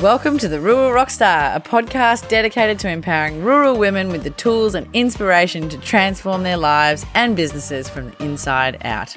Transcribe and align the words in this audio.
Welcome 0.00 0.38
to 0.38 0.48
The 0.48 0.60
Rural 0.60 0.90
Rockstar, 0.90 1.54
a 1.54 1.60
podcast 1.60 2.28
dedicated 2.28 2.80
to 2.80 2.90
empowering 2.90 3.44
rural 3.44 3.78
women 3.78 4.08
with 4.08 4.24
the 4.24 4.30
tools 4.30 4.74
and 4.74 4.88
inspiration 4.92 5.68
to 5.68 5.78
transform 5.78 6.42
their 6.42 6.56
lives 6.56 7.06
and 7.14 7.36
businesses 7.36 7.88
from 7.88 8.10
the 8.10 8.24
inside 8.24 8.84
out. 8.84 9.16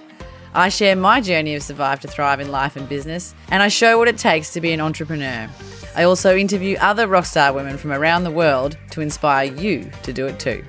I 0.54 0.70
share 0.70 0.96
my 0.96 1.20
journey 1.20 1.56
of 1.56 1.64
survive 1.64 2.00
to 2.02 2.08
thrive 2.08 2.40
in 2.40 2.52
life 2.52 2.76
and 2.76 2.88
business, 2.88 3.34
and 3.50 3.64
I 3.64 3.70
show 3.70 3.98
what 3.98 4.08
it 4.08 4.20
takes 4.20 4.54
to 4.54 4.62
be 4.62 4.72
an 4.72 4.80
entrepreneur. 4.80 5.50
I 5.96 6.04
also 6.04 6.38
interview 6.38 6.78
other 6.80 7.08
rockstar 7.08 7.56
women 7.56 7.78
from 7.78 7.92
around 7.92 8.24
the 8.24 8.32
world 8.32 8.78
to 8.92 9.02
inspire 9.02 9.52
you 9.52 9.90
to 10.04 10.14
do 10.14 10.28
it 10.28 10.40
too. 10.40 10.64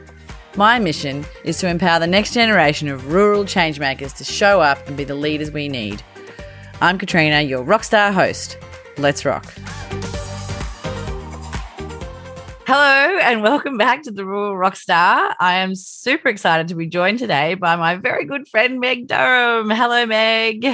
My 0.56 0.78
mission 0.78 1.26
is 1.44 1.58
to 1.58 1.68
empower 1.68 2.00
the 2.00 2.06
next 2.06 2.32
generation 2.32 2.88
of 2.88 3.12
rural 3.12 3.44
changemakers 3.44 4.16
to 4.16 4.24
show 4.24 4.62
up 4.62 4.88
and 4.88 4.96
be 4.96 5.04
the 5.04 5.14
leaders 5.14 5.50
we 5.50 5.68
need. 5.68 6.02
I'm 6.80 6.96
Katrina, 6.96 7.42
your 7.42 7.62
rockstar 7.62 8.12
host. 8.12 8.56
Let's 8.98 9.24
rock. 9.24 9.46
Hello 12.66 13.18
and 13.22 13.42
welcome 13.42 13.78
back 13.78 14.02
to 14.02 14.10
the 14.10 14.26
Rural 14.26 14.54
Rockstar. 14.54 15.34
I 15.38 15.58
am 15.58 15.74
super 15.74 16.28
excited 16.28 16.68
to 16.68 16.74
be 16.74 16.86
joined 16.86 17.20
today 17.20 17.54
by 17.54 17.76
my 17.76 17.94
very 17.94 18.24
good 18.24 18.48
friend 18.48 18.80
Meg 18.80 19.06
Durham. 19.06 19.70
Hello, 19.70 20.04
Meg. 20.04 20.66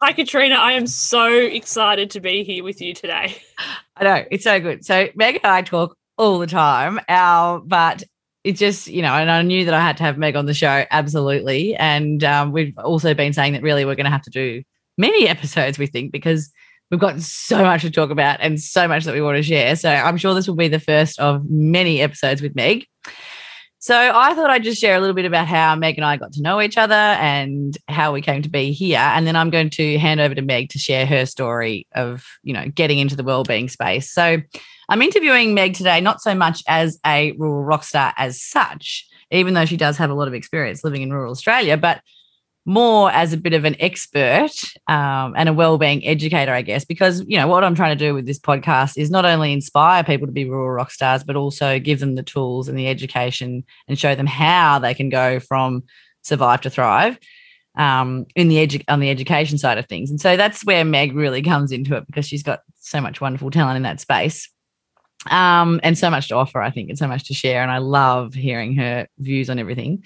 Hi, 0.00 0.12
Katrina. 0.12 0.54
I 0.54 0.72
am 0.72 0.86
so 0.86 1.30
excited 1.30 2.10
to 2.12 2.20
be 2.20 2.44
here 2.44 2.64
with 2.64 2.80
you 2.80 2.94
today. 2.94 3.36
I 3.96 4.04
know 4.04 4.24
it's 4.30 4.44
so 4.44 4.58
good. 4.58 4.84
So 4.84 5.08
Meg 5.14 5.40
and 5.42 5.52
I 5.52 5.62
talk 5.62 5.96
all 6.16 6.38
the 6.38 6.46
time. 6.46 6.98
Our 7.08 7.60
but 7.60 8.04
it's 8.42 8.58
just 8.58 8.88
you 8.88 9.02
know, 9.02 9.12
and 9.12 9.30
I 9.30 9.42
knew 9.42 9.66
that 9.66 9.74
I 9.74 9.80
had 9.80 9.98
to 9.98 10.02
have 10.02 10.16
Meg 10.16 10.34
on 10.34 10.46
the 10.46 10.54
show 10.54 10.84
absolutely. 10.90 11.76
And 11.76 12.24
um, 12.24 12.52
we've 12.52 12.76
also 12.78 13.12
been 13.12 13.34
saying 13.34 13.52
that 13.52 13.62
really 13.62 13.84
we're 13.84 13.96
going 13.96 14.04
to 14.04 14.10
have 14.10 14.22
to 14.22 14.30
do 14.30 14.62
many 14.96 15.28
episodes. 15.28 15.78
We 15.78 15.86
think 15.86 16.10
because 16.10 16.50
We've 16.90 17.00
got 17.00 17.20
so 17.20 17.62
much 17.62 17.82
to 17.82 17.90
talk 17.90 18.10
about 18.10 18.40
and 18.40 18.60
so 18.60 18.88
much 18.88 19.04
that 19.04 19.14
we 19.14 19.20
want 19.20 19.36
to 19.36 19.42
share. 19.42 19.76
So 19.76 19.90
I'm 19.90 20.16
sure 20.16 20.34
this 20.34 20.48
will 20.48 20.56
be 20.56 20.68
the 20.68 20.80
first 20.80 21.20
of 21.20 21.42
many 21.48 22.00
episodes 22.00 22.40
with 22.40 22.54
Meg. 22.56 22.86
So 23.80 23.94
I 23.94 24.34
thought 24.34 24.50
I'd 24.50 24.64
just 24.64 24.80
share 24.80 24.96
a 24.96 25.00
little 25.00 25.14
bit 25.14 25.24
about 25.24 25.46
how 25.46 25.76
Meg 25.76 25.96
and 25.98 26.04
I 26.04 26.16
got 26.16 26.32
to 26.32 26.42
know 26.42 26.60
each 26.60 26.76
other 26.76 26.94
and 26.94 27.76
how 27.88 28.12
we 28.12 28.20
came 28.20 28.42
to 28.42 28.48
be 28.48 28.72
here. 28.72 28.98
And 28.98 29.26
then 29.26 29.36
I'm 29.36 29.50
going 29.50 29.70
to 29.70 29.98
hand 29.98 30.18
over 30.20 30.34
to 30.34 30.42
Meg 30.42 30.70
to 30.70 30.78
share 30.78 31.06
her 31.06 31.26
story 31.26 31.86
of, 31.94 32.24
you 32.42 32.52
know, 32.52 32.66
getting 32.74 32.98
into 32.98 33.14
the 33.14 33.22
well-being 33.22 33.68
space. 33.68 34.10
So 34.10 34.38
I'm 34.88 35.02
interviewing 35.02 35.54
Meg 35.54 35.74
today, 35.74 36.00
not 36.00 36.20
so 36.20 36.34
much 36.34 36.62
as 36.66 36.98
a 37.06 37.32
rural 37.32 37.62
rock 37.62 37.84
star 37.84 38.14
as 38.16 38.42
such, 38.42 39.06
even 39.30 39.54
though 39.54 39.66
she 39.66 39.76
does 39.76 39.98
have 39.98 40.10
a 40.10 40.14
lot 40.14 40.26
of 40.26 40.34
experience 40.34 40.82
living 40.82 41.02
in 41.02 41.12
rural 41.12 41.30
Australia, 41.30 41.76
but 41.76 42.00
more 42.68 43.10
as 43.10 43.32
a 43.32 43.38
bit 43.38 43.54
of 43.54 43.64
an 43.64 43.74
expert 43.80 44.50
um, 44.88 45.32
and 45.38 45.48
a 45.48 45.54
well-being 45.54 46.04
educator, 46.06 46.52
I 46.52 46.60
guess, 46.60 46.84
because 46.84 47.24
you 47.26 47.38
know 47.38 47.48
what 47.48 47.64
I'm 47.64 47.74
trying 47.74 47.96
to 47.96 48.04
do 48.04 48.12
with 48.12 48.26
this 48.26 48.38
podcast 48.38 48.98
is 48.98 49.10
not 49.10 49.24
only 49.24 49.54
inspire 49.54 50.04
people 50.04 50.26
to 50.26 50.32
be 50.32 50.44
rural 50.44 50.72
rock 50.72 50.90
stars, 50.90 51.24
but 51.24 51.34
also 51.34 51.78
give 51.78 51.98
them 51.98 52.14
the 52.14 52.22
tools 52.22 52.68
and 52.68 52.78
the 52.78 52.86
education 52.86 53.64
and 53.88 53.98
show 53.98 54.14
them 54.14 54.26
how 54.26 54.78
they 54.78 54.92
can 54.92 55.08
go 55.08 55.40
from 55.40 55.82
survive 56.20 56.60
to 56.60 56.68
thrive 56.68 57.18
um, 57.76 58.26
in 58.36 58.48
the 58.48 58.56
edu- 58.66 58.84
on 58.86 59.00
the 59.00 59.08
education 59.08 59.56
side 59.56 59.78
of 59.78 59.86
things. 59.86 60.10
And 60.10 60.20
so 60.20 60.36
that's 60.36 60.62
where 60.62 60.84
Meg 60.84 61.14
really 61.14 61.40
comes 61.40 61.72
into 61.72 61.96
it 61.96 62.06
because 62.06 62.28
she's 62.28 62.42
got 62.42 62.60
so 62.78 63.00
much 63.00 63.18
wonderful 63.18 63.50
talent 63.50 63.78
in 63.78 63.82
that 63.84 63.98
space. 63.98 64.50
Um, 65.30 65.80
and 65.82 65.96
so 65.96 66.10
much 66.10 66.28
to 66.28 66.34
offer, 66.36 66.60
I 66.60 66.70
think, 66.70 66.90
and 66.90 66.98
so 66.98 67.08
much 67.08 67.28
to 67.28 67.34
share. 67.34 67.62
And 67.62 67.70
I 67.70 67.78
love 67.78 68.34
hearing 68.34 68.76
her 68.76 69.08
views 69.18 69.48
on 69.48 69.58
everything. 69.58 70.04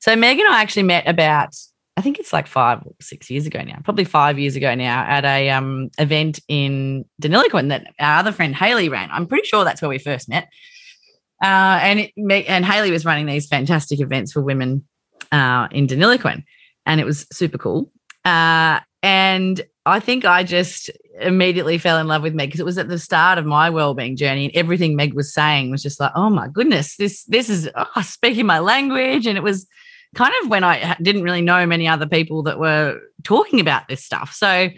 So 0.00 0.14
Meg 0.14 0.38
and 0.38 0.48
I 0.48 0.62
actually 0.62 0.84
met 0.84 1.08
about 1.08 1.56
I 1.96 2.00
think 2.00 2.18
it's 2.18 2.32
like 2.32 2.46
five 2.46 2.82
or 2.84 2.92
six 3.00 3.30
years 3.30 3.46
ago 3.46 3.62
now, 3.62 3.78
probably 3.84 4.04
five 4.04 4.38
years 4.38 4.56
ago 4.56 4.74
now, 4.74 5.04
at 5.04 5.24
a 5.24 5.50
um, 5.50 5.90
event 5.98 6.40
in 6.48 7.04
Deniliquin 7.22 7.68
that 7.68 7.86
our 8.00 8.18
other 8.18 8.32
friend 8.32 8.54
Haley 8.54 8.88
ran. 8.88 9.10
I'm 9.12 9.26
pretty 9.26 9.46
sure 9.46 9.64
that's 9.64 9.80
where 9.80 9.88
we 9.88 9.98
first 9.98 10.28
met. 10.28 10.48
Uh, 11.42 11.78
and 11.82 12.00
it, 12.00 12.12
and 12.48 12.64
Haley 12.64 12.90
was 12.90 13.04
running 13.04 13.26
these 13.26 13.46
fantastic 13.46 14.00
events 14.00 14.32
for 14.32 14.40
women 14.40 14.84
uh, 15.30 15.68
in 15.70 15.86
Deniliquin, 15.86 16.42
and 16.84 17.00
it 17.00 17.04
was 17.04 17.26
super 17.32 17.58
cool. 17.58 17.92
Uh, 18.24 18.80
and 19.02 19.60
I 19.86 20.00
think 20.00 20.24
I 20.24 20.42
just 20.42 20.90
immediately 21.20 21.78
fell 21.78 21.98
in 21.98 22.08
love 22.08 22.22
with 22.22 22.34
Meg 22.34 22.48
because 22.48 22.60
it 22.60 22.66
was 22.66 22.78
at 22.78 22.88
the 22.88 22.98
start 22.98 23.38
of 23.38 23.46
my 23.46 23.70
well-being 23.70 24.16
journey, 24.16 24.46
and 24.46 24.56
everything 24.56 24.96
Meg 24.96 25.14
was 25.14 25.32
saying 25.32 25.70
was 25.70 25.82
just 25.82 26.00
like, 26.00 26.12
"Oh 26.16 26.30
my 26.30 26.48
goodness, 26.48 26.96
this 26.96 27.24
this 27.24 27.48
is 27.48 27.68
oh, 27.76 28.02
speaking 28.02 28.46
my 28.46 28.58
language," 28.58 29.26
and 29.26 29.36
it 29.36 29.42
was 29.44 29.66
kind 30.14 30.32
of 30.42 30.50
when 30.50 30.64
I 30.64 30.96
didn't 31.02 31.22
really 31.22 31.42
know 31.42 31.66
many 31.66 31.88
other 31.88 32.06
people 32.06 32.42
that 32.44 32.58
were 32.58 33.00
talking 33.22 33.60
about 33.60 33.88
this 33.88 34.04
stuff. 34.04 34.32
So 34.32 34.70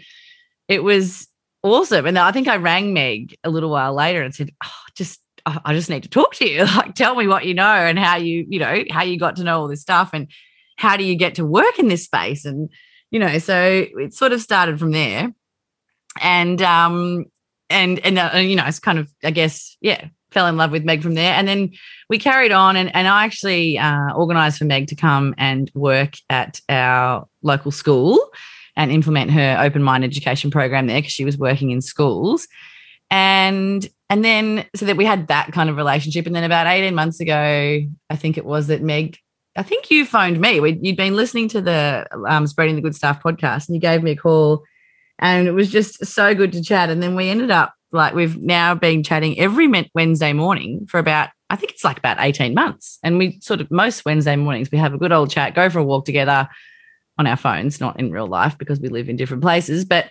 it 0.67 0.83
was 0.83 1.27
awesome. 1.63 2.05
And 2.05 2.17
I 2.17 2.31
think 2.31 2.47
I 2.47 2.57
rang 2.57 2.93
Meg 2.93 3.35
a 3.43 3.49
little 3.49 3.69
while 3.69 3.93
later 3.93 4.21
and 4.21 4.33
said, 4.33 4.51
oh, 4.63 4.71
just 4.95 5.21
I 5.45 5.73
just 5.73 5.89
need 5.89 6.03
to 6.03 6.09
talk 6.09 6.35
to 6.35 6.49
you. 6.49 6.65
Like, 6.77 6.95
tell 6.95 7.15
me 7.15 7.27
what 7.27 7.45
you 7.45 7.53
know 7.53 7.63
and 7.63 7.97
how 7.97 8.17
you, 8.17 8.45
you 8.49 8.59
know, 8.59 8.83
how 8.91 9.03
you 9.03 9.17
got 9.17 9.37
to 9.37 9.43
know 9.43 9.61
all 9.61 9.67
this 9.67 9.81
stuff 9.81 10.09
and 10.13 10.27
how 10.77 10.97
do 10.97 11.03
you 11.03 11.15
get 11.15 11.35
to 11.35 11.45
work 11.45 11.79
in 11.79 11.87
this 11.87 12.03
space? 12.03 12.45
And, 12.45 12.69
you 13.11 13.19
know, 13.19 13.37
so 13.39 13.85
it 13.97 14.13
sort 14.13 14.33
of 14.33 14.41
started 14.41 14.79
from 14.79 14.91
there. 14.91 15.33
And, 16.21 16.61
um, 16.61 17.25
and, 17.69 17.99
and, 17.99 18.19
uh, 18.19 18.37
you 18.37 18.55
know, 18.55 18.65
it's 18.65 18.79
kind 18.79 18.99
of, 18.99 19.09
I 19.23 19.31
guess, 19.31 19.77
yeah, 19.81 20.07
fell 20.31 20.47
in 20.47 20.57
love 20.57 20.71
with 20.71 20.83
Meg 20.83 21.01
from 21.01 21.13
there. 21.13 21.33
And 21.33 21.47
then 21.47 21.71
we 22.09 22.19
carried 22.19 22.51
on, 22.51 22.75
and, 22.75 22.93
and 22.95 23.07
I 23.07 23.25
actually 23.25 23.77
uh, 23.77 24.13
organized 24.13 24.57
for 24.57 24.65
Meg 24.65 24.87
to 24.87 24.95
come 24.95 25.33
and 25.37 25.71
work 25.73 26.15
at 26.29 26.61
our 26.69 27.27
local 27.41 27.71
school 27.71 28.19
and 28.75 28.91
implement 28.91 29.31
her 29.31 29.57
open 29.59 29.83
mind 29.83 30.03
education 30.03 30.51
program 30.51 30.87
there 30.87 30.99
because 30.99 31.11
she 31.11 31.25
was 31.25 31.37
working 31.37 31.71
in 31.71 31.81
schools. 31.81 32.47
And 33.09 33.87
and 34.09 34.23
then 34.23 34.65
so 34.75 34.85
that 34.85 34.97
we 34.97 35.05
had 35.05 35.27
that 35.27 35.51
kind 35.51 35.69
of 35.69 35.75
relationship. 35.75 36.25
And 36.25 36.35
then 36.35 36.43
about 36.43 36.67
18 36.67 36.95
months 36.95 37.19
ago, 37.19 37.81
I 38.09 38.15
think 38.15 38.37
it 38.37 38.45
was 38.45 38.67
that 38.67 38.81
Meg, 38.81 39.17
I 39.55 39.63
think 39.63 39.89
you 39.89 40.05
phoned 40.05 40.39
me. 40.39 40.59
we 40.59 40.77
you'd 40.81 40.97
been 40.97 41.15
listening 41.15 41.49
to 41.49 41.61
the 41.61 42.07
um, 42.27 42.47
Spreading 42.47 42.75
the 42.75 42.81
Good 42.81 42.95
Stuff 42.95 43.21
podcast 43.21 43.67
and 43.67 43.75
you 43.75 43.81
gave 43.81 44.03
me 44.03 44.11
a 44.11 44.15
call. 44.15 44.63
And 45.19 45.47
it 45.47 45.51
was 45.51 45.71
just 45.71 46.05
so 46.05 46.35
good 46.35 46.51
to 46.53 46.61
chat. 46.61 46.89
And 46.89 47.01
then 47.01 47.15
we 47.15 47.29
ended 47.29 47.49
up 47.49 47.73
like 47.91 48.13
we've 48.13 48.37
now 48.37 48.75
been 48.75 49.03
chatting 49.03 49.39
every 49.39 49.67
Wednesday 49.93 50.33
morning 50.33 50.85
for 50.87 50.99
about 50.99 51.29
I 51.49 51.55
think 51.55 51.71
it's 51.71 51.83
like 51.83 51.97
about 51.97 52.17
18 52.19 52.53
months. 52.53 52.99
And 53.03 53.17
we 53.17 53.39
sort 53.41 53.61
of 53.61 53.71
most 53.71 54.03
Wednesday 54.03 54.35
mornings 54.35 54.69
we 54.71 54.77
have 54.77 54.93
a 54.93 54.97
good 54.97 55.13
old 55.13 55.29
chat, 55.29 55.55
go 55.55 55.69
for 55.69 55.79
a 55.79 55.83
walk 55.83 56.05
together 56.05 56.47
on 57.17 57.25
our 57.25 57.37
phones, 57.37 57.79
not 57.79 57.99
in 57.99 58.11
real 58.11 58.27
life 58.27 58.57
because 58.57 58.79
we 58.79 58.89
live 58.89 59.09
in 59.09 59.15
different 59.15 59.43
places, 59.43 59.85
but 59.85 60.09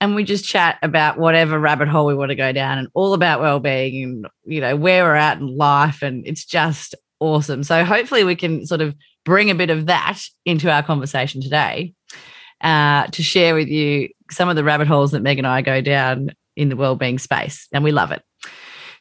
and 0.00 0.16
we 0.16 0.24
just 0.24 0.44
chat 0.44 0.78
about 0.82 1.16
whatever 1.16 1.60
rabbit 1.60 1.86
hole 1.86 2.06
we 2.06 2.14
want 2.14 2.30
to 2.30 2.34
go 2.34 2.50
down 2.50 2.78
and 2.78 2.88
all 2.92 3.14
about 3.14 3.40
well-being 3.40 4.02
and 4.02 4.26
you 4.44 4.60
know 4.60 4.74
where 4.74 5.04
we're 5.04 5.14
at 5.14 5.38
in 5.38 5.56
life 5.56 6.02
and 6.02 6.26
it's 6.26 6.44
just 6.44 6.94
awesome. 7.20 7.62
So 7.62 7.84
hopefully 7.84 8.24
we 8.24 8.34
can 8.34 8.66
sort 8.66 8.80
of 8.80 8.96
bring 9.24 9.50
a 9.50 9.54
bit 9.54 9.70
of 9.70 9.86
that 9.86 10.20
into 10.44 10.70
our 10.70 10.82
conversation 10.82 11.40
today 11.40 11.94
uh, 12.62 13.06
to 13.08 13.22
share 13.22 13.54
with 13.54 13.68
you 13.68 14.08
some 14.30 14.48
of 14.48 14.56
the 14.56 14.64
rabbit 14.64 14.88
holes 14.88 15.12
that 15.12 15.22
Meg 15.22 15.38
and 15.38 15.46
I 15.46 15.62
go 15.62 15.80
down 15.80 16.30
in 16.56 16.68
the 16.68 16.76
well-being 16.76 17.18
space 17.18 17.68
and 17.72 17.84
we 17.84 17.92
love 17.92 18.12
it. 18.12 18.22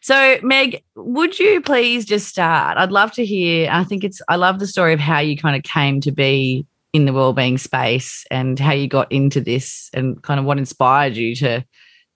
So, 0.01 0.39
Meg, 0.41 0.83
would 0.95 1.37
you 1.37 1.61
please 1.61 2.05
just 2.05 2.27
start? 2.27 2.77
I'd 2.77 2.91
love 2.91 3.11
to 3.13 3.25
hear. 3.25 3.69
I 3.71 3.83
think 3.83 4.03
it's, 4.03 4.19
I 4.27 4.35
love 4.35 4.57
the 4.57 4.65
story 4.65 4.93
of 4.93 4.99
how 4.99 5.19
you 5.19 5.37
kind 5.37 5.55
of 5.55 5.61
came 5.61 6.01
to 6.01 6.11
be 6.11 6.65
in 6.91 7.05
the 7.05 7.13
well-being 7.13 7.57
space 7.57 8.25
and 8.31 8.59
how 8.59 8.73
you 8.73 8.87
got 8.87 9.11
into 9.11 9.39
this 9.39 9.89
and 9.93 10.21
kind 10.23 10.39
of 10.39 10.45
what 10.45 10.57
inspired 10.57 11.15
you 11.15 11.35
to 11.35 11.63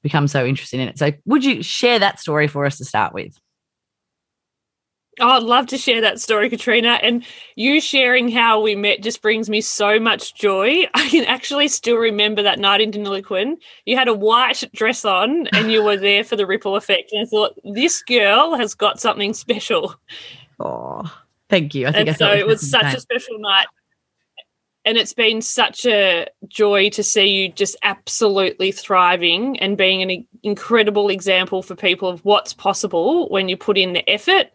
become 0.02 0.28
so 0.28 0.46
interested 0.46 0.80
in 0.80 0.88
it. 0.88 0.98
So, 0.98 1.12
would 1.26 1.46
you 1.46 1.62
share 1.62 2.00
that 2.00 2.20
story 2.20 2.48
for 2.48 2.66
us 2.66 2.78
to 2.80 2.86
start 2.86 3.14
with? 3.14 3.40
Oh, 5.22 5.30
I'd 5.30 5.44
love 5.44 5.68
to 5.68 5.78
share 5.78 6.02
that 6.02 6.20
story, 6.20 6.50
Katrina. 6.50 7.00
And 7.02 7.24
you 7.56 7.80
sharing 7.80 8.30
how 8.30 8.60
we 8.60 8.76
met 8.76 9.02
just 9.02 9.22
brings 9.22 9.50
me 9.50 9.62
so 9.62 9.98
much 10.00 10.36
joy. 10.36 10.84
I 10.94 11.08
can 11.10 11.24
actually 11.26 11.70
still 11.70 11.98
remember 11.98 12.44
that 12.44 12.60
night 12.60 12.82
in 12.82 12.92
Deniliquin. 12.92 13.56
You 13.86 13.96
had 13.96 14.10
a 14.10 14.14
white 14.14 14.64
dress 14.74 15.06
on 15.06 15.48
and 15.48 15.72
you 15.72 15.84
were 15.84 15.98
there 15.98 16.24
for 16.24 16.36
the 16.36 16.46
ripple 16.46 16.76
effect. 16.76 17.14
And 17.14 17.22
I 17.22 17.26
thought, 17.26 17.58
this 17.64 18.02
girl 18.02 18.56
has 18.56 18.74
got 18.74 19.00
something 19.00 19.34
special. 19.34 19.96
Oh, 20.60 21.04
thank 21.50 21.74
you. 21.74 21.88
I 21.88 21.92
think 21.92 22.08
and 22.08 22.10
I 22.10 22.14
so 22.14 22.32
it 22.32 22.48
was 22.48 22.70
such 22.70 22.94
a 22.94 23.00
special 23.00 23.40
night. 23.40 23.68
And 24.84 24.98
it's 24.98 25.14
been 25.14 25.42
such 25.42 25.86
a 25.88 26.28
joy 26.48 26.90
to 26.92 27.02
see 27.02 27.26
you 27.26 27.50
just 27.50 27.76
absolutely 27.82 28.72
thriving 28.72 29.58
and 29.60 29.78
being 29.78 30.04
an 30.04 30.28
incredible 30.44 31.10
example 31.10 31.64
for 31.64 31.74
people 31.74 32.08
of 32.08 32.24
what's 32.24 32.54
possible 32.54 33.28
when 33.30 33.50
you 33.50 33.58
put 33.58 33.80
in 33.80 33.94
the 33.94 34.08
effort 34.08 34.52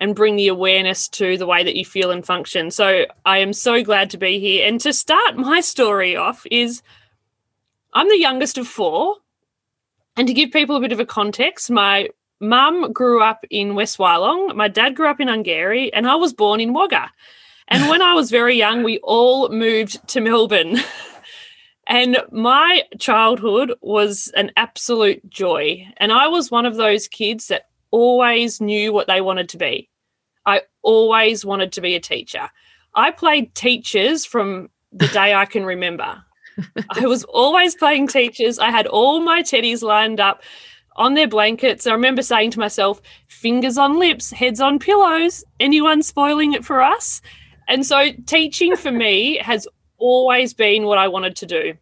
and 0.00 0.16
bring 0.16 0.36
the 0.36 0.48
awareness 0.48 1.08
to 1.08 1.36
the 1.36 1.46
way 1.46 1.62
that 1.62 1.76
you 1.76 1.84
feel 1.84 2.10
and 2.10 2.24
function. 2.24 2.70
So 2.70 3.04
I 3.24 3.38
am 3.38 3.52
so 3.52 3.82
glad 3.84 4.10
to 4.10 4.18
be 4.18 4.40
here. 4.40 4.66
And 4.66 4.80
to 4.80 4.92
start 4.92 5.36
my 5.36 5.60
story 5.60 6.16
off 6.16 6.46
is 6.50 6.82
I'm 7.92 8.08
the 8.08 8.18
youngest 8.18 8.58
of 8.58 8.66
four. 8.66 9.16
And 10.16 10.26
to 10.26 10.34
give 10.34 10.50
people 10.50 10.76
a 10.76 10.80
bit 10.80 10.92
of 10.92 11.00
a 11.00 11.06
context, 11.06 11.70
my 11.70 12.08
mum 12.40 12.92
grew 12.92 13.22
up 13.22 13.44
in 13.50 13.74
West 13.74 13.98
Wyalong, 13.98 14.56
my 14.56 14.68
dad 14.68 14.96
grew 14.96 15.08
up 15.08 15.20
in 15.20 15.28
Ungarie, 15.28 15.90
and 15.92 16.08
I 16.08 16.16
was 16.16 16.32
born 16.32 16.60
in 16.60 16.72
Wagga. 16.72 17.10
And 17.68 17.88
when 17.88 18.02
I 18.02 18.14
was 18.14 18.30
very 18.30 18.56
young, 18.56 18.82
we 18.82 18.98
all 18.98 19.48
moved 19.50 20.06
to 20.08 20.20
Melbourne. 20.20 20.78
And 21.90 22.18
my 22.30 22.84
childhood 23.00 23.72
was 23.80 24.32
an 24.36 24.52
absolute 24.56 25.28
joy. 25.28 25.84
And 25.96 26.12
I 26.12 26.28
was 26.28 26.48
one 26.48 26.64
of 26.64 26.76
those 26.76 27.08
kids 27.08 27.48
that 27.48 27.64
always 27.90 28.60
knew 28.60 28.92
what 28.92 29.08
they 29.08 29.20
wanted 29.20 29.48
to 29.48 29.58
be. 29.58 29.89
I 30.46 30.62
always 30.82 31.44
wanted 31.44 31.72
to 31.72 31.80
be 31.80 31.94
a 31.94 32.00
teacher. 32.00 32.50
I 32.94 33.10
played 33.10 33.54
teachers 33.54 34.24
from 34.24 34.70
the 34.92 35.08
day 35.08 35.34
I 35.34 35.44
can 35.44 35.64
remember. 35.64 36.22
I 36.90 37.06
was 37.06 37.24
always 37.24 37.74
playing 37.74 38.08
teachers. 38.08 38.58
I 38.58 38.70
had 38.70 38.86
all 38.86 39.20
my 39.20 39.42
teddies 39.42 39.82
lined 39.82 40.20
up 40.20 40.42
on 40.96 41.14
their 41.14 41.28
blankets. 41.28 41.86
I 41.86 41.92
remember 41.92 42.22
saying 42.22 42.50
to 42.52 42.58
myself, 42.58 43.00
fingers 43.28 43.78
on 43.78 43.98
lips, 43.98 44.30
heads 44.30 44.60
on 44.60 44.78
pillows. 44.78 45.44
Anyone 45.60 46.02
spoiling 46.02 46.52
it 46.52 46.64
for 46.64 46.82
us? 46.82 47.22
And 47.68 47.86
so 47.86 48.10
teaching 48.26 48.76
for 48.76 48.90
me 48.90 49.36
has 49.42 49.68
always 49.98 50.52
been 50.52 50.84
what 50.84 50.98
I 50.98 51.08
wanted 51.08 51.36
to 51.36 51.46
do. 51.46 51.74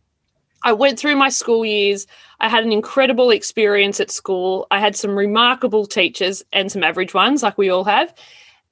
I 0.64 0.72
went 0.72 0.99
through 0.99 1.16
my 1.16 1.28
school 1.28 1.64
years. 1.64 2.06
I 2.40 2.49
had 2.49 2.64
an 2.64 2.72
incredible 2.72 3.31
experience 3.31 4.00
at 4.00 4.10
school. 4.10 4.66
I 4.70 4.81
had 4.81 4.96
some 4.96 5.16
remarkable 5.16 5.87
teachers 5.87 6.43
and 6.52 6.70
some 6.70 6.82
average 6.82 7.14
ones, 7.14 7.43
like 7.43 7.56
we 7.56 7.70
all 7.70 7.84
have. 7.84 8.12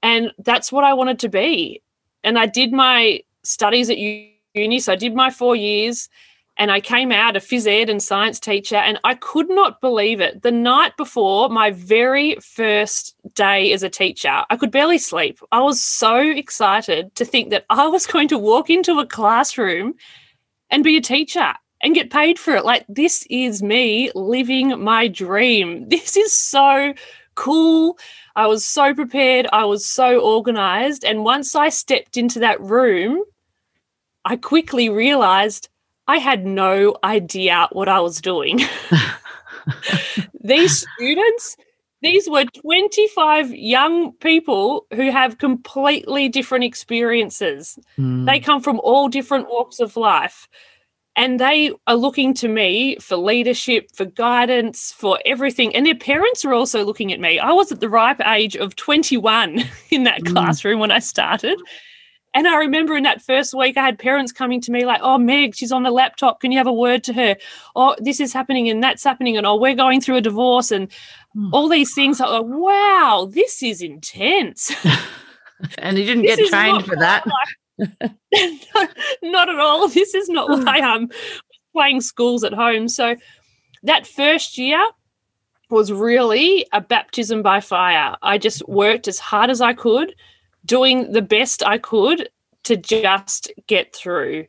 And 0.03 0.33
that's 0.39 0.71
what 0.71 0.85
I 0.85 0.95
wanted 0.95 1.19
to 1.21 1.29
be. 1.29 1.83
And 2.23 2.39
I 2.39 2.47
did 2.47 2.73
my 2.73 3.21
studies 3.43 3.91
at 3.91 3.99
uni. 3.99 4.81
So 4.81 4.93
I 4.93 4.97
did 4.97 5.15
my 5.15 5.31
four 5.31 5.57
years 5.57 6.09
and 6.57 6.71
I 6.71 6.81
came 6.81 7.13
out 7.13 7.37
a 7.37 7.41
phys 7.41 7.67
ed 7.67 7.91
and 7.91 8.03
science 8.03 8.41
teacher, 8.41 8.77
and 8.77 8.99
I 9.05 9.15
could 9.15 9.49
not 9.51 9.81
believe 9.81 10.21
it. 10.21 10.43
The 10.43 10.51
night 10.51 10.97
before 10.97 11.51
my 11.51 11.71
very 11.71 12.37
first 12.37 13.15
day 13.35 13.73
as 13.73 13.83
a 13.83 13.91
teacher, 13.91 14.45
I 14.49 14.57
could 14.57 14.71
barely 14.71 14.99
sleep. 14.99 15.39
I 15.53 15.61
was 15.61 15.81
so 15.81 16.19
excited 16.19 17.15
to 17.17 17.25
think 17.25 17.51
that 17.51 17.67
I 17.69 17.87
was 17.89 18.07
going 18.13 18.29
to 18.29 18.39
walk 18.39 18.71
into 18.71 18.99
a 18.99 19.07
classroom 19.07 19.95
and 20.71 20.83
be 20.83 20.97
a 20.97 21.03
teacher 21.03 21.53
and 21.83 21.95
get 21.95 22.11
paid 22.11 22.39
for 22.39 22.57
it. 22.57 22.65
Like, 22.65 22.87
this 22.89 23.27
is 23.29 23.63
me 23.63 24.11
living 24.15 24.83
my 24.83 25.09
dream. 25.09 25.89
This 25.89 26.17
is 26.17 26.33
so 26.33 26.95
cool. 27.35 27.99
I 28.37 28.47
was 28.47 28.65
so 28.67 28.95
prepared. 28.95 29.47
I 29.53 29.65
was 29.65 29.87
so 29.87 30.21
organized. 30.21 31.05
And 31.05 31.25
once 31.25 31.55
I 31.55 31.71
stepped 31.71 32.19
into 32.19 32.39
that 32.41 32.61
room, 32.61 33.25
I 34.27 34.37
quickly 34.37 34.91
realized 34.91 35.71
I 36.07 36.19
had 36.19 36.45
no 36.45 36.97
idea 37.03 37.69
what 37.73 37.89
I 37.89 38.01
was 38.01 38.21
doing. 38.21 38.61
these 40.41 40.87
students, 40.97 41.57
these 42.03 42.29
were 42.29 42.45
25 42.45 43.55
young 43.55 44.13
people 44.13 44.87
who 44.95 45.11
have 45.11 45.39
completely 45.39 46.29
different 46.29 46.65
experiences. 46.65 47.79
Mm. 47.99 48.27
They 48.27 48.39
come 48.39 48.61
from 48.61 48.81
all 48.81 49.09
different 49.09 49.49
walks 49.49 49.81
of 49.81 49.97
life. 49.97 50.47
And 51.17 51.41
they 51.41 51.73
are 51.87 51.97
looking 51.97 52.35
to 52.35 52.49
me 52.49 52.97
for 53.01 53.17
leadership, 53.17 53.91
for 53.95 54.05
guidance, 54.05 54.93
for 54.93 55.19
everything. 55.25 55.75
And 55.75 55.87
their 55.87 55.95
parents 55.95 56.45
are 56.45 56.53
also 56.53 56.85
looking 56.85 57.11
at 57.11 57.21
me. 57.21 57.39
I 57.39 57.53
was 57.53 57.73
at 57.73 57.81
the 57.81 57.89
ripe 57.89 58.21
age 58.21 58.55
of 58.55 58.77
21 58.77 59.65
in 59.91 60.05
that 60.05 60.21
mm. 60.21 60.33
classroom 60.33 60.79
when 60.79 60.93
I 60.93 60.99
started. 60.99 61.59
And 62.35 62.47
I 62.47 62.57
remember 62.57 62.95
in 62.95 63.05
that 63.05 63.23
first 63.23 63.55
week, 63.55 63.79
I 63.79 63.83
had 63.83 63.99
parents 63.99 64.31
coming 64.31 64.61
to 64.61 64.71
me 64.71 64.85
like, 64.85 65.01
oh, 65.03 65.17
Meg, 65.17 65.55
she's 65.55 65.73
on 65.73 65.85
the 65.85 65.91
laptop. 65.91 66.41
Can 66.41 66.53
you 66.53 66.59
have 66.59 66.67
a 66.67 66.73
word 66.73 67.03
to 67.05 67.15
her? 67.15 67.37
Oh, 67.75 67.97
this 67.99 68.21
is 68.21 68.35
happening 68.35 68.69
and 68.69 68.83
that's 68.83 69.03
happening. 69.03 69.39
And 69.39 69.47
oh, 69.47 69.57
we're 69.57 69.75
going 69.75 70.03
through 70.03 70.17
a 70.17 70.21
divorce 70.21 70.71
and 70.71 70.91
mm. 71.35 71.49
all 71.55 71.71
these 71.71 71.95
things. 71.95 72.21
I 72.21 72.29
Like, 72.29 72.45
wow, 72.45 73.27
this 73.33 73.63
is 73.63 73.81
intense. 73.81 74.71
and 75.79 75.97
you 75.97 76.05
didn't 76.05 76.25
get 76.25 76.39
trained 76.51 76.85
for 76.85 76.97
that. 76.97 77.25
not, 79.23 79.49
at 79.49 79.59
all. 79.59 79.89
This 79.89 80.15
is 80.15 80.29
not 80.29 80.49
why 80.49 80.81
I'm 80.83 81.11
playing 81.73 82.01
schools 82.01 82.45
at 82.45 82.53
home. 82.53 82.89
So 82.89 83.17
that 83.83 84.07
first 84.07 84.59
year, 84.59 84.85
was 85.71 85.93
really 85.93 86.67
a 86.73 86.81
baptism 86.81 87.43
by 87.43 87.61
fire. 87.61 88.17
I 88.23 88.39
just 88.39 88.67
worked 88.69 89.09
as 89.09 89.19
hard 89.19 89.51
as 89.51 89.61
I 89.61 89.73
could 89.73 90.15
doing 90.65 91.13
the 91.13 91.23
best 91.23 91.63
I 91.65 91.79
could 91.79 92.29
to 92.65 92.77
just 92.77 93.51
get 93.67 93.95
through. 93.95 94.47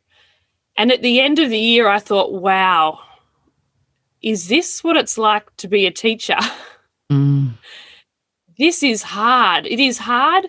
And 0.76 0.92
at 0.92 1.02
the 1.02 1.20
end 1.20 1.38
of 1.38 1.50
the 1.50 1.58
year, 1.58 1.88
I 1.88 1.98
thought, 1.98 2.32
wow, 2.32 3.00
is 4.22 4.48
this 4.48 4.82
what 4.84 4.96
it's 4.96 5.18
like 5.18 5.54
to 5.56 5.68
be 5.68 5.86
a 5.86 5.90
teacher? 5.90 6.38
Mm. 7.10 7.54
This 8.58 8.82
is 8.82 9.02
hard. 9.02 9.64
It 9.64 9.80
is 9.80 9.96
hard 9.96 10.46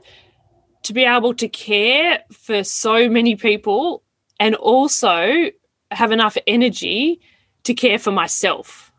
to 0.90 0.94
be 0.94 1.06
able 1.06 1.36
to 1.36 1.48
care 1.48 2.24
for 2.32 2.64
so 2.64 3.08
many 3.08 3.36
people 3.36 4.02
and 4.40 4.56
also 4.56 5.52
have 5.92 6.12
enough 6.12 6.36
energy 6.48 7.22
to 7.64 7.76
care 7.76 8.00
for 8.00 8.12
myself. 8.12 8.92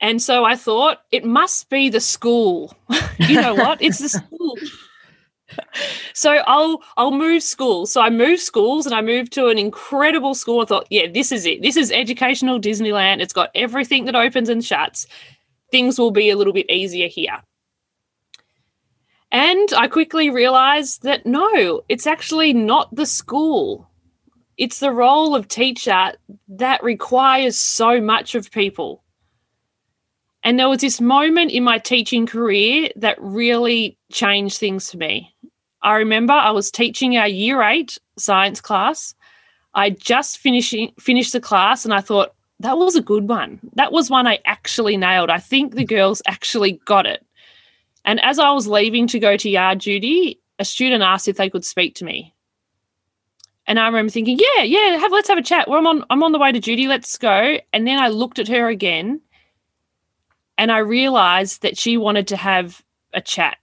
And 0.00 0.20
so 0.20 0.44
I 0.44 0.56
thought 0.56 1.02
it 1.12 1.24
must 1.24 1.70
be 1.70 1.90
the 1.90 2.00
school. 2.00 2.76
you 3.20 3.40
know 3.40 3.54
what? 3.54 3.80
It's 3.80 4.00
the 4.00 4.08
school. 4.08 4.58
so 6.12 6.42
I'll 6.48 6.82
I'll 6.96 7.12
move 7.12 7.44
schools. 7.44 7.92
So 7.92 8.00
I 8.00 8.10
moved 8.10 8.42
schools 8.42 8.84
and 8.84 8.96
I 8.96 9.00
moved 9.00 9.32
to 9.34 9.46
an 9.46 9.58
incredible 9.58 10.34
school. 10.34 10.62
I 10.62 10.64
thought, 10.64 10.88
yeah, 10.90 11.06
this 11.06 11.30
is 11.30 11.46
it. 11.46 11.62
This 11.62 11.76
is 11.76 11.92
educational 11.92 12.58
Disneyland. 12.58 13.20
It's 13.20 13.32
got 13.32 13.50
everything 13.54 14.06
that 14.06 14.16
opens 14.16 14.48
and 14.48 14.64
shuts. 14.64 15.06
Things 15.70 16.00
will 16.00 16.10
be 16.10 16.30
a 16.30 16.36
little 16.36 16.52
bit 16.52 16.68
easier 16.68 17.06
here. 17.06 17.40
And 19.34 19.68
I 19.76 19.88
quickly 19.88 20.30
realized 20.30 21.02
that 21.02 21.26
no, 21.26 21.82
it's 21.88 22.06
actually 22.06 22.52
not 22.52 22.94
the 22.94 23.04
school. 23.04 23.90
It's 24.56 24.78
the 24.78 24.92
role 24.92 25.34
of 25.34 25.48
teacher 25.48 26.12
that 26.50 26.84
requires 26.84 27.58
so 27.58 28.00
much 28.00 28.36
of 28.36 28.52
people. 28.52 29.02
And 30.44 30.56
there 30.56 30.68
was 30.68 30.82
this 30.82 31.00
moment 31.00 31.50
in 31.50 31.64
my 31.64 31.78
teaching 31.78 32.26
career 32.26 32.90
that 32.94 33.20
really 33.20 33.98
changed 34.12 34.58
things 34.58 34.92
for 34.92 34.98
me. 34.98 35.34
I 35.82 35.96
remember 35.96 36.32
I 36.32 36.52
was 36.52 36.70
teaching 36.70 37.16
our 37.16 37.26
year 37.26 37.60
eight 37.60 37.98
science 38.16 38.60
class. 38.60 39.16
I 39.74 39.90
just 39.90 40.38
finishing 40.38 40.92
finished 41.00 41.32
the 41.32 41.40
class 41.40 41.84
and 41.84 41.92
I 41.92 42.02
thought, 42.02 42.34
that 42.60 42.78
was 42.78 42.94
a 42.94 43.02
good 43.02 43.28
one. 43.28 43.58
That 43.74 43.90
was 43.90 44.08
one 44.08 44.28
I 44.28 44.38
actually 44.44 44.96
nailed. 44.96 45.28
I 45.28 45.38
think 45.38 45.74
the 45.74 45.84
girls 45.84 46.22
actually 46.24 46.80
got 46.84 47.04
it. 47.04 47.23
And 48.04 48.22
as 48.22 48.38
I 48.38 48.50
was 48.50 48.66
leaving 48.66 49.06
to 49.08 49.18
go 49.18 49.36
to 49.36 49.50
yard 49.50 49.80
duty, 49.80 50.40
a 50.58 50.64
student 50.64 51.02
asked 51.02 51.28
if 51.28 51.36
they 51.36 51.50
could 51.50 51.64
speak 51.64 51.94
to 51.96 52.04
me. 52.04 52.34
And 53.66 53.78
I 53.78 53.86
remember 53.86 54.10
thinking, 54.10 54.38
yeah, 54.38 54.62
yeah, 54.62 54.96
have 54.98 55.12
let's 55.12 55.28
have 55.28 55.38
a 55.38 55.42
chat. 55.42 55.68
Well, 55.68 55.78
I'm 55.78 55.86
on 55.86 56.04
I'm 56.10 56.22
on 56.22 56.32
the 56.32 56.38
way 56.38 56.52
to 56.52 56.60
duty. 56.60 56.86
Let's 56.86 57.16
go. 57.16 57.58
And 57.72 57.86
then 57.86 57.98
I 57.98 58.08
looked 58.08 58.38
at 58.38 58.48
her 58.48 58.68
again 58.68 59.20
and 60.58 60.70
I 60.70 60.78
realized 60.78 61.62
that 61.62 61.78
she 61.78 61.96
wanted 61.96 62.28
to 62.28 62.36
have 62.36 62.84
a 63.14 63.20
chat, 63.20 63.56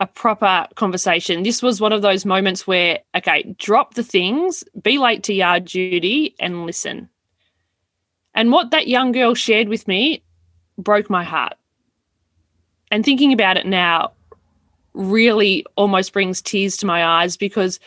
a 0.00 0.06
proper 0.06 0.66
conversation. 0.74 1.44
This 1.44 1.62
was 1.62 1.80
one 1.80 1.92
of 1.92 2.02
those 2.02 2.26
moments 2.26 2.66
where, 2.66 2.98
okay, 3.16 3.54
drop 3.58 3.94
the 3.94 4.02
things, 4.02 4.64
be 4.82 4.98
late 4.98 5.22
to 5.24 5.34
yard 5.34 5.66
duty, 5.66 6.34
and 6.40 6.66
listen. 6.66 7.08
And 8.34 8.52
what 8.52 8.72
that 8.72 8.88
young 8.88 9.12
girl 9.12 9.34
shared 9.34 9.68
with 9.68 9.86
me 9.86 10.22
broke 10.78 11.08
my 11.08 11.24
heart. 11.24 11.54
And 12.90 13.04
thinking 13.04 13.32
about 13.32 13.56
it 13.56 13.66
now 13.66 14.12
really 14.94 15.64
almost 15.76 16.12
brings 16.12 16.40
tears 16.40 16.76
to 16.78 16.86
my 16.86 17.04
eyes 17.04 17.36
because 17.36 17.78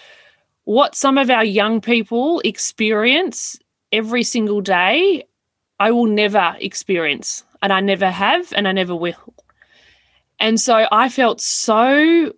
what 0.65 0.95
some 0.95 1.17
of 1.17 1.29
our 1.29 1.43
young 1.43 1.81
people 1.81 2.41
experience 2.41 3.57
every 3.91 4.23
single 4.23 4.61
day, 4.61 5.23
I 5.79 5.91
will 5.91 6.05
never 6.05 6.55
experience 6.59 7.43
and 7.61 7.73
I 7.73 7.79
never 7.79 8.09
have 8.09 8.53
and 8.53 8.67
I 8.67 8.71
never 8.71 8.95
will. 8.95 9.33
And 10.39 10.59
so 10.59 10.87
I 10.91 11.09
felt 11.09 11.41
so 11.41 12.33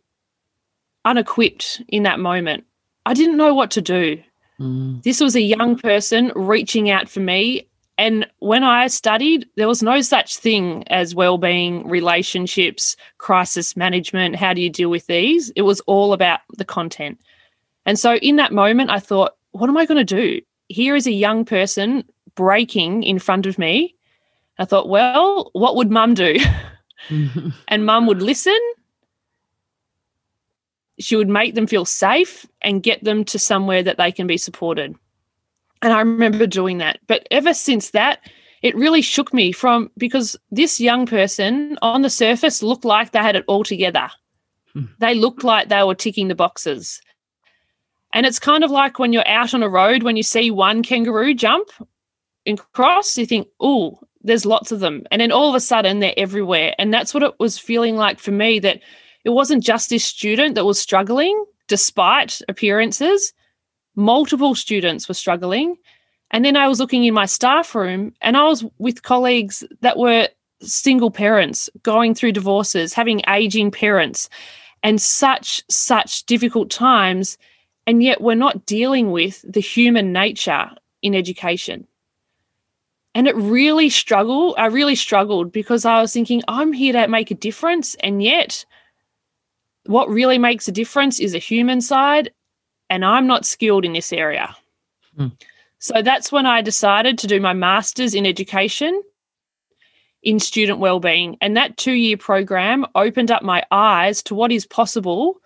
unequipped 1.06 1.82
in 1.88 2.04
that 2.04 2.20
moment. 2.20 2.66
I 3.06 3.14
didn't 3.14 3.38
know 3.38 3.54
what 3.54 3.72
to 3.72 3.82
do. 3.82 4.22
Mm. 4.60 5.04
This 5.04 5.20
was 5.20 5.36
a 5.36 5.42
young 5.42 5.78
person 5.78 6.32
reaching 6.36 6.90
out 6.90 7.10
for 7.10 7.20
me. 7.20 7.68
And 8.02 8.26
when 8.40 8.64
I 8.64 8.88
studied, 8.88 9.48
there 9.58 9.68
was 9.68 9.84
no 9.84 10.02
such 10.02 10.38
thing 10.38 10.84
as 10.88 11.14
well-being, 11.14 11.88
relationships, 11.88 12.96
crisis 13.20 13.76
management. 13.78 14.36
How 14.36 14.54
do 14.54 14.62
you 14.62 14.70
deal 14.70 14.90
with 14.90 15.06
these? 15.06 15.52
It 15.52 15.62
was 15.62 15.82
all 15.82 16.14
about 16.14 16.40
the 16.58 16.66
content. 16.66 17.20
And 17.86 18.00
so 18.00 18.16
in 18.16 18.38
that 18.38 18.54
moment, 18.54 18.90
I 18.90 19.00
thought, 19.00 19.36
what 19.52 19.70
am 19.70 19.78
I 19.78 19.86
going 19.86 20.06
to 20.06 20.16
do? 20.16 20.42
Here 20.68 20.96
is 20.96 21.06
a 21.06 21.12
young 21.12 21.46
person 21.46 22.04
breaking 22.36 23.04
in 23.04 23.20
front 23.20 23.46
of 23.46 23.60
me 23.60 23.96
I 24.62 24.66
thought, 24.66 24.88
well, 24.88 25.50
what 25.54 25.76
would 25.76 25.90
mum 25.90 26.14
do? 26.14 26.38
and 27.68 27.86
mum 27.86 28.06
would 28.06 28.22
listen. 28.22 28.60
She 31.00 31.16
would 31.16 31.30
make 31.30 31.56
them 31.56 31.66
feel 31.66 31.84
safe 31.84 32.46
and 32.62 32.84
get 32.84 33.04
them 33.04 33.26
to 33.26 33.40
somewhere 33.40 33.82
that 33.82 33.98
they 33.98 34.12
can 34.12 34.28
be 34.28 34.38
supported. 34.38 34.96
And 35.82 35.94
I 35.94 36.00
remember 36.00 36.46
doing 36.46 36.78
that. 36.78 37.00
But 37.08 37.28
ever 37.32 37.54
since 37.54 37.92
that, 37.92 38.20
it 38.62 38.76
really 38.76 39.02
shook 39.02 39.34
me 39.34 39.52
from 39.52 39.90
because 39.98 40.38
this 40.52 40.80
young 40.80 41.06
person 41.06 41.78
on 41.82 42.04
the 42.04 42.10
surface 42.10 42.62
looked 42.62 42.86
like 42.86 43.12
they 43.12 43.20
had 43.20 43.36
it 43.36 43.46
all 43.48 43.64
together. 43.64 44.10
Hmm. 44.74 44.86
They 45.00 45.16
looked 45.16 45.44
like 45.44 45.70
they 45.70 45.84
were 45.84 45.96
ticking 45.96 46.28
the 46.28 46.36
boxes. 46.36 47.02
And 48.14 48.26
it's 48.26 48.40
kind 48.40 48.64
of 48.64 48.72
like 48.72 49.00
when 49.00 49.14
you're 49.14 49.28
out 49.28 49.54
on 49.54 49.64
a 49.64 49.70
road, 49.70 50.04
when 50.04 50.18
you 50.18 50.24
see 50.24 50.52
one 50.52 50.84
kangaroo 50.84 51.34
jump 51.34 51.70
and 52.46 52.60
cross, 52.74 53.18
you 53.18 53.26
think, 53.26 53.48
oh, 53.60 54.00
there's 54.22 54.46
lots 54.46 54.72
of 54.72 54.80
them. 54.80 55.04
And 55.10 55.22
then 55.22 55.32
all 55.32 55.50
of 55.50 55.56
a 55.56 55.60
sudden 55.60 56.00
they're 56.00 56.14
everywhere. 56.18 56.76
And 56.78 56.94
that's 56.94 57.14
what 57.14 57.24
it 57.24 57.34
was 57.40 57.58
feeling 57.58 57.96
like 57.96 58.20
for 58.20 58.32
me 58.32 58.60
that 58.60 58.82
it 59.24 59.30
wasn't 59.30 59.64
just 59.64 59.90
this 59.90 60.06
student 60.06 60.56
that 60.56 60.66
was 60.66 60.80
struggling 60.80 61.44
despite 61.68 62.42
appearances, 62.50 63.34
multiple 63.96 64.56
students 64.56 65.08
were 65.08 65.14
struggling. 65.14 65.76
And 66.32 66.46
then 66.46 66.56
I 66.56 66.68
was 66.68 66.80
looking 66.80 67.04
in 67.04 67.14
my 67.14 67.26
staff 67.26 67.76
room 67.76 68.14
and 68.22 68.38
I 68.38 68.44
was 68.44 68.64
with 68.78 69.04
colleagues 69.04 69.64
that 69.82 69.98
were 69.98 70.30
single 70.62 71.12
parents 71.12 71.70
going 71.84 72.16
through 72.16 72.32
divorces, 72.32 72.94
having 72.94 73.22
aging 73.28 73.72
parents, 73.72 74.30
and 74.84 75.02
such, 75.02 75.64
such 75.70 76.26
difficult 76.26 76.70
times. 76.70 77.38
And 77.86 78.02
yet 78.02 78.22
we're 78.22 78.36
not 78.36 78.66
dealing 78.66 79.12
with 79.12 79.44
the 79.48 79.60
human 79.60 80.14
nature 80.14 80.70
in 81.02 81.16
education. 81.16 81.88
And 83.14 83.28
it 83.28 83.36
really 83.36 83.90
struggled. 83.90 84.56
I 84.58 84.68
really 84.68 84.96
struggled 84.96 85.52
because 85.52 85.84
I 85.84 86.00
was 86.00 86.14
thinking, 86.14 86.44
I'm 86.48 86.72
here 86.72 86.94
to 86.94 87.08
make 87.08 87.30
a 87.30 87.36
difference. 87.36 87.96
And 87.96 88.24
yet, 88.24 88.66
what 89.86 90.10
really 90.10 90.38
makes 90.38 90.68
a 90.68 90.72
difference 90.72 91.20
is 91.20 91.34
a 91.34 91.40
human 91.40 91.82
side. 91.82 92.32
And 92.92 93.06
I'm 93.06 93.26
not 93.26 93.46
skilled 93.46 93.86
in 93.86 93.94
this 93.94 94.12
area. 94.12 94.54
Mm. 95.18 95.32
So 95.80 96.02
that's 96.02 96.30
when 96.30 96.46
I 96.46 96.62
decided 96.62 97.18
to 97.20 97.28
do 97.28 97.40
my 97.40 97.54
master's 97.54 98.14
in 98.14 98.26
education 98.26 99.02
in 100.24 100.40
student 100.40 100.80
wellbeing. 100.80 101.38
And 101.40 101.56
that 101.56 101.78
two 101.78 101.94
year 101.94 102.18
program 102.18 102.86
opened 102.94 103.32
up 103.32 103.44
my 103.44 103.64
eyes 103.72 104.22
to 104.24 104.36
what 104.36 104.52
is 104.52 104.66
possible 104.66 105.38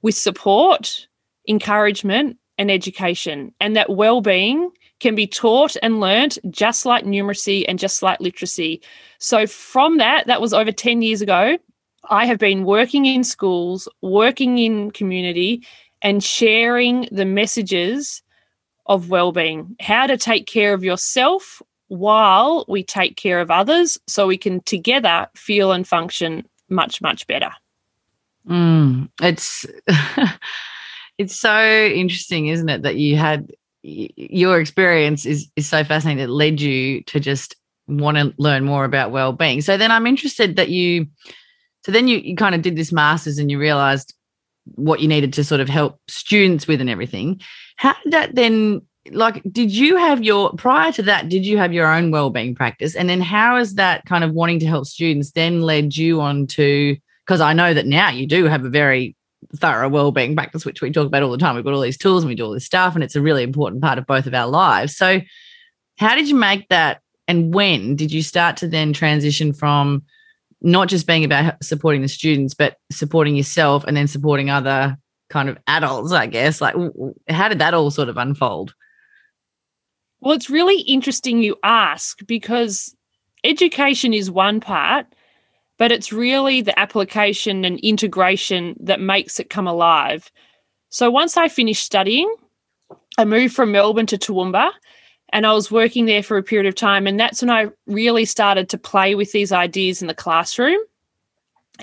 with 0.00 0.14
support, 0.14 1.06
encouragement, 1.46 2.38
and 2.56 2.70
education. 2.70 3.52
And 3.60 3.76
that 3.76 3.90
wellbeing 3.90 4.70
can 5.00 5.14
be 5.14 5.26
taught 5.26 5.76
and 5.82 6.00
learnt 6.00 6.38
just 6.48 6.86
like 6.86 7.04
numeracy 7.04 7.66
and 7.68 7.78
just 7.78 8.02
like 8.02 8.20
literacy. 8.20 8.80
So, 9.18 9.46
from 9.46 9.98
that, 9.98 10.26
that 10.28 10.40
was 10.40 10.54
over 10.54 10.72
10 10.72 11.02
years 11.02 11.20
ago. 11.20 11.58
I 12.08 12.24
have 12.24 12.38
been 12.38 12.64
working 12.64 13.04
in 13.04 13.22
schools, 13.22 13.86
working 14.00 14.56
in 14.56 14.90
community, 14.90 15.62
and 16.02 16.22
sharing 16.22 17.08
the 17.10 17.24
messages 17.24 18.22
of 18.86 19.10
well-being. 19.10 19.76
How 19.80 20.06
to 20.06 20.16
take 20.16 20.46
care 20.46 20.74
of 20.74 20.82
yourself 20.82 21.62
while 21.88 22.64
we 22.68 22.82
take 22.82 23.16
care 23.16 23.40
of 23.40 23.50
others 23.50 23.98
so 24.06 24.26
we 24.26 24.38
can 24.38 24.60
together 24.60 25.28
feel 25.34 25.72
and 25.72 25.86
function 25.86 26.46
much 26.68 27.02
much 27.02 27.26
better. 27.26 27.50
Mm, 28.48 29.10
it's 29.20 29.66
it's 31.18 31.38
so 31.38 31.60
interesting 31.60 32.46
isn't 32.46 32.68
it 32.68 32.82
that 32.82 32.96
you 32.96 33.16
had 33.16 33.52
your 33.82 34.60
experience 34.60 35.26
is 35.26 35.50
is 35.56 35.68
so 35.68 35.82
fascinating 35.82 36.24
that 36.24 36.32
led 36.32 36.60
you 36.60 37.02
to 37.04 37.18
just 37.18 37.56
want 37.88 38.16
to 38.16 38.32
learn 38.38 38.64
more 38.64 38.84
about 38.84 39.10
well-being. 39.10 39.60
So 39.60 39.76
then 39.76 39.90
i'm 39.90 40.06
interested 40.06 40.56
that 40.56 40.68
you 40.68 41.06
so 41.84 41.92
then 41.92 42.08
you, 42.08 42.18
you 42.18 42.36
kind 42.36 42.54
of 42.54 42.62
did 42.62 42.76
this 42.76 42.92
masters 42.92 43.38
and 43.38 43.50
you 43.50 43.58
realized 43.58 44.14
what 44.74 45.00
you 45.00 45.08
needed 45.08 45.32
to 45.34 45.44
sort 45.44 45.60
of 45.60 45.68
help 45.68 46.00
students 46.08 46.66
with 46.66 46.80
and 46.80 46.90
everything. 46.90 47.40
How 47.76 47.94
did 48.04 48.12
that 48.12 48.34
then 48.34 48.82
like 49.10 49.42
did 49.50 49.74
you 49.74 49.96
have 49.96 50.22
your 50.22 50.52
prior 50.52 50.92
to 50.92 51.02
that 51.02 51.28
did 51.30 51.46
you 51.46 51.56
have 51.56 51.72
your 51.72 51.86
own 51.86 52.10
well-being 52.10 52.54
practice? 52.54 52.94
And 52.94 53.08
then 53.08 53.20
how 53.20 53.56
is 53.56 53.74
that 53.74 54.04
kind 54.04 54.24
of 54.24 54.32
wanting 54.32 54.60
to 54.60 54.66
help 54.66 54.86
students 54.86 55.32
then 55.32 55.62
led 55.62 55.96
you 55.96 56.20
on 56.20 56.46
to 56.48 56.96
because 57.26 57.40
i 57.40 57.52
know 57.52 57.72
that 57.72 57.86
now 57.86 58.10
you 58.10 58.26
do 58.26 58.44
have 58.44 58.64
a 58.64 58.68
very 58.68 59.16
thorough 59.56 59.88
well-being 59.88 60.36
practice 60.36 60.66
which 60.66 60.82
we 60.82 60.92
talk 60.92 61.06
about 61.06 61.22
all 61.22 61.30
the 61.30 61.38
time. 61.38 61.54
We've 61.54 61.64
got 61.64 61.74
all 61.74 61.80
these 61.80 61.96
tools 61.96 62.22
and 62.22 62.28
we 62.28 62.34
do 62.34 62.44
all 62.44 62.52
this 62.52 62.66
stuff 62.66 62.94
and 62.94 63.02
it's 63.02 63.16
a 63.16 63.22
really 63.22 63.42
important 63.42 63.82
part 63.82 63.98
of 63.98 64.06
both 64.06 64.26
of 64.26 64.34
our 64.34 64.46
lives. 64.46 64.96
So 64.96 65.20
how 65.98 66.14
did 66.14 66.28
you 66.28 66.36
make 66.36 66.68
that 66.68 67.00
and 67.26 67.54
when 67.54 67.96
did 67.96 68.12
you 68.12 68.22
start 68.22 68.58
to 68.58 68.68
then 68.68 68.92
transition 68.92 69.52
from 69.52 70.02
not 70.62 70.88
just 70.88 71.06
being 71.06 71.24
about 71.24 71.62
supporting 71.62 72.02
the 72.02 72.08
students 72.08 72.54
but 72.54 72.76
supporting 72.90 73.36
yourself 73.36 73.84
and 73.84 73.96
then 73.96 74.06
supporting 74.06 74.50
other 74.50 74.96
kind 75.28 75.48
of 75.48 75.56
adults 75.66 76.12
i 76.12 76.26
guess 76.26 76.60
like 76.60 76.74
how 77.28 77.48
did 77.48 77.58
that 77.58 77.74
all 77.74 77.90
sort 77.90 78.08
of 78.08 78.16
unfold 78.16 78.74
well, 80.20 80.34
it's 80.34 80.50
really 80.50 80.80
interesting 80.82 81.42
you 81.42 81.56
ask 81.62 82.24
because 82.26 82.94
education 83.42 84.12
is 84.12 84.30
one 84.30 84.60
part, 84.60 85.06
but 85.78 85.90
it's 85.90 86.12
really 86.12 86.60
the 86.60 86.78
application 86.78 87.64
and 87.64 87.80
integration 87.80 88.76
that 88.80 89.00
makes 89.00 89.40
it 89.40 89.48
come 89.48 89.66
alive. 89.66 90.30
So 90.90 91.10
once 91.10 91.38
I 91.38 91.48
finished 91.48 91.84
studying, 91.84 92.32
I 93.16 93.24
moved 93.24 93.54
from 93.54 93.72
Melbourne 93.72 94.06
to 94.06 94.18
Toowoomba 94.18 94.70
and 95.32 95.46
I 95.46 95.52
was 95.52 95.70
working 95.70 96.06
there 96.06 96.22
for 96.22 96.36
a 96.36 96.42
period 96.42 96.66
of 96.66 96.74
time. 96.74 97.06
And 97.06 97.18
that's 97.18 97.42
when 97.42 97.50
I 97.50 97.68
really 97.86 98.24
started 98.24 98.68
to 98.70 98.78
play 98.78 99.14
with 99.14 99.32
these 99.32 99.52
ideas 99.52 100.02
in 100.02 100.08
the 100.08 100.14
classroom. 100.14 100.78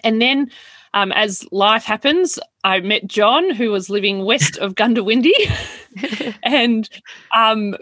And 0.04 0.22
then, 0.22 0.52
um, 0.94 1.12
as 1.12 1.46
life 1.52 1.84
happens, 1.84 2.40
I 2.64 2.80
met 2.80 3.08
John, 3.08 3.50
who 3.50 3.72
was 3.72 3.90
living 3.90 4.26
west 4.26 4.58
of 4.58 4.76
Goondiwindi, 4.76 6.36
and 6.44 6.90
um, 7.36 7.76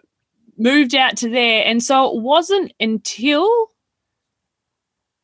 moved 0.57 0.95
out 0.95 1.17
to 1.17 1.29
there. 1.29 1.63
And 1.65 1.83
so 1.83 2.15
it 2.15 2.21
wasn't 2.21 2.73
until 2.79 3.71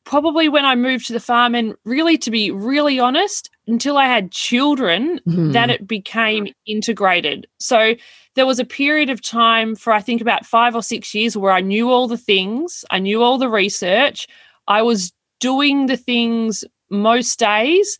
probably 0.03 0.49
when 0.49 0.65
I 0.65 0.75
moved 0.75 1.07
to 1.07 1.13
the 1.13 1.19
farm, 1.19 1.55
and 1.55 1.75
really, 1.85 2.17
to 2.17 2.31
be 2.31 2.51
really 2.51 2.99
honest, 2.99 3.49
until 3.67 3.97
I 3.97 4.05
had 4.05 4.31
children, 4.31 5.19
mm-hmm. 5.27 5.51
that 5.51 5.69
it 5.69 5.87
became 5.87 6.47
integrated. 6.65 7.47
So 7.59 7.95
there 8.35 8.45
was 8.45 8.59
a 8.59 8.65
period 8.65 9.09
of 9.09 9.21
time 9.21 9.75
for 9.75 9.91
I 9.93 10.01
think 10.01 10.21
about 10.21 10.45
five 10.45 10.75
or 10.75 10.83
six 10.83 11.13
years 11.13 11.35
where 11.35 11.51
I 11.51 11.61
knew 11.61 11.89
all 11.89 12.07
the 12.07 12.17
things, 12.17 12.85
I 12.89 12.99
knew 12.99 13.21
all 13.21 13.37
the 13.37 13.49
research, 13.49 14.27
I 14.67 14.81
was 14.81 15.11
doing 15.39 15.87
the 15.87 15.97
things 15.97 16.63
most 16.89 17.39
days. 17.39 17.97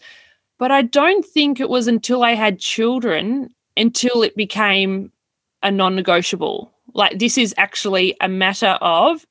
But 0.57 0.71
I 0.71 0.83
don't 0.83 1.25
think 1.25 1.59
it 1.59 1.69
was 1.69 1.87
until 1.87 2.23
I 2.23 2.35
had 2.35 2.59
children 2.59 3.49
until 3.75 4.21
it 4.21 4.35
became 4.35 5.11
a 5.63 5.71
non 5.71 5.95
negotiable. 5.95 6.71
Like 6.93 7.17
this 7.17 7.37
is 7.37 7.53
actually 7.57 8.15
a 8.21 8.27
matter 8.27 8.77
of 8.81 9.25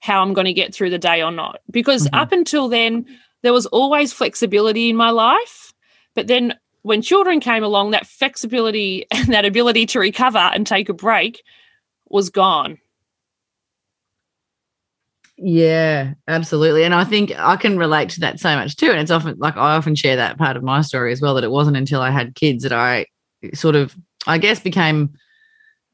how 0.00 0.22
I'm 0.22 0.32
going 0.32 0.46
to 0.46 0.52
get 0.52 0.74
through 0.74 0.90
the 0.90 0.98
day 0.98 1.22
or 1.22 1.30
not. 1.30 1.60
Because 1.70 2.04
mm-hmm. 2.04 2.14
up 2.14 2.32
until 2.32 2.68
then, 2.68 3.06
there 3.42 3.52
was 3.52 3.66
always 3.66 4.12
flexibility 4.12 4.88
in 4.88 4.96
my 4.96 5.10
life. 5.10 5.74
But 6.14 6.28
then 6.28 6.54
when 6.84 7.02
children 7.02 7.40
came 7.40 7.64
along, 7.64 7.90
that 7.90 8.06
flexibility 8.06 9.06
and 9.10 9.28
that 9.28 9.44
ability 9.44 9.86
to 9.86 9.98
recover 9.98 10.38
and 10.38 10.66
take 10.66 10.88
a 10.88 10.94
break 10.94 11.42
was 12.08 12.30
gone. 12.30 12.78
Yeah, 15.36 16.14
absolutely. 16.28 16.84
And 16.84 16.94
I 16.94 17.02
think 17.02 17.32
I 17.36 17.56
can 17.56 17.76
relate 17.76 18.10
to 18.10 18.20
that 18.20 18.38
so 18.38 18.54
much 18.54 18.76
too. 18.76 18.90
And 18.90 19.00
it's 19.00 19.10
often 19.10 19.36
like 19.38 19.56
I 19.56 19.74
often 19.74 19.96
share 19.96 20.14
that 20.14 20.38
part 20.38 20.56
of 20.56 20.62
my 20.62 20.80
story 20.82 21.10
as 21.10 21.20
well 21.20 21.34
that 21.34 21.42
it 21.42 21.50
wasn't 21.50 21.76
until 21.76 22.00
I 22.00 22.10
had 22.10 22.36
kids 22.36 22.62
that 22.62 22.72
I 22.72 23.06
sort 23.52 23.74
of, 23.74 23.96
I 24.28 24.38
guess, 24.38 24.60
became 24.60 25.16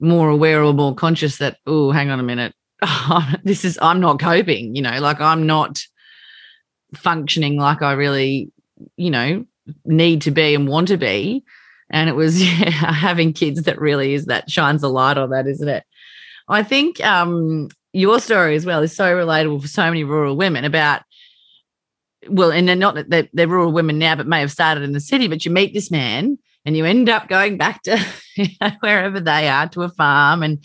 more 0.01 0.29
aware 0.29 0.63
or 0.63 0.73
more 0.73 0.95
conscious 0.95 1.39
that 1.39 1.59
oh 1.67 1.91
hang 1.91 2.11
on 2.11 2.19
a 2.19 2.23
minute 2.23 2.55
this 3.45 3.65
is 3.65 3.79
i'm 3.83 4.01
not 4.01 4.19
coping 4.19 4.75
you 4.75 4.81
know 4.81 4.99
like 4.99 5.21
i'm 5.21 5.47
not 5.47 5.83
functioning 6.95 7.57
like 7.57 7.83
i 7.83 7.93
really 7.93 8.51
you 8.97 9.11
know 9.11 9.45
need 9.85 10.23
to 10.23 10.31
be 10.31 10.55
and 10.55 10.69
want 10.69 10.89
to 10.89 10.97
be. 10.97 11.45
And 11.91 12.09
it 12.09 12.15
was 12.15 12.43
yeah, 12.61 12.71
having 12.71 13.33
kids 13.33 13.63
that 13.63 13.81
really 13.81 14.15
is 14.15 14.27
that 14.27 14.51
shines 14.51 14.83
a 14.83 14.89
light 14.89 15.19
on 15.19 15.31
that 15.31 15.47
isn't 15.47 15.69
it? 15.69 15.85
I 16.49 16.63
think 16.63 17.05
um 17.05 17.69
your 17.93 18.21
story 18.21 18.55
as 18.55 18.67
well 18.67 18.83
is 18.83 18.95
so 18.95 19.15
relatable 19.15 19.63
for 19.63 19.69
so 19.69 19.85
many 19.85 20.05
rural 20.05 20.37
women 20.37 20.65
about 20.65 21.03
well 22.29 22.53
and 22.53 22.69
they're 22.69 22.77
not 22.77 23.09
they're, 23.09 23.29
they're 23.33 23.49
rural 23.49 23.73
women 23.73 23.99
now 23.99 24.15
but 24.15 24.27
may 24.27 24.41
have 24.41 24.53
started 24.53 24.85
in 24.85 24.93
the 24.93 25.01
city 25.01 25.27
but 25.27 25.45
you 25.45 25.51
meet 25.51 25.75
this 25.75 25.91
man 25.91 26.39
and 26.65 26.77
you 26.77 26.85
end 26.85 27.09
up 27.09 27.29
going 27.29 27.57
back 27.57 27.83
to 27.83 27.99
wherever 28.81 29.21
they 29.21 29.49
are 29.49 29.69
to 29.69 29.83
a 29.83 29.89
farm. 29.89 30.43
And 30.43 30.63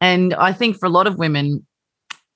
and 0.00 0.34
I 0.34 0.52
think 0.52 0.78
for 0.78 0.86
a 0.86 0.90
lot 0.90 1.06
of 1.06 1.18
women 1.18 1.66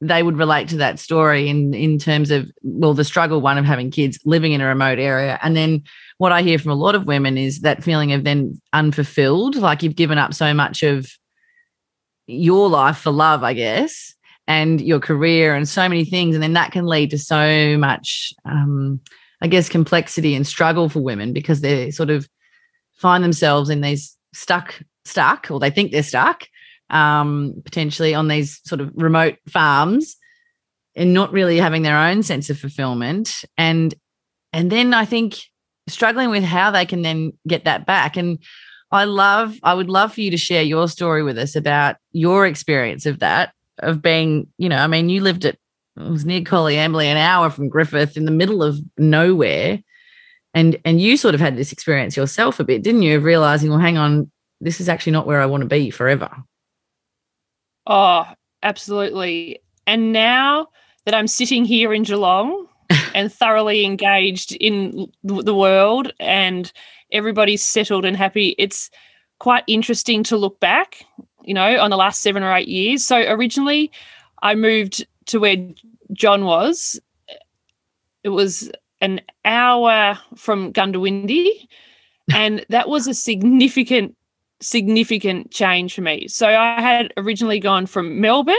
they 0.09 0.23
would 0.23 0.37
relate 0.37 0.69
to 0.69 0.77
that 0.79 0.99
story 0.99 1.49
in 1.49 1.75
in 1.75 1.99
terms 1.99 2.31
of 2.31 2.51
well 2.63 2.95
the 2.95 3.05
struggle 3.05 3.41
one 3.41 3.59
of 3.59 3.65
having 3.65 3.91
kids 3.91 4.19
living 4.25 4.53
in 4.53 4.61
a 4.61 4.67
remote 4.67 4.99
area. 4.99 5.39
And 5.43 5.57
then 5.57 5.83
what 6.19 6.33
I 6.33 6.43
hear 6.43 6.59
from 6.59 6.71
a 6.71 6.77
lot 6.77 6.95
of 6.95 7.07
women 7.07 7.39
is 7.39 7.61
that 7.61 7.85
feeling 7.85 8.13
of 8.13 8.25
then 8.25 8.61
unfulfilled 8.73 9.57
like 9.57 9.83
you've 9.83 9.97
given 9.97 10.19
up 10.19 10.35
so 10.35 10.55
much 10.55 10.83
of 10.83 11.09
your 12.27 12.69
life 12.69 12.99
for 12.99 13.11
love 13.11 13.43
I 13.43 13.55
guess 13.55 14.15
and 14.47 14.81
your 14.81 15.01
career 15.01 15.55
and 15.55 15.69
so 15.69 15.89
many 15.89 16.05
things. 16.05 16.35
And 16.35 16.43
then 16.43 16.53
that 16.53 16.73
can 16.73 16.87
lead 16.87 17.11
to 17.11 17.19
so 17.19 17.77
much 17.79 18.33
um 18.45 19.01
I 19.41 19.47
guess 19.47 19.69
complexity 19.69 20.35
and 20.35 20.47
struggle 20.47 20.89
for 20.89 21.01
women 21.01 21.33
because 21.33 21.61
they're 21.61 21.93
sort 21.93 22.11
of 22.11 22.29
find 22.97 23.23
themselves 23.23 23.69
in 23.71 23.81
these 23.81 24.17
stuck, 24.33 24.81
stuck, 25.05 25.51
or 25.51 25.61
they 25.61 25.71
think 25.71 25.93
they're 25.93 26.03
stuck, 26.03 26.47
um, 26.91 27.63
potentially 27.65 28.15
on 28.15 28.29
these 28.29 28.61
sort 28.65 28.81
of 28.81 28.91
remote 28.95 29.37
farms 29.49 30.17
and 30.97 31.13
not 31.13 31.33
really 31.33 31.59
having 31.59 31.83
their 31.83 31.99
own 31.99 32.23
sense 32.23 32.51
of 32.51 32.59
fulfillment. 32.59 33.45
And 33.57 33.95
and 34.53 34.71
then 34.71 34.95
I 34.95 35.05
think 35.05 35.37
struggling 35.89 36.31
with 36.31 36.45
how 36.45 36.71
they 36.71 36.87
can 36.87 37.03
then 37.03 37.33
get 37.47 37.65
that 37.65 37.87
back. 37.87 38.17
And 38.17 38.39
I 38.91 39.05
love, 39.05 39.57
I 39.63 39.75
would 39.75 39.91
love 39.91 40.15
for 40.15 40.21
you 40.21 40.31
to 40.31 40.37
share 40.37 40.63
your 40.63 40.89
story 40.89 41.23
with 41.23 41.39
us 41.39 41.57
about 41.57 41.97
your 42.13 42.47
experience 42.47 43.07
of 43.07 43.19
that, 43.19 43.53
of 43.81 44.01
being, 44.01 44.47
you 44.59 44.69
know, 44.69 44.79
I 44.79 44.87
mean, 44.87 45.09
you 45.09 45.21
lived 45.21 45.45
at, 45.45 45.59
it 45.97 46.11
was 46.11 46.25
near 46.25 46.41
Coleambally, 46.41 47.07
an 47.07 47.17
hour 47.17 47.51
from 47.51 47.69
Griffith 47.69 48.17
in 48.17 48.25
the 48.25 48.31
middle 48.31 48.63
of 48.63 48.79
nowhere. 48.99 49.81
And, 50.55 50.79
and 50.85 51.01
you 51.01 51.17
sort 51.17 51.35
of 51.35 51.41
had 51.41 51.57
this 51.57 51.73
experience 51.73 52.17
yourself 52.17 52.61
a 52.61 52.65
bit, 52.65 52.83
didn't 52.83 53.03
you? 53.03 53.17
Of 53.17 53.25
realizing, 53.25 53.71
well, 53.71 53.81
hang 53.81 53.99
on, 53.99 54.31
this 54.61 54.81
is 54.81 54.89
actually 54.89 55.13
not 55.13 55.27
where 55.27 55.41
I 55.41 55.47
want 55.47 55.63
to 55.63 55.69
be 55.69 55.91
forever. 55.91 56.31
Oh, 57.87 58.27
absolutely. 58.63 59.61
And 59.87 60.13
now 60.13 60.69
that 61.05 61.15
I'm 61.15 61.27
sitting 61.27 61.65
here 61.65 61.93
in 61.93 62.03
Geelong 62.03 62.67
and 63.15 63.33
thoroughly 63.33 63.85
engaged 63.85 64.53
in 64.53 65.11
the 65.23 65.55
world 65.55 66.13
and 66.19 66.73
everybody's 67.13 67.63
settled 67.63 68.05
and 68.05 68.17
happy, 68.17 68.55
it's 68.59 68.91
quite 69.39 69.65
interesting 69.67 70.23
to 70.25 70.37
look 70.37 70.61
back, 70.61 71.05
you 71.43 71.55
know, 71.55 71.79
on 71.79 71.91
the 71.91 71.97
last 71.97 72.23
seven 72.23 72.43
or 72.43 72.55
eight 72.55 72.69
years. 72.69 73.05
So 73.05 73.19
originally 73.19 73.93
I 74.43 74.55
moved 74.55 75.07
to 75.27 75.39
where 75.39 75.57
John 76.13 76.45
was. 76.45 76.99
It 78.23 78.31
was 78.31 78.71
an 79.01 79.21
hour 79.45 80.19
from 80.37 80.73
Goondiwindi. 80.73 81.69
And 82.33 82.65
that 82.71 82.89
was 82.89 83.07
a 83.07 83.13
significant, 83.15 84.17
significant 84.61 85.51
change 85.51 85.95
for 85.95 86.03
me. 86.03 86.29
So 86.29 86.49
I 86.49 86.81
had 86.81 87.13
originally 87.17 87.61
gone 87.61 87.87
from 87.87 88.21
Melbourne 88.21 88.57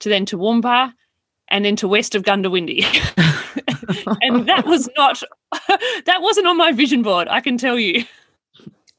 to 0.00 0.08
then 0.08 0.26
to 0.26 0.38
Toowoomba 0.38 0.92
and 1.48 1.64
then 1.64 1.76
to 1.76 1.88
west 1.88 2.14
of 2.14 2.22
Goondiwindi. 2.22 2.82
and 4.22 4.48
that 4.48 4.66
was 4.66 4.88
not 4.96 5.22
that 6.06 6.22
wasn't 6.22 6.46
on 6.46 6.56
my 6.56 6.72
vision 6.72 7.02
board, 7.02 7.28
I 7.28 7.40
can 7.40 7.58
tell 7.58 7.78
you. 7.78 8.04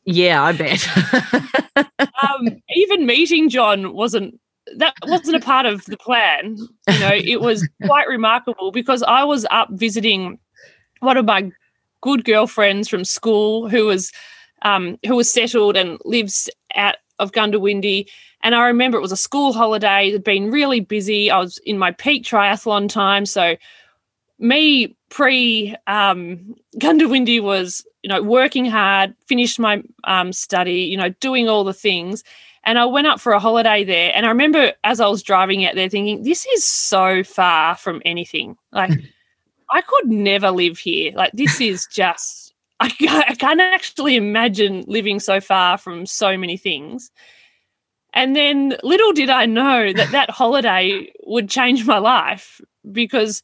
Yeah, 0.06 0.44
I 0.44 0.52
bet. 0.52 0.88
um, 1.78 2.48
even 2.76 3.06
meeting 3.06 3.50
John 3.50 3.94
wasn't 3.94 4.40
that 4.78 4.94
wasn't 5.04 5.38
a 5.38 5.46
part 5.46 5.66
of 5.66 5.86
the 5.86 5.98
plan. 5.98 6.58
You 6.88 7.00
know, 7.00 7.12
it 7.14 7.42
was 7.42 7.68
quite 7.86 8.08
remarkable 8.08 8.72
because 8.72 9.04
I 9.04 9.24
was 9.24 9.46
up 9.52 9.70
visiting 9.72 10.40
one 11.00 11.18
of 11.18 11.26
my 11.26 11.52
good 12.02 12.26
girlfriends 12.26 12.88
from 12.88 13.06
school 13.06 13.70
who 13.70 13.86
was 13.86 14.12
um, 14.62 14.98
who 15.06 15.16
was 15.16 15.32
settled 15.32 15.78
and 15.78 16.00
lives 16.06 16.50
out 16.76 16.96
of 17.20 17.32
Goondiwindi. 17.32 18.08
And 18.44 18.56
I 18.56 18.66
remember 18.68 18.98
it 18.98 19.02
was 19.02 19.12
a 19.12 19.18
school 19.18 19.54
holiday, 19.54 20.10
it 20.10 20.14
had 20.14 20.24
been 20.24 20.52
really 20.52 20.80
busy. 20.80 21.30
I 21.30 21.40
was 21.40 21.60
in 21.60 21.78
my 21.78 21.92
peak 21.92 22.24
triathlon 22.24 22.90
time. 22.90 23.26
So 23.26 23.56
me 24.40 24.96
pre 25.10 25.76
um, 25.88 26.56
Goondiwindi 26.78 27.42
was, 27.42 27.86
you 28.02 28.10
know, 28.10 28.22
working 28.22 28.66
hard, 28.66 29.14
finished 29.28 29.60
my 29.60 29.84
um, 30.06 30.34
study, 30.34 30.82
you 30.82 30.98
know, 30.98 31.10
doing 31.20 31.48
all 31.48 31.64
the 31.64 31.74
things. 31.74 32.24
And 32.64 32.78
I 32.78 32.86
went 32.86 33.08
up 33.08 33.20
for 33.20 33.34
a 33.34 33.40
holiday 33.40 33.84
there. 33.84 34.12
And 34.16 34.26
I 34.26 34.30
remember 34.30 34.74
as 34.84 35.00
I 35.00 35.08
was 35.08 35.24
driving 35.24 35.66
out 35.66 35.76
there 35.76 35.90
thinking, 35.90 36.24
this 36.24 36.46
is 36.46 36.64
so 36.64 37.24
far 37.24 37.76
from 37.76 38.02
anything. 38.06 38.58
Like, 38.72 38.92
I 39.72 39.82
could 39.82 40.10
never 40.10 40.52
live 40.52 40.78
here. 40.78 41.12
Like, 41.16 41.32
this 41.34 41.62
is 41.62 41.88
just, 41.92 42.51
I, 42.82 43.26
I 43.30 43.36
can't 43.36 43.62
actually 43.62 44.16
imagine 44.16 44.84
living 44.88 45.20
so 45.20 45.40
far 45.40 45.78
from 45.78 46.06
so 46.06 46.38
many 46.38 46.58
things. 46.58 47.12
And 48.14 48.36
then 48.36 48.76
little 48.84 49.14
did 49.14 49.30
I 49.30 49.46
know 49.46 49.94
that 49.94 50.12
that 50.12 50.30
holiday 50.42 51.12
would 51.24 51.50
change 51.50 51.86
my 51.86 52.00
life 52.00 52.60
because 52.92 53.44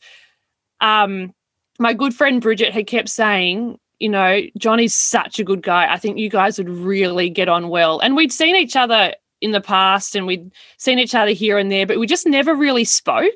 um, 0.82 1.34
my 1.80 1.94
good 1.94 2.14
friend 2.14 2.42
Bridget 2.42 2.74
had 2.74 2.88
kept 2.88 3.10
saying, 3.10 3.78
you 4.00 4.10
know, 4.10 4.42
Johnny's 4.58 4.94
such 4.94 5.40
a 5.40 5.44
good 5.44 5.62
guy. 5.62 5.92
I 5.92 5.98
think 5.98 6.18
you 6.18 6.30
guys 6.30 6.58
would 6.58 6.70
really 6.70 7.30
get 7.30 7.48
on 7.50 7.70
well. 7.70 8.00
And 8.00 8.16
we'd 8.16 8.32
seen 8.32 8.56
each 8.56 8.76
other 8.76 9.14
in 9.42 9.52
the 9.52 9.62
past 9.62 10.16
and 10.16 10.26
we'd 10.26 10.52
seen 10.78 11.00
each 11.00 11.16
other 11.16 11.32
here 11.32 11.58
and 11.58 11.72
there, 11.72 11.86
but 11.86 12.00
we 12.00 12.08
just 12.08 12.26
never 12.26 12.56
really 12.56 12.84
spoke. 12.84 13.32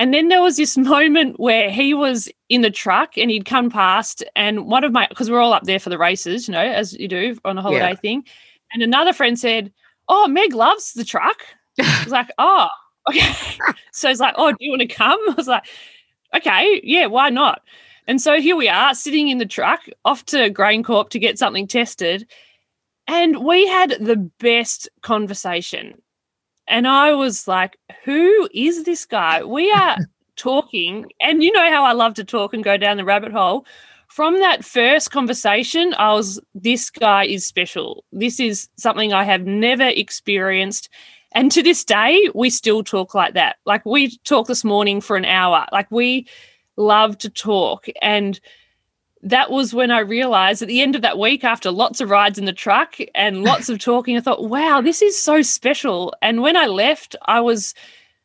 And 0.00 0.14
then 0.14 0.28
there 0.28 0.40
was 0.40 0.56
this 0.56 0.78
moment 0.78 1.38
where 1.38 1.70
he 1.70 1.92
was 1.92 2.26
in 2.48 2.62
the 2.62 2.70
truck 2.70 3.18
and 3.18 3.30
he'd 3.30 3.44
come 3.44 3.68
past, 3.68 4.24
and 4.34 4.64
one 4.66 4.82
of 4.82 4.92
my, 4.92 5.06
because 5.06 5.30
we're 5.30 5.40
all 5.40 5.52
up 5.52 5.64
there 5.64 5.78
for 5.78 5.90
the 5.90 5.98
races, 5.98 6.48
you 6.48 6.52
know, 6.52 6.60
as 6.60 6.94
you 6.94 7.06
do 7.06 7.36
on 7.44 7.58
a 7.58 7.62
holiday 7.62 7.90
yeah. 7.90 7.94
thing. 7.96 8.24
And 8.72 8.82
another 8.82 9.12
friend 9.12 9.38
said, 9.38 9.70
Oh, 10.08 10.26
Meg 10.26 10.54
loves 10.54 10.94
the 10.94 11.04
truck. 11.04 11.42
I 11.78 12.00
was 12.04 12.12
like, 12.12 12.30
Oh, 12.38 12.68
okay. 13.10 13.30
so 13.92 14.08
he's 14.08 14.20
like, 14.20 14.34
Oh, 14.38 14.50
do 14.52 14.56
you 14.60 14.70
want 14.70 14.80
to 14.80 14.88
come? 14.88 15.20
I 15.28 15.34
was 15.34 15.48
like, 15.48 15.64
okay, 16.34 16.80
yeah, 16.82 17.04
why 17.04 17.28
not? 17.28 17.60
And 18.06 18.22
so 18.22 18.40
here 18.40 18.56
we 18.56 18.68
are 18.70 18.94
sitting 18.94 19.28
in 19.28 19.36
the 19.36 19.44
truck 19.44 19.80
off 20.06 20.24
to 20.26 20.50
GrainCorp 20.50 21.10
to 21.10 21.18
get 21.18 21.38
something 21.38 21.66
tested. 21.66 22.26
And 23.06 23.44
we 23.44 23.66
had 23.66 23.96
the 24.00 24.16
best 24.38 24.88
conversation. 25.02 26.00
And 26.70 26.86
I 26.86 27.12
was 27.12 27.48
like, 27.48 27.76
who 28.04 28.48
is 28.54 28.84
this 28.84 29.04
guy? 29.04 29.44
We 29.44 29.70
are 29.78 29.98
talking. 30.36 31.10
And 31.20 31.42
you 31.42 31.52
know 31.52 31.68
how 31.70 31.84
I 31.84 31.92
love 31.92 32.14
to 32.14 32.24
talk 32.24 32.54
and 32.54 32.64
go 32.64 32.76
down 32.76 32.96
the 32.96 33.04
rabbit 33.04 33.32
hole. 33.32 33.66
From 34.08 34.38
that 34.40 34.64
first 34.64 35.10
conversation, 35.10 35.94
I 35.94 36.14
was, 36.14 36.40
this 36.54 36.90
guy 36.90 37.26
is 37.26 37.46
special. 37.46 38.04
This 38.12 38.40
is 38.40 38.68
something 38.76 39.12
I 39.12 39.24
have 39.24 39.46
never 39.46 39.84
experienced. 39.84 40.88
And 41.32 41.52
to 41.52 41.62
this 41.62 41.84
day, 41.84 42.28
we 42.34 42.50
still 42.50 42.82
talk 42.82 43.14
like 43.14 43.34
that. 43.34 43.56
Like 43.66 43.84
we 43.86 44.16
talked 44.24 44.48
this 44.48 44.64
morning 44.64 45.00
for 45.00 45.16
an 45.16 45.24
hour. 45.24 45.66
Like 45.70 45.88
we 45.90 46.26
love 46.76 47.18
to 47.18 47.30
talk. 47.30 47.86
And 48.02 48.40
that 49.22 49.50
was 49.50 49.74
when 49.74 49.90
I 49.90 50.00
realized 50.00 50.62
at 50.62 50.68
the 50.68 50.80
end 50.80 50.96
of 50.96 51.02
that 51.02 51.18
week, 51.18 51.44
after 51.44 51.70
lots 51.70 52.00
of 52.00 52.10
rides 52.10 52.38
in 52.38 52.46
the 52.46 52.52
truck 52.52 52.96
and 53.14 53.44
lots 53.44 53.68
of 53.68 53.78
talking, 53.78 54.16
I 54.16 54.20
thought, 54.20 54.48
wow, 54.48 54.80
this 54.80 55.02
is 55.02 55.20
so 55.20 55.42
special. 55.42 56.14
And 56.22 56.42
when 56.42 56.56
I 56.56 56.66
left, 56.66 57.16
I 57.26 57.40
was 57.40 57.74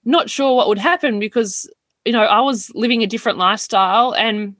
not 0.05 0.29
sure 0.29 0.55
what 0.55 0.67
would 0.67 0.77
happen 0.77 1.19
because, 1.19 1.69
you 2.05 2.12
know, 2.12 2.23
I 2.23 2.39
was 2.41 2.71
living 2.75 3.03
a 3.03 3.08
different 3.08 3.38
lifestyle. 3.38 4.13
And 4.13 4.55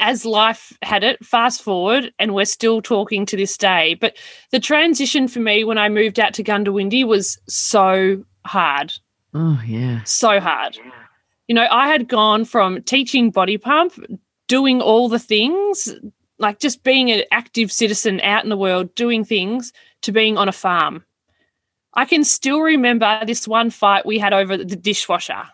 as 0.00 0.24
life 0.24 0.76
had 0.82 1.04
it, 1.04 1.24
fast 1.24 1.62
forward, 1.62 2.12
and 2.18 2.34
we're 2.34 2.44
still 2.44 2.80
talking 2.80 3.26
to 3.26 3.36
this 3.36 3.56
day. 3.56 3.94
But 3.94 4.16
the 4.50 4.60
transition 4.60 5.28
for 5.28 5.40
me 5.40 5.64
when 5.64 5.78
I 5.78 5.88
moved 5.88 6.18
out 6.18 6.34
to 6.34 6.44
Goondiwindi 6.44 7.06
was 7.06 7.38
so 7.48 8.24
hard. 8.44 8.92
Oh, 9.34 9.60
yeah. 9.66 10.02
So 10.04 10.40
hard. 10.40 10.78
You 11.46 11.54
know, 11.54 11.66
I 11.70 11.88
had 11.88 12.08
gone 12.08 12.44
from 12.44 12.82
teaching 12.82 13.30
body 13.30 13.58
pump, 13.58 13.94
doing 14.48 14.80
all 14.80 15.08
the 15.08 15.18
things, 15.18 15.94
like 16.38 16.58
just 16.58 16.82
being 16.82 17.10
an 17.10 17.22
active 17.30 17.70
citizen 17.70 18.20
out 18.22 18.42
in 18.42 18.50
the 18.50 18.56
world, 18.56 18.94
doing 18.94 19.24
things, 19.24 19.72
to 20.02 20.12
being 20.12 20.36
on 20.36 20.48
a 20.48 20.52
farm. 20.52 21.04
I 21.94 22.04
can 22.04 22.24
still 22.24 22.60
remember 22.60 23.20
this 23.26 23.48
one 23.48 23.70
fight 23.70 24.06
we 24.06 24.18
had 24.18 24.32
over 24.32 24.56
the 24.56 24.76
dishwasher. 24.76 25.44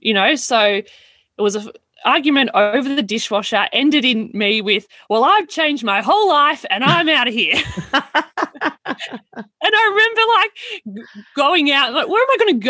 You 0.00 0.14
know, 0.14 0.34
so 0.34 0.60
it 0.62 0.86
was 1.38 1.56
a 1.56 1.72
argument 2.04 2.50
over 2.54 2.94
the 2.94 3.02
dishwasher 3.02 3.68
ended 3.72 4.04
in 4.04 4.30
me 4.32 4.60
with, 4.60 4.86
Well, 5.08 5.24
I've 5.24 5.48
changed 5.48 5.84
my 5.84 6.02
whole 6.02 6.28
life 6.28 6.64
and 6.70 6.84
I'm 6.84 7.08
out 7.08 7.28
of 7.28 7.34
here. 7.34 7.54
and 7.92 8.02
I 9.62 9.88
remember 9.90 10.20
like 10.36 11.06
going 11.36 11.70
out, 11.70 11.92
like, 11.92 12.08
where 12.08 12.22
am 12.22 12.30
I 12.30 12.36
going 12.38 12.60
to 12.60 12.66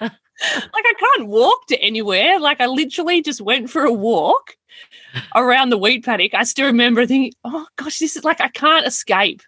go? 0.00 0.08
like, 0.40 0.84
I 0.86 0.94
can't 0.98 1.28
walk 1.28 1.66
to 1.66 1.80
anywhere. 1.80 2.38
Like, 2.40 2.60
I 2.60 2.66
literally 2.66 3.22
just 3.22 3.40
went 3.40 3.70
for 3.70 3.84
a 3.84 3.92
walk 3.92 4.56
around 5.34 5.70
the 5.70 5.78
wheat 5.78 6.04
paddock. 6.04 6.34
I 6.34 6.44
still 6.44 6.66
remember 6.66 7.06
thinking, 7.06 7.32
Oh 7.44 7.66
gosh, 7.76 7.98
this 7.98 8.16
is 8.16 8.24
like, 8.24 8.40
I 8.40 8.48
can't 8.48 8.86
escape. 8.86 9.42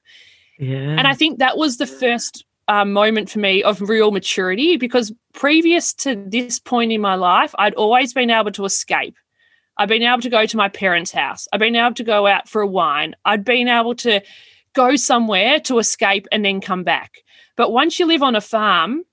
Yeah. 0.59 0.77
And 0.77 1.07
I 1.07 1.15
think 1.15 1.39
that 1.39 1.57
was 1.57 1.79
the 1.79 1.87
first 1.87 2.45
uh, 2.69 2.85
moment 2.85 3.31
for 3.31 3.39
me 3.39 3.63
of 3.63 3.81
real 3.81 4.11
maturity 4.11 4.77
because 4.77 5.13
previous 5.33 5.93
to 5.95 6.15
this 6.27 6.59
point 6.59 6.93
in 6.93 7.01
my 7.01 7.15
life, 7.15 7.55
I'd 7.59 7.75
always 7.75 8.13
been 8.13 8.31
able 8.31 8.53
to 8.53 8.65
escape. 8.65 9.17
I'd 9.79 9.89
been 9.89 10.03
able 10.03 10.21
to 10.21 10.31
go 10.31 10.47
to 10.47 10.57
my 10.57 10.69
parents' 10.69 11.13
house. 11.13 11.49
I'd 11.53 11.61
been 11.61 11.77
able 11.77 11.95
to 11.95 12.05
go 12.05 12.27
out 12.27 12.49
for 12.49 12.63
a 12.63 12.67
wine. 12.67 13.15
I'd 13.25 13.45
been 13.45 13.69
able 13.69 13.95
to 13.97 14.21
go 14.75 14.97
somewhere 14.97 15.61
to 15.61 15.79
escape 15.79 16.27
and 16.31 16.45
then 16.45 16.61
come 16.61 16.85
back. 16.85 17.19
But 17.57 17.73
once 17.73 17.99
you 17.99 18.07
live 18.07 18.23
on 18.23 18.37
a 18.37 18.41
farm, 18.41 19.05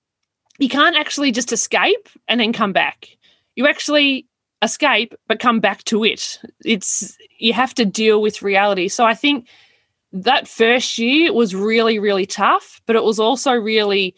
you 0.59 0.69
can't 0.69 0.95
actually 0.95 1.31
just 1.31 1.51
escape 1.51 2.09
and 2.27 2.39
then 2.39 2.53
come 2.53 2.73
back. 2.73 3.07
You 3.55 3.67
actually 3.67 4.27
escape 4.61 5.15
but 5.27 5.39
come 5.39 5.59
back 5.59 5.83
to 5.85 6.03
it. 6.03 6.39
It's 6.63 7.17
you 7.39 7.53
have 7.53 7.73
to 7.75 7.85
deal 7.85 8.21
with 8.21 8.41
reality. 8.41 8.89
So 8.89 9.05
I 9.05 9.15
think 9.15 9.47
that 10.11 10.47
first 10.47 10.97
year 10.97 11.33
was 11.33 11.55
really, 11.55 11.97
really 11.97 12.25
tough, 12.25 12.81
but 12.85 12.95
it 12.95 13.03
was 13.03 13.19
also 13.19 13.53
really 13.53 14.15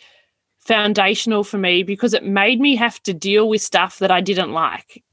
foundational 0.60 1.44
for 1.44 1.58
me 1.58 1.84
because 1.84 2.14
it 2.14 2.24
made 2.24 2.60
me 2.60 2.76
have 2.76 3.02
to 3.04 3.14
deal 3.14 3.48
with 3.48 3.62
stuff 3.62 4.00
that 4.00 4.12
I 4.12 4.22
didn't 4.22 4.52
like. 4.52 5.04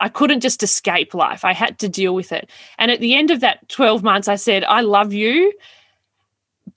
I 0.00 0.08
couldn't 0.08 0.40
just 0.40 0.62
escape 0.62 1.12
life. 1.12 1.44
I 1.44 1.52
had 1.52 1.78
to 1.80 1.88
deal 1.88 2.14
with 2.14 2.30
it. 2.30 2.50
And 2.78 2.90
at 2.90 3.00
the 3.00 3.14
end 3.14 3.30
of 3.30 3.40
that 3.40 3.68
12 3.68 4.02
months, 4.02 4.28
I 4.28 4.36
said, 4.36 4.64
I 4.64 4.82
love 4.82 5.12
you, 5.12 5.52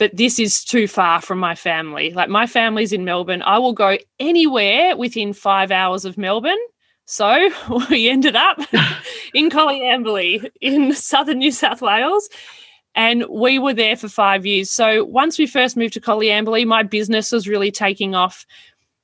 but 0.02 0.18
this 0.18 0.40
is 0.40 0.64
too 0.64 0.88
far 0.88 1.22
from 1.22 1.38
my 1.38 1.54
family. 1.54 2.12
Like 2.12 2.28
my 2.28 2.48
family's 2.48 2.92
in 2.92 3.06
Melbourne. 3.06 3.44
I 3.44 3.60
will 3.60 3.74
go 3.74 4.00
anywhere 4.20 4.98
within 4.98 5.32
five 5.32 5.70
hours 5.70 6.06
of 6.06 6.18
Melbourne. 6.18 6.58
So 7.06 7.52
we 7.92 8.10
ended 8.10 8.36
up 8.36 8.58
in 9.36 9.52
Coleambally 9.52 10.50
in 10.60 10.92
southern 10.94 11.38
New 11.38 11.52
South 11.52 11.84
Wales 11.84 12.28
And 12.96 13.26
we 13.30 13.60
were 13.60 13.76
there 13.76 13.96
for 13.96 14.10
five 14.10 14.44
years. 14.44 14.72
So 14.72 15.06
once 15.06 15.38
we 15.38 15.46
first 15.46 15.78
moved 15.78 15.94
to 15.94 16.02
Coleambally, 16.02 16.66
my 16.66 16.82
business 16.82 17.32
was 17.32 17.48
really 17.48 17.70
taking 17.70 18.16
off 18.16 18.48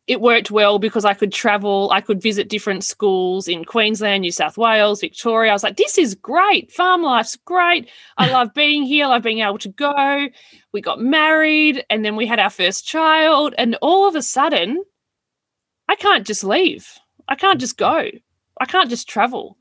it 0.07 0.21
worked 0.21 0.51
well 0.51 0.79
because 0.79 1.03
I 1.03 1.13
could 1.13 1.33
travel, 1.33 1.91
I 1.91 1.99
could 1.99 2.21
visit 2.21 2.47
different 2.47 2.85
schools 2.85 3.49
in 3.49 3.65
Queensland, 3.65 4.21
New 4.21 4.31
South 4.31 4.57
Wales, 4.57 5.01
Victoria. 5.01 5.51
I 5.51 5.53
was 5.53 5.63
like, 5.63 5.75
this 5.75 5.97
is 5.97 6.15
great. 6.15 6.71
Farm 6.71 7.03
life's 7.03 7.35
great. 7.35 7.89
I 8.17 8.31
love 8.31 8.53
being 8.53 8.83
here. 8.83 9.05
I 9.05 9.09
love 9.09 9.23
being 9.23 9.39
able 9.39 9.57
to 9.59 9.69
go. 9.69 10.29
We 10.71 10.79
got 10.79 11.01
married 11.01 11.85
and 11.89 12.05
then 12.05 12.15
we 12.15 12.25
had 12.25 12.39
our 12.39 12.49
first 12.49 12.87
child. 12.87 13.53
And 13.57 13.75
all 13.81 14.07
of 14.07 14.15
a 14.15 14.21
sudden, 14.21 14.81
I 15.89 15.95
can't 15.95 16.25
just 16.25 16.43
leave. 16.43 16.87
I 17.27 17.35
can't 17.35 17.59
just 17.59 17.77
go. 17.77 18.09
I 18.61 18.65
can't 18.65 18.89
just 18.89 19.09
travel. 19.09 19.57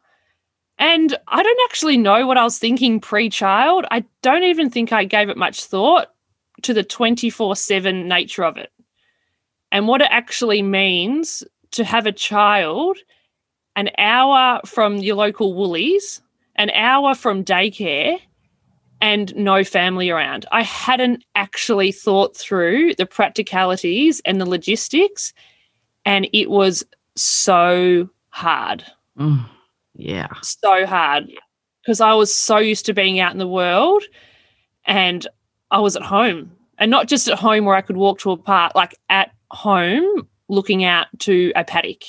And 0.79 1.17
I 1.27 1.43
don't 1.43 1.61
actually 1.69 1.97
know 1.97 2.25
what 2.27 2.39
I 2.39 2.45
was 2.45 2.59
thinking 2.59 3.01
pre 3.01 3.31
child. 3.31 3.85
I 3.91 4.05
don't 4.23 4.45
even 4.45 4.71
think 4.71 4.93
I 4.93 5.05
gave 5.05 5.29
it 5.29 5.37
much 5.37 5.65
thought 5.65 6.13
to 6.63 6.73
the 6.73 6.85
24 6.85 7.57
7 7.57 8.07
nature 8.07 8.45
of 8.45 8.57
it 8.57 8.71
and 9.73 9.89
what 9.89 10.01
it 10.01 10.09
actually 10.11 10.63
means 10.63 11.45
to 11.73 11.85
have 11.85 12.07
a 12.07 12.13
child 12.13 12.99
an 13.77 13.91
hour 13.99 14.59
from 14.65 14.97
your 14.97 15.17
local 15.17 15.53
Woolies, 15.53 16.23
an 16.55 16.71
hour 16.71 17.15
from 17.15 17.45
daycare, 17.45 18.19
and 19.03 19.37
no 19.37 19.63
family 19.65 20.09
around. 20.09 20.47
I 20.51 20.63
hadn't 20.63 21.23
actually 21.35 21.93
thought 21.93 22.35
through 22.35 22.95
the 22.95 23.05
practicalities 23.05 24.23
and 24.25 24.41
the 24.41 24.49
logistics, 24.49 25.35
and 26.07 26.27
it 26.33 26.49
was 26.49 26.83
so 27.17 28.09
hard. 28.31 28.83
Mm, 29.19 29.47
yeah. 29.95 30.29
So 30.43 30.87
hard 30.87 31.31
because 31.87 32.01
I 32.01 32.15
was 32.15 32.35
so 32.35 32.59
used 32.59 32.87
to 32.87 32.95
being 32.95 33.21
out 33.21 33.33
in 33.33 33.39
the 33.39 33.47
world 33.47 34.03
and 34.87 35.27
I 35.71 35.79
was 35.79 35.95
at 35.95 36.03
home 36.03 36.51
and 36.79 36.91
not 36.91 37.07
just 37.07 37.29
at 37.29 37.39
home 37.39 37.65
where 37.65 37.77
I 37.77 37.81
could 37.81 37.97
walk 37.97 38.19
to 38.21 38.33
a 38.33 38.37
park, 38.37 38.73
like 38.75 38.97
at 39.09 39.31
home 39.51 40.29
looking 40.49 40.85
out 40.85 41.07
to 41.21 41.53
a 41.57 41.65
paddock 41.65 42.03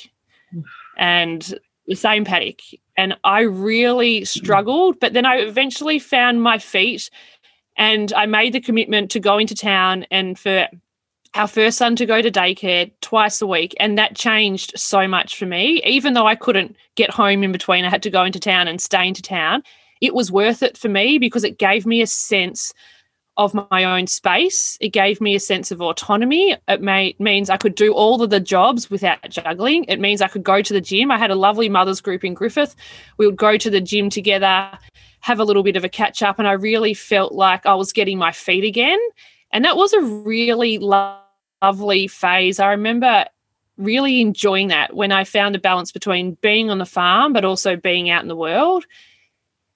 and 0.96 1.58
the 1.86 1.96
same 1.96 2.24
paddock. 2.24 2.60
And 2.96 3.16
I 3.24 3.40
really 3.40 4.22
mm. 4.22 4.26
struggled, 4.26 5.00
but 5.00 5.12
then 5.12 5.26
I 5.26 5.36
eventually 5.36 5.98
found 5.98 6.42
my 6.42 6.58
feet 6.58 7.10
and 7.76 8.12
I 8.12 8.26
made 8.26 8.52
the 8.52 8.60
commitment 8.60 9.10
to 9.12 9.20
go 9.20 9.38
into 9.38 9.54
town 9.54 10.04
and 10.10 10.38
for 10.38 10.68
our 11.34 11.46
first 11.46 11.78
son 11.78 11.94
to 11.96 12.06
go 12.06 12.20
to 12.20 12.30
daycare 12.30 12.90
twice 13.00 13.40
a 13.40 13.46
week. 13.46 13.74
And 13.78 13.96
that 13.98 14.16
changed 14.16 14.72
so 14.76 15.06
much 15.06 15.36
for 15.36 15.46
me. 15.46 15.82
Even 15.84 16.14
though 16.14 16.26
I 16.26 16.34
couldn't 16.34 16.76
get 16.96 17.10
home 17.10 17.44
in 17.44 17.52
between, 17.52 17.84
I 17.84 17.90
had 17.90 18.02
to 18.02 18.10
go 18.10 18.24
into 18.24 18.40
town 18.40 18.66
and 18.66 18.80
stay 18.80 19.06
into 19.06 19.22
town. 19.22 19.62
It 20.00 20.14
was 20.14 20.32
worth 20.32 20.62
it 20.62 20.76
for 20.76 20.88
me 20.88 21.18
because 21.18 21.44
it 21.44 21.58
gave 21.58 21.86
me 21.86 22.02
a 22.02 22.06
sense 22.06 22.72
of 23.38 23.54
my 23.70 23.84
own 23.84 24.08
space. 24.08 24.76
It 24.80 24.88
gave 24.88 25.20
me 25.20 25.36
a 25.36 25.40
sense 25.40 25.70
of 25.70 25.80
autonomy. 25.80 26.56
It 26.66 26.82
may, 26.82 27.14
means 27.20 27.48
I 27.48 27.56
could 27.56 27.76
do 27.76 27.94
all 27.94 28.20
of 28.20 28.30
the 28.30 28.40
jobs 28.40 28.90
without 28.90 29.30
juggling. 29.30 29.84
It 29.84 30.00
means 30.00 30.20
I 30.20 30.28
could 30.28 30.42
go 30.42 30.60
to 30.60 30.72
the 30.72 30.80
gym. 30.80 31.12
I 31.12 31.18
had 31.18 31.30
a 31.30 31.36
lovely 31.36 31.68
mothers 31.68 32.00
group 32.00 32.24
in 32.24 32.34
Griffith. 32.34 32.74
We 33.16 33.26
would 33.26 33.36
go 33.36 33.56
to 33.56 33.70
the 33.70 33.80
gym 33.80 34.10
together, 34.10 34.76
have 35.20 35.38
a 35.38 35.44
little 35.44 35.62
bit 35.62 35.76
of 35.76 35.84
a 35.84 35.88
catch 35.88 36.20
up, 36.20 36.40
and 36.40 36.48
I 36.48 36.52
really 36.52 36.94
felt 36.94 37.32
like 37.32 37.64
I 37.64 37.76
was 37.76 37.92
getting 37.92 38.18
my 38.18 38.32
feet 38.32 38.64
again. 38.64 38.98
And 39.52 39.64
that 39.64 39.76
was 39.76 39.92
a 39.92 40.02
really 40.02 40.78
lo- 40.78 41.18
lovely 41.62 42.08
phase. 42.08 42.58
I 42.58 42.70
remember 42.70 43.24
really 43.76 44.20
enjoying 44.20 44.68
that 44.68 44.94
when 44.94 45.12
I 45.12 45.22
found 45.22 45.54
a 45.54 45.60
balance 45.60 45.92
between 45.92 46.36
being 46.40 46.70
on 46.70 46.78
the 46.78 46.84
farm 46.84 47.32
but 47.32 47.44
also 47.44 47.76
being 47.76 48.10
out 48.10 48.22
in 48.22 48.28
the 48.28 48.36
world. 48.36 48.84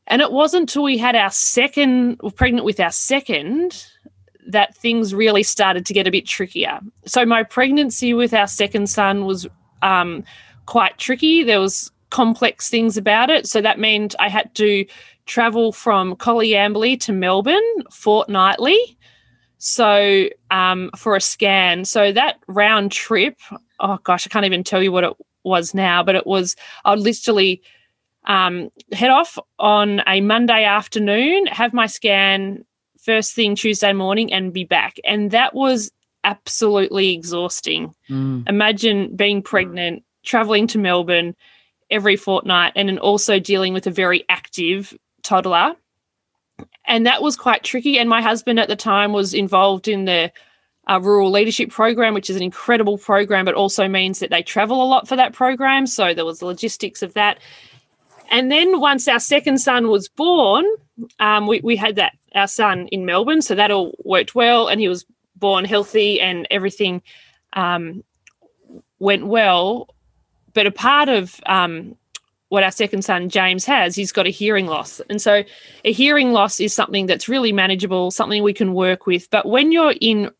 And 0.07 0.21
it 0.21 0.33
wasn't 0.33 0.63
until 0.63 0.83
we 0.83 0.99
had 0.99 1.15
our 1.15 1.31
second, 1.31 2.21
pregnant 2.37 2.65
with 2.65 2.81
our 2.81 2.91
second, 2.91 3.87
that 4.47 4.77
things 4.77 5.15
really 5.15 5.43
started 5.43 5.87
to 5.87 5.95
get 5.95 6.07
a 6.07 6.11
bit 6.11 6.27
trickier. 6.27 6.81
So 7.07 7.25
my 7.25 7.45
pregnancy 7.45 8.13
with 8.13 8.35
our 8.35 8.49
second 8.49 8.89
son 8.89 9.25
was 9.25 9.47
um, 9.83 10.25
quite 10.67 10.99
tricky. 10.99 11.45
There 11.45 11.61
was 11.61 11.91
complex 12.11 12.69
things 12.69 12.97
about 12.97 13.31
it. 13.31 13.47
So 13.47 13.61
that 13.61 13.79
meant 13.79 14.15
I 14.19 14.29
had 14.29 14.55
to 14.57 14.85
travel 15.27 15.73
from 15.73 16.17
Coleambally 16.17 16.99
to 17.01 17.13
Melbourne 17.13 17.63
fortnightly. 17.91 18.99
So 19.59 20.29
um, 20.51 20.91
for 20.97 21.15
a 21.15 21.21
scan. 21.21 21.85
So 21.85 22.11
that 22.11 22.41
round 22.49 22.91
trip, 22.91 23.39
oh 23.79 23.99
gosh, 24.03 24.27
I 24.27 24.31
can't 24.31 24.45
even 24.45 24.65
tell 24.65 24.83
you 24.83 24.91
what 24.91 25.05
it 25.05 25.13
was 25.45 25.73
now, 25.73 26.03
but 26.03 26.17
it 26.17 26.27
was, 26.27 26.57
I 26.85 26.97
literally 26.97 27.63
um, 28.25 28.71
head 28.93 29.11
off 29.11 29.39
on 29.59 30.03
a 30.07 30.21
Monday 30.21 30.65
afternoon, 30.65 31.47
have 31.47 31.73
my 31.73 31.87
scan 31.87 32.65
first 33.01 33.35
thing 33.35 33.57
Tuesday 33.57 33.93
morning, 33.93 34.33
and 34.33 34.53
be 34.53 34.65
back. 34.65 34.97
And 35.05 35.31
that 35.33 35.55
was 35.55 35.91
absolutely 36.25 37.11
exhausting. 37.11 37.95
Mm. 38.09 38.49
Imagine 38.49 39.17
being 39.17 39.43
pregnant, 39.43 40.05
traveling 40.23 40.69
to 40.69 40.79
Melbourne 40.79 41.35
every 41.91 42.17
fortnight, 42.17 42.73
and 42.77 42.89
then 42.89 42.99
also 42.99 43.39
dealing 43.39 43.75
with 43.75 43.87
a 43.87 43.91
very 43.91 44.25
active 44.29 44.97
toddler. 45.23 45.75
And 46.87 47.07
that 47.07 47.23
was 47.23 47.37
quite 47.37 47.65
tricky. 47.65 47.99
And 47.99 48.09
my 48.09 48.23
husband 48.23 48.61
at 48.61 48.69
the 48.69 48.77
time 48.77 49.13
was 49.13 49.35
involved 49.35 49.89
in 49.89 50.05
the 50.05 50.33
uh, 50.89 51.01
rural 51.01 51.31
leadership 51.31 51.71
program, 51.71 52.15
which 52.15 52.31
is 52.31 52.37
an 52.37 52.43
incredible 52.43 52.99
program, 52.99 53.45
but 53.45 53.55
also 53.55 53.89
means 53.89 54.19
that 54.19 54.31
they 54.31 54.43
travel 54.43 54.83
a 54.83 54.87
lot 54.87 55.07
for 55.07 55.17
that 55.17 55.33
program. 55.33 55.87
So 55.87 56.15
there 56.15 56.25
was 56.25 56.41
the 56.41 56.47
logistics 56.47 57.03
of 57.03 57.15
that. 57.15 57.39
And 58.33 58.51
then 58.51 58.81
once 58.81 59.07
our 59.07 59.21
second 59.21 59.59
son 59.59 59.89
was 59.89 60.09
born, 60.09 60.65
um, 61.21 61.47
we, 61.47 61.61
we 61.61 61.77
had 61.77 61.97
that 61.97 62.15
our 62.35 62.49
son 62.49 62.89
in 62.89 63.05
Melbourne, 63.05 63.43
so 63.43 63.55
that 63.55 63.71
all 63.71 63.95
worked 64.05 64.35
well, 64.35 64.69
and 64.69 64.81
he 64.81 64.89
was 64.89 65.05
born 65.37 65.67
healthy, 65.67 66.19
and 66.19 66.49
everything 66.51 67.03
um, 67.53 68.03
went 68.99 69.27
well. 69.27 69.95
But 70.55 70.67
a 70.67 70.71
part 70.71 71.11
of 71.11 71.41
um, 71.45 71.95
what 72.49 72.63
our 72.63 72.71
second 72.71 73.05
son 73.05 73.29
James 73.29 73.67
has, 73.67 73.95
he's 73.95 74.13
got 74.13 74.27
a 74.27 74.31
hearing 74.31 74.67
loss, 74.67 75.01
and 75.11 75.21
so 75.21 75.45
a 75.85 75.93
hearing 75.93 76.33
loss 76.33 76.59
is 76.59 76.73
something 76.73 77.05
that's 77.05 77.29
really 77.29 77.53
manageable, 77.53 78.11
something 78.11 78.43
we 78.43 78.55
can 78.55 78.73
work 78.73 79.07
with. 79.07 79.29
But 79.31 79.45
when 79.45 79.73
you're 79.73 79.95
in 80.01 80.31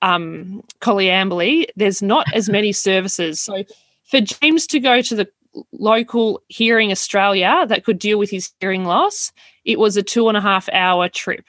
um, 0.00 0.64
Coleambally, 0.80 1.66
there's 1.76 2.00
not 2.00 2.26
as 2.34 2.48
many 2.48 2.72
services, 2.72 3.38
so 3.38 3.64
for 4.04 4.22
James 4.22 4.66
to 4.68 4.80
go 4.80 5.02
to 5.02 5.14
the 5.14 5.28
local 5.72 6.42
Hearing 6.48 6.90
Australia 6.90 7.66
that 7.68 7.84
could 7.84 7.98
deal 7.98 8.18
with 8.18 8.30
his 8.30 8.52
hearing 8.60 8.84
loss, 8.84 9.32
it 9.64 9.78
was 9.78 9.96
a 9.96 10.02
two 10.02 10.28
and 10.28 10.36
a 10.36 10.40
half 10.40 10.68
hour 10.72 11.08
trip 11.08 11.44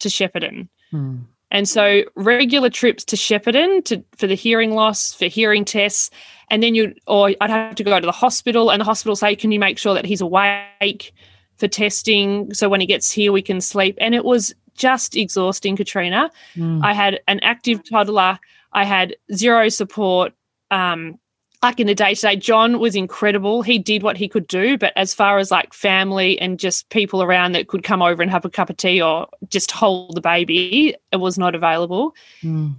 to 0.00 0.08
Shepparton. 0.08 0.68
Hmm. 0.90 1.18
And 1.50 1.68
so 1.68 2.02
regular 2.16 2.70
trips 2.70 3.04
to 3.04 3.16
Shepparton 3.16 3.84
to 3.84 4.02
for 4.16 4.26
the 4.26 4.34
hearing 4.34 4.72
loss, 4.72 5.12
for 5.12 5.26
hearing 5.26 5.66
tests, 5.66 6.10
and 6.50 6.62
then 6.62 6.74
you 6.74 6.94
or 7.06 7.32
I'd 7.40 7.50
have 7.50 7.74
to 7.74 7.84
go 7.84 8.00
to 8.00 8.06
the 8.06 8.12
hospital 8.12 8.70
and 8.70 8.80
the 8.80 8.84
hospital 8.84 9.14
say, 9.14 9.36
Can 9.36 9.52
you 9.52 9.60
make 9.60 9.78
sure 9.78 9.94
that 9.94 10.06
he's 10.06 10.22
awake 10.22 11.12
for 11.56 11.68
testing? 11.68 12.52
So 12.54 12.70
when 12.70 12.80
he 12.80 12.86
gets 12.86 13.12
here 13.12 13.32
we 13.32 13.42
can 13.42 13.60
sleep. 13.60 13.98
And 14.00 14.14
it 14.14 14.24
was 14.24 14.54
just 14.74 15.14
exhausting, 15.14 15.76
Katrina. 15.76 16.30
Hmm. 16.54 16.82
I 16.82 16.94
had 16.94 17.20
an 17.28 17.38
active 17.40 17.86
toddler, 17.88 18.38
I 18.72 18.84
had 18.84 19.14
zero 19.34 19.68
support. 19.68 20.32
Um, 20.70 21.18
like 21.62 21.78
in 21.78 21.86
the 21.86 21.94
day 21.94 22.14
to 22.14 22.20
day, 22.20 22.36
John 22.36 22.80
was 22.80 22.96
incredible. 22.96 23.62
He 23.62 23.78
did 23.78 24.02
what 24.02 24.16
he 24.16 24.28
could 24.28 24.48
do, 24.48 24.76
but 24.76 24.92
as 24.96 25.14
far 25.14 25.38
as 25.38 25.52
like 25.52 25.72
family 25.72 26.38
and 26.40 26.58
just 26.58 26.88
people 26.88 27.22
around 27.22 27.52
that 27.52 27.68
could 27.68 27.84
come 27.84 28.02
over 28.02 28.20
and 28.20 28.30
have 28.30 28.44
a 28.44 28.50
cup 28.50 28.68
of 28.68 28.76
tea 28.76 29.00
or 29.00 29.28
just 29.48 29.70
hold 29.70 30.16
the 30.16 30.20
baby, 30.20 30.96
it 31.12 31.16
was 31.16 31.38
not 31.38 31.54
available. 31.54 32.14
Mm. 32.42 32.74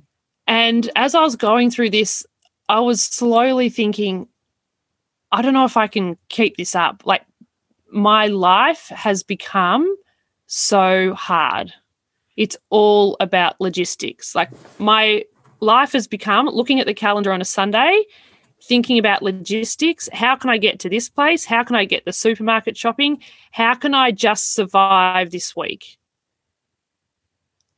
And 0.48 0.92
as 0.98 1.16
I 1.16 1.22
was 1.22 1.38
going 1.38 1.72
through 1.72 1.92
this, 1.92 2.26
I 2.68 2.82
was 2.82 3.02
slowly 3.02 3.70
thinking, 3.70 4.28
I 5.32 5.42
don't 5.42 5.54
know 5.54 5.66
if 5.66 5.78
I 5.78 5.88
can 5.88 6.18
keep 6.28 6.58
this 6.58 6.76
up. 6.76 7.04
Like 7.06 7.24
my 7.90 8.28
life 8.28 8.90
has 8.90 9.24
become 9.24 9.96
so 10.48 11.14
hard. 11.14 11.74
It's 12.36 12.58
all 12.70 13.16
about 13.22 13.62
logistics. 13.62 14.36
Like 14.36 14.50
my 14.78 15.24
life 15.62 15.94
has 15.94 16.06
become 16.06 16.48
looking 16.48 16.82
at 16.82 16.86
the 16.86 16.94
calendar 16.94 17.32
on 17.32 17.40
a 17.40 17.46
Sunday 17.46 18.04
thinking 18.64 18.98
about 18.98 19.22
logistics. 19.22 20.10
How 20.14 20.36
can 20.36 20.50
I 20.50 20.58
get 20.58 20.80
to 20.82 20.90
this 20.90 21.10
place? 21.10 21.46
How 21.46 21.64
can 21.64 21.76
I 21.76 21.86
get 21.86 22.06
the 22.06 22.14
supermarket 22.14 22.78
shopping? 22.78 23.22
How 23.52 23.74
can 23.76 23.94
I 23.94 24.12
just 24.12 24.54
survive 24.54 25.32
this 25.32 25.56
week? 25.56 25.98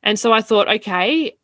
And 0.02 0.18
so 0.18 0.32
I 0.32 0.40
thought, 0.40 0.68
okay, 0.68 1.36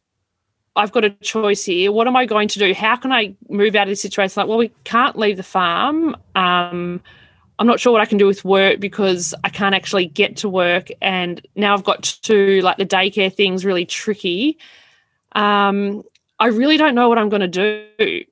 I've 0.76 0.92
got 0.92 1.04
a 1.04 1.10
choice 1.10 1.64
here. 1.64 1.90
What 1.90 2.06
am 2.06 2.16
I 2.16 2.24
going 2.24 2.48
to 2.48 2.58
do? 2.58 2.72
How 2.72 2.96
can 2.96 3.12
I 3.12 3.34
move 3.48 3.74
out 3.74 3.82
of 3.82 3.88
this 3.88 4.00
situation? 4.00 4.40
Like, 4.40 4.48
well, 4.48 4.58
we 4.58 4.70
can't 4.84 5.18
leave 5.18 5.36
the 5.36 5.42
farm. 5.42 6.16
Um, 6.36 7.02
I'm 7.58 7.66
not 7.66 7.80
sure 7.80 7.92
what 7.92 8.00
I 8.00 8.06
can 8.06 8.18
do 8.18 8.26
with 8.26 8.44
work 8.44 8.78
because 8.80 9.34
I 9.44 9.48
can't 9.48 9.74
actually 9.74 10.06
get 10.06 10.36
to 10.38 10.48
work. 10.48 10.88
And 11.02 11.44
now 11.56 11.74
I've 11.74 11.84
got 11.84 12.02
to, 12.22 12.60
like, 12.60 12.76
the 12.76 12.86
daycare 12.86 13.34
thing's 13.34 13.64
really 13.64 13.84
tricky. 13.84 14.58
Um, 15.32 16.04
I 16.38 16.46
really 16.46 16.76
don't 16.76 16.94
know 16.94 17.08
what 17.08 17.18
I'm 17.18 17.28
going 17.28 17.50
to 17.50 17.86
do 17.98 18.24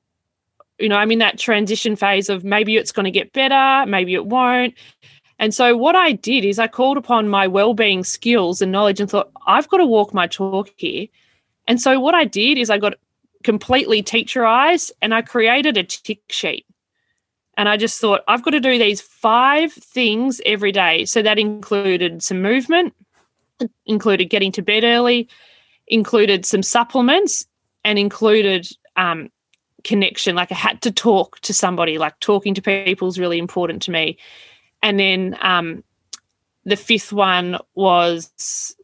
you 0.81 0.89
know, 0.89 0.97
I'm 0.97 1.11
in 1.11 1.19
that 1.19 1.37
transition 1.37 1.95
phase 1.95 2.29
of 2.29 2.43
maybe 2.43 2.77
it's 2.77 2.91
going 2.91 3.05
to 3.05 3.11
get 3.11 3.33
better, 3.33 3.89
maybe 3.89 4.13
it 4.13 4.25
won't. 4.25 4.73
And 5.39 5.53
so 5.53 5.75
what 5.75 5.95
I 5.95 6.11
did 6.11 6.45
is 6.45 6.59
I 6.59 6.67
called 6.67 6.97
upon 6.97 7.27
my 7.27 7.47
well-being 7.47 8.03
skills 8.03 8.61
and 8.61 8.71
knowledge 8.71 8.99
and 8.99 9.09
thought, 9.09 9.31
I've 9.47 9.67
got 9.69 9.77
to 9.77 9.85
walk 9.85 10.13
my 10.13 10.27
talk 10.27 10.69
here. 10.77 11.07
And 11.67 11.81
so 11.81 11.99
what 11.99 12.13
I 12.13 12.25
did 12.25 12.57
is 12.57 12.69
I 12.69 12.77
got 12.77 12.93
completely 13.43 14.03
teacherized 14.03 14.91
and 15.01 15.13
I 15.13 15.21
created 15.21 15.77
a 15.77 15.83
tick 15.83 16.21
sheet. 16.29 16.65
And 17.57 17.67
I 17.67 17.77
just 17.77 17.99
thought, 17.99 18.21
I've 18.27 18.43
got 18.43 18.51
to 18.51 18.59
do 18.59 18.77
these 18.77 19.01
five 19.01 19.73
things 19.73 20.41
every 20.45 20.71
day. 20.71 21.05
So 21.05 21.21
that 21.21 21.39
included 21.39 22.23
some 22.23 22.41
movement, 22.41 22.93
included 23.85 24.25
getting 24.25 24.51
to 24.53 24.61
bed 24.61 24.83
early, 24.83 25.27
included 25.87 26.45
some 26.45 26.63
supplements, 26.63 27.45
and 27.83 27.97
included 27.97 28.67
um, 28.95 29.29
connection. 29.83 30.35
Like 30.35 30.51
I 30.51 30.55
had 30.55 30.81
to 30.83 30.91
talk 30.91 31.39
to 31.41 31.53
somebody, 31.53 31.97
like 31.97 32.19
talking 32.19 32.53
to 32.53 32.61
people 32.61 33.07
is 33.07 33.19
really 33.19 33.39
important 33.39 33.81
to 33.83 33.91
me. 33.91 34.17
And 34.83 34.99
then 34.99 35.37
um, 35.41 35.83
the 36.65 36.75
fifth 36.75 37.13
one 37.13 37.57
was, 37.75 38.75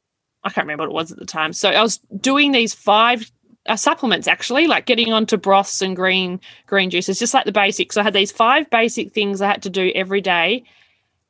I 0.43 0.49
can't 0.49 0.65
remember 0.65 0.83
what 0.83 0.91
it 0.91 0.95
was 0.95 1.11
at 1.11 1.19
the 1.19 1.25
time. 1.25 1.53
So 1.53 1.69
I 1.69 1.81
was 1.81 1.97
doing 2.19 2.51
these 2.51 2.73
five 2.73 3.31
uh, 3.67 3.75
supplements 3.75 4.27
actually, 4.27 4.67
like 4.67 4.85
getting 4.85 5.11
onto 5.11 5.37
broths 5.37 5.81
and 5.81 5.95
green 5.95 6.39
green 6.67 6.89
juices, 6.89 7.19
just 7.19 7.33
like 7.33 7.45
the 7.45 7.51
basics. 7.51 7.97
I 7.97 8.03
had 8.03 8.13
these 8.13 8.31
five 8.31 8.69
basic 8.69 9.11
things 9.11 9.41
I 9.41 9.47
had 9.47 9.63
to 9.63 9.69
do 9.69 9.91
every 9.93 10.21
day, 10.21 10.63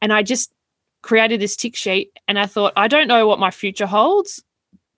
and 0.02 0.14
I 0.14 0.24
just 0.24 0.52
created 1.02 1.40
this 1.40 1.56
tick 1.56 1.76
sheet. 1.76 2.12
And 2.28 2.38
I 2.38 2.46
thought, 2.46 2.74
I 2.76 2.88
don't 2.88 3.08
know 3.08 3.28
what 3.28 3.40
my 3.40 3.52
future 3.52 3.88
holds, 3.88 4.44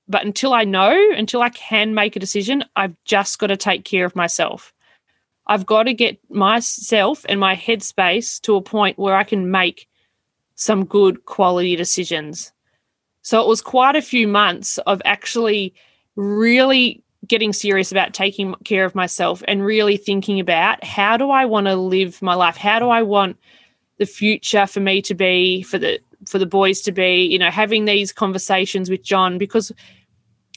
but 0.09 0.25
until 0.25 0.53
I 0.53 0.63
know, 0.63 0.97
until 1.15 1.43
I 1.43 1.49
can 1.49 1.93
make 1.93 2.15
a 2.15 2.19
decision, 2.19 2.65
I've 2.75 2.95
just 3.05 3.37
got 3.37 3.47
to 3.47 3.57
take 3.57 3.85
care 3.85 4.05
of 4.05 4.15
myself. 4.15 4.73
I've 5.47 5.65
got 5.65 5.83
to 5.83 5.93
get 5.93 6.19
myself 6.29 7.25
and 7.29 7.39
my 7.39 7.55
headspace 7.55 8.41
to 8.41 8.55
a 8.55 8.61
point 8.61 8.99
where 8.99 9.15
I 9.15 9.23
can 9.23 9.51
make 9.51 9.87
some 10.55 10.83
good 10.85 11.25
quality 11.25 11.75
decisions. 11.75 12.51
So 13.21 13.41
it 13.41 13.47
was 13.47 13.61
quite 13.61 13.95
a 13.95 14.01
few 14.01 14.27
months 14.27 14.79
of 14.79 15.01
actually 15.05 15.73
really 16.15 17.03
getting 17.27 17.53
serious 17.53 17.91
about 17.91 18.13
taking 18.13 18.55
care 18.65 18.85
of 18.85 18.95
myself 18.95 19.43
and 19.47 19.63
really 19.63 19.97
thinking 19.97 20.39
about 20.39 20.83
how 20.83 21.17
do 21.17 21.29
I 21.29 21.45
want 21.45 21.67
to 21.67 21.75
live 21.75 22.21
my 22.21 22.33
life? 22.33 22.57
How 22.57 22.79
do 22.79 22.89
I 22.89 23.03
want 23.03 23.37
the 23.97 24.05
future 24.05 24.65
for 24.65 24.79
me 24.79 25.01
to 25.03 25.13
be, 25.13 25.61
for 25.61 25.77
the 25.77 25.99
for 26.27 26.37
the 26.37 26.45
boys 26.45 26.81
to 26.81 26.91
be, 26.91 27.23
you 27.23 27.39
know, 27.39 27.49
having 27.49 27.85
these 27.85 28.11
conversations 28.11 28.89
with 28.89 29.03
John 29.03 29.37
because 29.37 29.71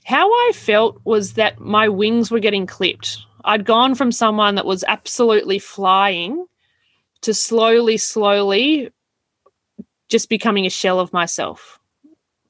how 0.04 0.28
I 0.28 0.52
felt 0.54 1.00
was 1.04 1.34
that 1.34 1.60
my 1.60 1.88
wings 1.88 2.30
were 2.30 2.40
getting 2.40 2.66
clipped. 2.66 3.18
I'd 3.44 3.64
gone 3.64 3.94
from 3.94 4.12
someone 4.12 4.54
that 4.56 4.66
was 4.66 4.84
absolutely 4.86 5.58
flying 5.58 6.46
to 7.22 7.34
slowly, 7.34 7.96
slowly 7.96 8.90
just 10.08 10.28
becoming 10.28 10.66
a 10.66 10.70
shell 10.70 11.00
of 11.00 11.12
myself. 11.12 11.78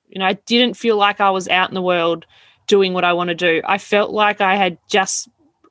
You 0.09 0.19
know, 0.19 0.27
I 0.27 0.35
didn't 0.35 0.77
feel 0.77 0.97
like 0.97 1.21
I 1.21 1.31
was 1.31 1.49
out 1.49 1.71
in 1.71 1.75
the 1.75 1.83
world 1.83 2.27
doing 2.67 2.93
what 2.93 3.05
I 3.05 3.13
want 3.13 3.29
to 3.29 3.35
do. 3.35 3.63
I 3.65 3.79
felt 3.79 4.11
like 4.11 4.41
I 4.41 4.57
had 4.57 4.79
just 4.89 5.29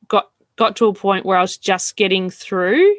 got 0.08 0.32
got 0.56 0.76
to 0.78 0.88
a 0.88 0.94
point 0.94 1.26
where 1.26 1.38
I 1.38 1.42
was 1.42 1.58
just 1.58 1.96
getting 1.96 2.30
through 2.30 2.96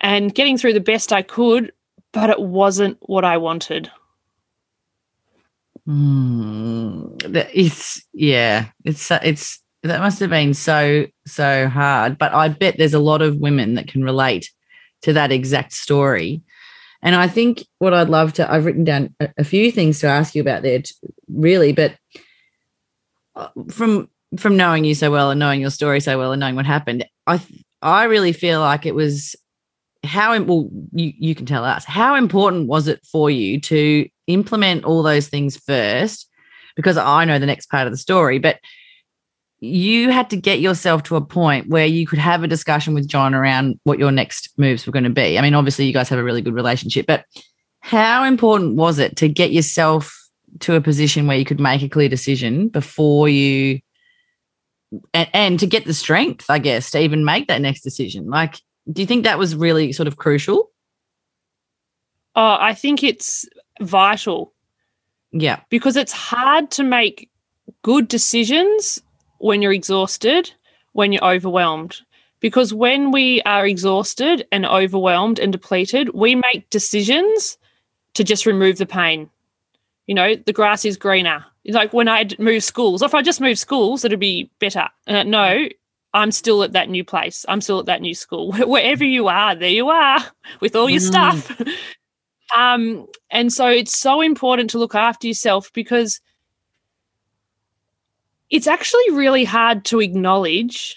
and 0.00 0.34
getting 0.34 0.58
through 0.58 0.74
the 0.74 0.80
best 0.80 1.12
I 1.12 1.22
could, 1.22 1.72
but 2.12 2.30
it 2.30 2.40
wasn't 2.40 2.98
what 3.00 3.24
I 3.24 3.38
wanted. 3.38 3.90
Mm, 5.88 7.22
it's 7.54 8.02
yeah, 8.12 8.66
it's 8.84 9.10
it's 9.10 9.62
that 9.82 10.00
must 10.00 10.18
have 10.20 10.30
been 10.30 10.52
so 10.54 11.06
so 11.26 11.68
hard. 11.68 12.18
But 12.18 12.34
I 12.34 12.48
bet 12.48 12.76
there's 12.76 12.94
a 12.94 12.98
lot 12.98 13.22
of 13.22 13.36
women 13.36 13.74
that 13.74 13.88
can 13.88 14.02
relate 14.02 14.50
to 15.02 15.12
that 15.12 15.30
exact 15.30 15.72
story. 15.72 16.42
And 17.02 17.14
I 17.14 17.28
think 17.28 17.64
what 17.78 17.94
I'd 17.94 18.08
love 18.08 18.32
to, 18.34 18.50
I've 18.50 18.64
written 18.64 18.82
down 18.82 19.14
a, 19.20 19.28
a 19.38 19.44
few 19.44 19.70
things 19.70 20.00
to 20.00 20.08
ask 20.08 20.34
you 20.34 20.40
about 20.40 20.62
there, 20.62 20.82
really. 21.28 21.72
But 21.72 21.96
uh, 23.36 23.48
from 23.70 24.08
from 24.38 24.56
knowing 24.56 24.84
you 24.84 24.94
so 24.94 25.10
well 25.10 25.30
and 25.30 25.38
knowing 25.38 25.60
your 25.60 25.70
story 25.70 26.00
so 26.00 26.18
well 26.18 26.32
and 26.32 26.40
knowing 26.40 26.56
what 26.56 26.66
happened, 26.66 27.04
I 27.28 27.40
I 27.80 28.04
really 28.04 28.32
feel 28.32 28.60
like 28.60 28.86
it 28.86 28.94
was 28.94 29.36
how 30.06 30.40
well 30.42 30.68
you 30.92 31.12
you 31.18 31.34
can 31.34 31.46
tell 31.46 31.64
us 31.64 31.84
how 31.84 32.14
important 32.14 32.68
was 32.68 32.88
it 32.88 33.04
for 33.04 33.30
you 33.30 33.60
to 33.60 34.08
implement 34.26 34.84
all 34.84 35.02
those 35.02 35.28
things 35.28 35.56
first 35.56 36.30
because 36.74 36.96
I 36.96 37.24
know 37.24 37.38
the 37.38 37.46
next 37.46 37.66
part 37.70 37.86
of 37.86 37.92
the 37.92 37.98
story 37.98 38.38
but 38.38 38.58
you 39.60 40.10
had 40.10 40.30
to 40.30 40.36
get 40.36 40.60
yourself 40.60 41.02
to 41.04 41.16
a 41.16 41.20
point 41.20 41.68
where 41.68 41.86
you 41.86 42.06
could 42.06 42.18
have 42.18 42.42
a 42.42 42.48
discussion 42.48 42.94
with 42.94 43.08
John 43.08 43.34
around 43.34 43.80
what 43.84 43.98
your 43.98 44.12
next 44.12 44.50
moves 44.58 44.86
were 44.86 44.92
going 44.92 45.04
to 45.04 45.10
be. 45.10 45.38
I 45.38 45.42
mean, 45.42 45.54
obviously, 45.54 45.86
you 45.86 45.92
guys 45.92 46.08
have 46.10 46.18
a 46.18 46.24
really 46.24 46.42
good 46.42 46.54
relationship, 46.54 47.06
but 47.06 47.24
how 47.80 48.24
important 48.24 48.76
was 48.76 48.98
it 48.98 49.16
to 49.16 49.28
get 49.28 49.52
yourself 49.52 50.12
to 50.60 50.74
a 50.74 50.80
position 50.80 51.26
where 51.26 51.38
you 51.38 51.44
could 51.44 51.60
make 51.60 51.82
a 51.82 51.88
clear 51.88 52.08
decision 52.08 52.68
before 52.68 53.28
you 53.28 53.80
and, 55.14 55.28
and 55.32 55.60
to 55.60 55.66
get 55.66 55.84
the 55.84 55.94
strength, 55.94 56.46
I 56.50 56.58
guess, 56.58 56.90
to 56.90 57.00
even 57.00 57.24
make 57.24 57.48
that 57.48 57.62
next 57.62 57.82
decision? 57.82 58.28
Like, 58.28 58.60
do 58.92 59.02
you 59.02 59.06
think 59.06 59.24
that 59.24 59.38
was 59.38 59.56
really 59.56 59.92
sort 59.92 60.06
of 60.06 60.16
crucial? 60.16 60.70
Oh, 62.34 62.56
I 62.60 62.74
think 62.74 63.02
it's 63.02 63.46
vital. 63.80 64.52
Yeah. 65.32 65.60
Because 65.70 65.96
it's 65.96 66.12
hard 66.12 66.70
to 66.72 66.84
make 66.84 67.30
good 67.82 68.08
decisions 68.08 69.00
when 69.38 69.62
you're 69.62 69.72
exhausted, 69.72 70.52
when 70.92 71.12
you're 71.12 71.24
overwhelmed. 71.24 72.00
Because 72.40 72.72
when 72.72 73.10
we 73.10 73.42
are 73.42 73.66
exhausted 73.66 74.46
and 74.52 74.66
overwhelmed 74.66 75.38
and 75.38 75.50
depleted, 75.50 76.10
we 76.10 76.34
make 76.34 76.68
decisions 76.70 77.56
to 78.14 78.22
just 78.22 78.46
remove 78.46 78.78
the 78.78 78.86
pain. 78.86 79.30
You 80.06 80.14
know, 80.14 80.36
the 80.36 80.52
grass 80.52 80.84
is 80.84 80.96
greener. 80.96 81.44
It's 81.64 81.74
like 81.74 81.92
when 81.92 82.08
I 82.08 82.28
move 82.38 82.62
schools, 82.62 83.02
if 83.02 83.14
I 83.14 83.22
just 83.22 83.40
move 83.40 83.58
schools, 83.58 84.04
it'd 84.04 84.20
be 84.20 84.50
better. 84.60 84.88
Uh, 85.08 85.24
no, 85.24 85.68
I'm 86.16 86.30
still 86.30 86.62
at 86.62 86.72
that 86.72 86.88
new 86.88 87.04
place. 87.04 87.44
I'm 87.46 87.60
still 87.60 87.78
at 87.78 87.86
that 87.86 88.00
new 88.00 88.14
school. 88.14 88.52
Wherever 88.52 89.04
you 89.04 89.28
are, 89.28 89.54
there 89.54 89.68
you 89.68 89.90
are 89.90 90.18
with 90.60 90.74
all 90.74 90.88
your 90.88 91.00
mm. 91.00 91.06
stuff. 91.06 91.60
um, 92.56 93.06
and 93.30 93.52
so 93.52 93.68
it's 93.68 93.96
so 93.96 94.22
important 94.22 94.70
to 94.70 94.78
look 94.78 94.94
after 94.94 95.26
yourself 95.26 95.70
because 95.74 96.20
it's 98.48 98.66
actually 98.66 99.10
really 99.10 99.44
hard 99.44 99.84
to 99.84 100.00
acknowledge 100.00 100.96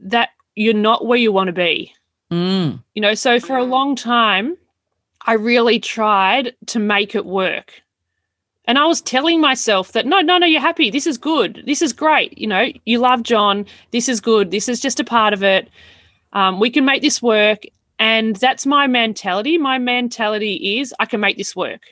that 0.00 0.30
you're 0.54 0.74
not 0.74 1.06
where 1.06 1.18
you 1.18 1.32
want 1.32 1.46
to 1.46 1.54
be. 1.54 1.94
Mm. 2.30 2.82
You 2.94 3.00
know, 3.00 3.14
so 3.14 3.40
for 3.40 3.56
a 3.56 3.64
long 3.64 3.96
time, 3.96 4.58
I 5.22 5.34
really 5.34 5.80
tried 5.80 6.54
to 6.66 6.78
make 6.78 7.14
it 7.14 7.24
work. 7.24 7.80
And 8.66 8.78
I 8.78 8.86
was 8.86 9.02
telling 9.02 9.40
myself 9.40 9.92
that 9.92 10.06
no, 10.06 10.20
no, 10.20 10.38
no, 10.38 10.46
you're 10.46 10.60
happy. 10.60 10.90
This 10.90 11.06
is 11.06 11.18
good. 11.18 11.62
This 11.66 11.82
is 11.82 11.92
great. 11.92 12.36
You 12.38 12.46
know, 12.46 12.68
you 12.84 12.98
love 12.98 13.22
John. 13.22 13.66
This 13.90 14.08
is 14.08 14.20
good. 14.20 14.50
This 14.50 14.68
is 14.68 14.80
just 14.80 15.00
a 15.00 15.04
part 15.04 15.34
of 15.34 15.42
it. 15.42 15.68
Um, 16.32 16.60
we 16.60 16.70
can 16.70 16.84
make 16.84 17.02
this 17.02 17.20
work. 17.20 17.64
And 17.98 18.36
that's 18.36 18.66
my 18.66 18.86
mentality. 18.86 19.58
My 19.58 19.78
mentality 19.78 20.78
is 20.78 20.94
I 20.98 21.06
can 21.06 21.20
make 21.20 21.36
this 21.36 21.54
work. 21.54 21.82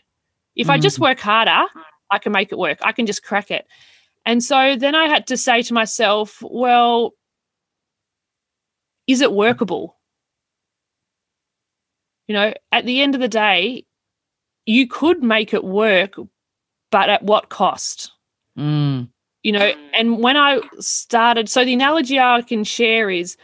If 0.57 0.67
mm. 0.67 0.71
I 0.71 0.79
just 0.79 0.99
mm. 0.99 1.03
work 1.03 1.21
harder, 1.21 1.67
I 2.11 2.19
can 2.19 2.33
make 2.33 2.53
it 2.53 2.59
work. 2.59 2.79
I 2.83 2.93
can 2.93 3.07
just 3.07 3.23
crack 3.23 3.51
it. 3.51 3.67
And 4.25 4.43
so 4.43 4.77
then 4.77 4.95
I 4.95 5.07
had 5.07 5.27
to 5.29 5.37
say 5.37 5.63
to 5.63 5.75
myself, 5.75 6.39
well, 6.43 7.13
is 9.07 9.21
it 9.21 9.33
workable? 9.33 9.97
You 12.29 12.35
know, 12.35 12.55
at 12.71 12.87
the 12.87 13.03
end 13.03 13.15
of 13.15 13.21
the 13.21 13.29
day, 13.29 13.85
you 14.65 14.87
could 14.87 15.23
make 15.23 15.53
it 15.53 15.65
work, 15.65 16.15
but 16.93 17.09
at 17.09 17.25
what 17.25 17.49
cost? 17.49 18.13
Mm. 18.57 19.09
You 19.43 19.51
know, 19.51 19.73
and 19.93 20.19
when 20.19 20.37
I 20.37 20.61
started, 20.79 21.49
so 21.49 21.65
the 21.65 21.73
analogy 21.73 22.21
I 22.21 22.43
can 22.43 22.63
share 22.63 23.11
is 23.11 23.37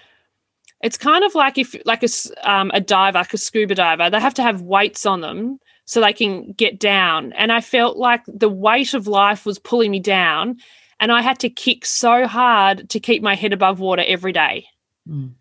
it's 0.80 0.96
kind 0.96 1.24
of 1.24 1.34
like 1.34 1.58
if, 1.58 1.74
like 1.84 2.04
a, 2.04 2.08
um, 2.48 2.70
a 2.72 2.80
diver, 2.80 3.18
like 3.18 3.34
a 3.34 3.38
scuba 3.38 3.74
diver, 3.74 4.08
they 4.08 4.20
have 4.20 4.34
to 4.34 4.42
have 4.42 4.62
weights 4.62 5.04
on 5.04 5.22
them 5.22 5.58
so 5.86 6.00
they 6.00 6.12
can 6.12 6.52
get 6.52 6.78
down. 6.78 7.32
And 7.32 7.50
I 7.50 7.60
felt 7.60 7.96
like 7.96 8.22
the 8.28 8.48
weight 8.48 8.94
of 8.94 9.08
life 9.08 9.44
was 9.44 9.58
pulling 9.58 9.90
me 9.90 9.98
down. 9.98 10.58
And 11.00 11.10
I 11.10 11.22
had 11.22 11.38
to 11.40 11.50
kick 11.50 11.86
so 11.86 12.26
hard 12.26 12.90
to 12.90 13.00
keep 13.00 13.22
my 13.22 13.34
head 13.34 13.52
above 13.52 13.80
water 13.80 14.04
every 14.06 14.32
day. 14.32 14.66
Mm. 15.08 15.32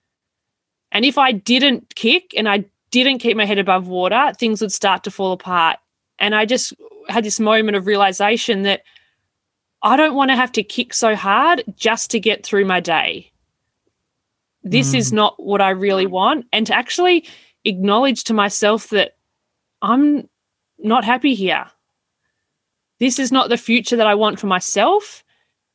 And 0.91 1.06
if 1.06 1.17
I 1.17 1.34
didn't 1.34 1.93
kick 1.96 2.34
and 2.36 2.48
I 2.48 2.65
didn't 2.91 3.20
keep 3.20 3.36
my 3.38 3.46
head 3.46 3.60
above 3.60 3.88
water, 3.88 4.32
things 4.39 4.62
would 4.62 4.72
start 4.72 5.04
to 5.04 5.12
fall 5.12 5.34
apart. 5.34 5.78
And 6.20 6.34
I 6.34 6.46
just 6.46 6.74
had 7.10 7.24
this 7.24 7.39
moment 7.39 7.78
of 7.78 7.88
realization 7.88 8.63
that 8.63 8.84
I 9.82 9.96
don't 9.96 10.15
want 10.15 10.32
to 10.32 10.36
have 10.36 10.52
to 10.54 10.63
kick 10.63 10.93
so 10.93 11.15
hard 11.15 11.63
just 11.76 12.12
to 12.12 12.20
get 12.20 12.46
through 12.46 12.65
my 12.65 12.80
day. 12.80 13.32
This 14.63 14.93
mm. 14.93 14.98
is 14.98 15.13
not 15.13 15.41
what 15.41 15.62
I 15.62 15.70
really 15.70 16.08
want. 16.08 16.48
And 16.52 16.65
to 16.67 16.76
actually 16.76 17.26
acknowledge 17.63 18.26
to 18.26 18.34
myself 18.34 18.89
that 18.89 19.15
I'm 19.82 20.28
not 20.80 21.06
happy 21.06 21.36
here. 21.36 21.65
This 23.00 23.20
is 23.20 23.32
not 23.32 23.50
the 23.50 23.58
future 23.58 23.96
that 23.96 24.08
I 24.08 24.15
want 24.15 24.39
for 24.39 24.48
myself. 24.48 25.24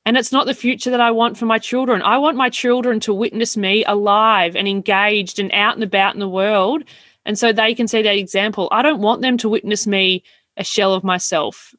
And 0.05 0.17
it's 0.17 0.33
not 0.33 0.47
the 0.47 0.55
future 0.55 0.91
that 0.91 1.01
I 1.01 1.13
want 1.13 1.39
for 1.39 1.47
my 1.47 1.61
children. 1.61 2.03
I 2.03 2.19
want 2.19 2.37
my 2.37 2.51
children 2.51 2.99
to 3.01 3.15
witness 3.15 3.57
me 3.57 3.85
alive 3.85 4.57
and 4.57 4.67
engaged 4.67 5.39
and 5.39 5.53
out 5.53 5.75
and 5.75 5.85
about 5.85 6.15
in 6.15 6.21
the 6.21 6.29
world, 6.29 6.83
And 7.25 7.39
so 7.39 7.53
they 7.53 7.75
can 7.75 7.89
see 7.89 8.03
that 8.03 8.17
example. 8.17 8.69
I 8.73 8.83
don't 8.83 9.01
want 9.01 9.23
them 9.23 9.39
to 9.39 9.49
witness 9.49 9.87
me 9.87 10.25
a 10.57 10.65
shell 10.65 10.95
of 10.95 11.05
myself, 11.05 11.75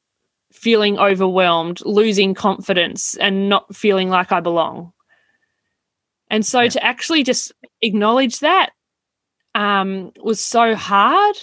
feeling 0.52 0.98
overwhelmed, 0.98 1.82
losing 1.86 2.34
confidence, 2.34 3.16
and 3.18 3.50
not 3.50 3.76
feeling 3.76 4.10
like 4.10 4.32
I 4.32 4.40
belong. 4.40 4.94
And 6.30 6.46
so 6.46 6.62
yeah. 6.62 6.70
to 6.70 6.84
actually 6.84 7.24
just 7.24 7.52
acknowledge 7.82 8.40
that 8.40 8.72
um, 9.56 10.12
was 10.22 10.42
so 10.42 10.76
hard, 10.76 11.36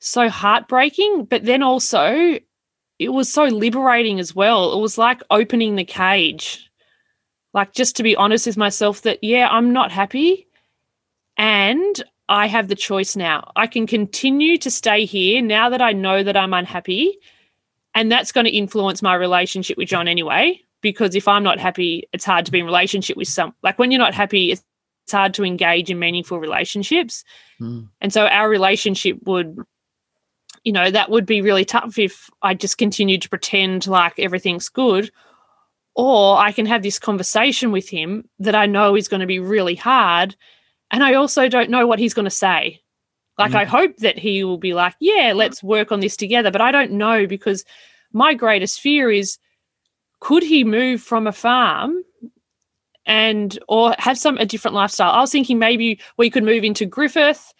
so 0.00 0.28
heartbreaking, 0.28 1.24
but 1.24 1.44
then 1.44 1.62
also 1.62 2.38
it 2.98 3.08
was 3.08 3.32
so 3.32 3.44
liberating 3.44 4.20
as 4.20 4.34
well. 4.34 4.72
It 4.72 4.80
was 4.80 4.98
like 4.98 5.22
opening 5.30 5.76
the 5.76 5.84
cage. 5.84 6.70
Like 7.54 7.72
just 7.72 7.96
to 7.96 8.02
be 8.02 8.14
honest 8.14 8.46
with 8.46 8.56
myself 8.56 9.02
that, 9.02 9.22
yeah, 9.22 9.48
I'm 9.48 9.72
not 9.72 9.90
happy. 9.90 10.46
And 11.36 12.02
I 12.30 12.46
have 12.46 12.68
the 12.68 12.76
choice 12.76 13.16
now. 13.16 13.50
I 13.56 13.66
can 13.66 13.88
continue 13.88 14.56
to 14.58 14.70
stay 14.70 15.04
here 15.04 15.42
now 15.42 15.68
that 15.68 15.82
I 15.82 15.92
know 15.92 16.22
that 16.22 16.36
I'm 16.36 16.54
unhappy. 16.54 17.18
And 17.92 18.10
that's 18.10 18.30
going 18.30 18.44
to 18.44 18.52
influence 18.52 19.02
my 19.02 19.14
relationship 19.14 19.76
with 19.76 19.88
John 19.88 20.06
anyway. 20.06 20.60
Because 20.80 21.16
if 21.16 21.26
I'm 21.26 21.42
not 21.42 21.58
happy, 21.58 22.08
it's 22.12 22.24
hard 22.24 22.46
to 22.46 22.52
be 22.52 22.60
in 22.60 22.64
relationship 22.64 23.16
with 23.16 23.26
some. 23.26 23.52
Like 23.64 23.80
when 23.80 23.90
you're 23.90 23.98
not 23.98 24.14
happy, 24.14 24.52
it's, 24.52 24.62
it's 25.04 25.12
hard 25.12 25.34
to 25.34 25.44
engage 25.44 25.90
in 25.90 25.98
meaningful 25.98 26.38
relationships. 26.38 27.24
Mm. 27.60 27.88
And 28.00 28.12
so 28.12 28.26
our 28.28 28.48
relationship 28.48 29.18
would, 29.24 29.58
you 30.62 30.72
know, 30.72 30.88
that 30.88 31.10
would 31.10 31.26
be 31.26 31.42
really 31.42 31.64
tough 31.64 31.98
if 31.98 32.30
I 32.42 32.54
just 32.54 32.78
continued 32.78 33.22
to 33.22 33.28
pretend 33.28 33.88
like 33.88 34.20
everything's 34.20 34.68
good. 34.68 35.10
Or 35.96 36.38
I 36.38 36.52
can 36.52 36.66
have 36.66 36.84
this 36.84 37.00
conversation 37.00 37.72
with 37.72 37.88
him 37.88 38.28
that 38.38 38.54
I 38.54 38.66
know 38.66 38.94
is 38.94 39.08
going 39.08 39.20
to 39.20 39.26
be 39.26 39.40
really 39.40 39.74
hard 39.74 40.36
and 40.90 41.04
I 41.04 41.14
also 41.14 41.48
don't 41.48 41.70
know 41.70 41.86
what 41.86 41.98
he's 41.98 42.14
going 42.14 42.24
to 42.24 42.30
say. 42.30 42.80
Like, 43.38 43.52
mm. 43.52 43.56
I 43.56 43.64
hope 43.64 43.96
that 43.98 44.18
he 44.18 44.44
will 44.44 44.58
be 44.58 44.74
like, 44.74 44.94
yeah, 45.00 45.32
let's 45.34 45.62
work 45.62 45.92
on 45.92 46.00
this 46.00 46.16
together. 46.16 46.50
But 46.50 46.60
I 46.60 46.72
don't 46.72 46.92
know 46.92 47.26
because 47.26 47.64
my 48.12 48.34
greatest 48.34 48.80
fear 48.80 49.10
is 49.10 49.38
could 50.20 50.42
he 50.42 50.64
move 50.64 51.00
from 51.00 51.26
a 51.26 51.32
farm 51.32 52.02
and 53.06 53.58
or 53.68 53.94
have 53.98 54.18
some 54.18 54.36
a 54.38 54.44
different 54.44 54.74
lifestyle? 54.74 55.12
I 55.12 55.20
was 55.20 55.32
thinking 55.32 55.58
maybe 55.58 56.00
we 56.18 56.28
could 56.28 56.44
move 56.44 56.64
into 56.64 56.84
Griffith 56.84 57.52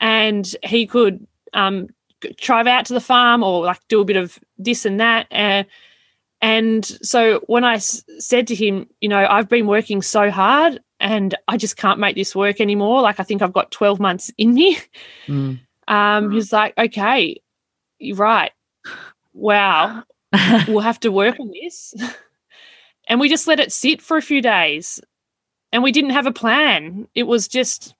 and 0.00 0.56
he 0.62 0.86
could 0.86 1.26
um, 1.52 1.88
drive 2.38 2.66
out 2.66 2.86
to 2.86 2.94
the 2.94 3.00
farm 3.00 3.42
or 3.42 3.64
like 3.64 3.80
do 3.88 4.00
a 4.00 4.04
bit 4.04 4.16
of 4.16 4.38
this 4.58 4.86
and 4.86 5.00
that. 5.00 5.26
Uh, 5.30 5.64
and 6.40 6.84
so 6.84 7.40
when 7.46 7.64
I 7.64 7.74
s- 7.74 8.04
said 8.18 8.46
to 8.46 8.54
him, 8.54 8.88
you 9.00 9.08
know, 9.08 9.26
I've 9.28 9.48
been 9.48 9.66
working 9.66 10.02
so 10.02 10.30
hard 10.30 10.80
and 11.00 11.34
I 11.48 11.56
just 11.56 11.76
can't 11.76 12.00
make 12.00 12.16
this 12.16 12.34
work 12.34 12.60
anymore. 12.60 13.02
Like 13.02 13.20
I 13.20 13.22
think 13.22 13.42
I've 13.42 13.52
got 13.52 13.70
12 13.70 14.00
months 14.00 14.30
in 14.38 14.54
me. 14.54 14.78
Mm. 15.26 15.60
Um, 15.88 16.30
he's 16.30 16.52
like, 16.52 16.76
okay, 16.78 17.40
you're 17.98 18.16
right. 18.16 18.52
Wow. 19.32 20.02
we'll 20.68 20.80
have 20.80 21.00
to 21.00 21.12
work 21.12 21.38
on 21.38 21.50
this. 21.52 21.94
and 23.08 23.20
we 23.20 23.28
just 23.28 23.46
let 23.46 23.60
it 23.60 23.72
sit 23.72 24.00
for 24.00 24.16
a 24.16 24.22
few 24.22 24.42
days. 24.42 25.00
And 25.72 25.82
we 25.82 25.92
didn't 25.92 26.10
have 26.10 26.26
a 26.26 26.32
plan. 26.32 27.06
It 27.14 27.24
was 27.24 27.48
just, 27.48 27.94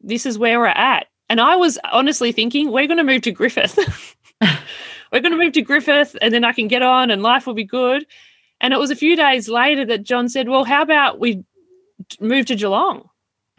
this 0.00 0.26
is 0.26 0.38
where 0.38 0.60
we're 0.60 0.66
at. 0.66 1.06
And 1.28 1.40
I 1.40 1.56
was 1.56 1.78
honestly 1.92 2.30
thinking, 2.30 2.70
we're 2.70 2.86
going 2.86 2.98
to 2.98 3.04
move 3.04 3.22
to 3.22 3.32
Griffith. 3.32 3.78
we're 4.40 5.20
going 5.20 5.32
to 5.32 5.38
move 5.38 5.54
to 5.54 5.62
Griffith 5.62 6.16
and 6.20 6.32
then 6.32 6.44
I 6.44 6.52
can 6.52 6.68
get 6.68 6.82
on 6.82 7.10
and 7.10 7.22
life 7.22 7.46
will 7.46 7.54
be 7.54 7.64
good. 7.64 8.06
And 8.60 8.72
it 8.72 8.78
was 8.78 8.90
a 8.90 8.96
few 8.96 9.16
days 9.16 9.48
later 9.48 9.84
that 9.86 10.04
John 10.04 10.28
said, 10.28 10.48
well, 10.48 10.64
how 10.64 10.82
about 10.82 11.18
we 11.18 11.44
moved 12.20 12.48
to 12.48 12.56
Geelong. 12.56 13.08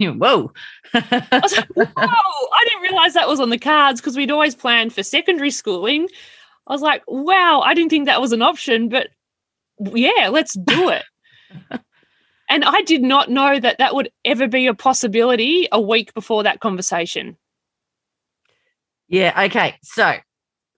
Whoa. 0.00 0.52
I 0.92 1.40
was 1.42 1.56
like, 1.56 1.68
Whoa. 1.68 1.84
I 1.96 2.64
didn't 2.68 2.82
realize 2.82 3.14
that 3.14 3.28
was 3.28 3.40
on 3.40 3.50
the 3.50 3.58
cards 3.58 4.00
because 4.00 4.16
we'd 4.16 4.30
always 4.30 4.54
planned 4.54 4.92
for 4.92 5.02
secondary 5.02 5.50
schooling. 5.50 6.08
I 6.66 6.72
was 6.72 6.82
like, 6.82 7.02
wow, 7.06 7.60
I 7.64 7.74
didn't 7.74 7.90
think 7.90 8.06
that 8.06 8.20
was 8.20 8.32
an 8.32 8.42
option, 8.42 8.88
but 8.88 9.08
yeah, 9.78 10.28
let's 10.30 10.54
do 10.54 10.88
it. 10.88 11.04
and 12.48 12.64
I 12.64 12.82
did 12.82 13.02
not 13.02 13.30
know 13.30 13.58
that 13.60 13.78
that 13.78 13.94
would 13.94 14.10
ever 14.24 14.48
be 14.48 14.66
a 14.66 14.74
possibility 14.74 15.68
a 15.70 15.80
week 15.80 16.14
before 16.14 16.42
that 16.44 16.60
conversation. 16.60 17.36
Yeah. 19.08 19.44
Okay. 19.44 19.76
So 19.82 20.14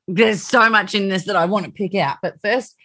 there's 0.09 0.43
so 0.43 0.69
much 0.69 0.95
in 0.95 1.09
this 1.09 1.25
that 1.25 1.37
I 1.37 1.45
want 1.47 1.67
to 1.67 1.73
pick 1.73 1.95
out. 1.95 2.19
But 2.23 2.41
first, 2.41 2.76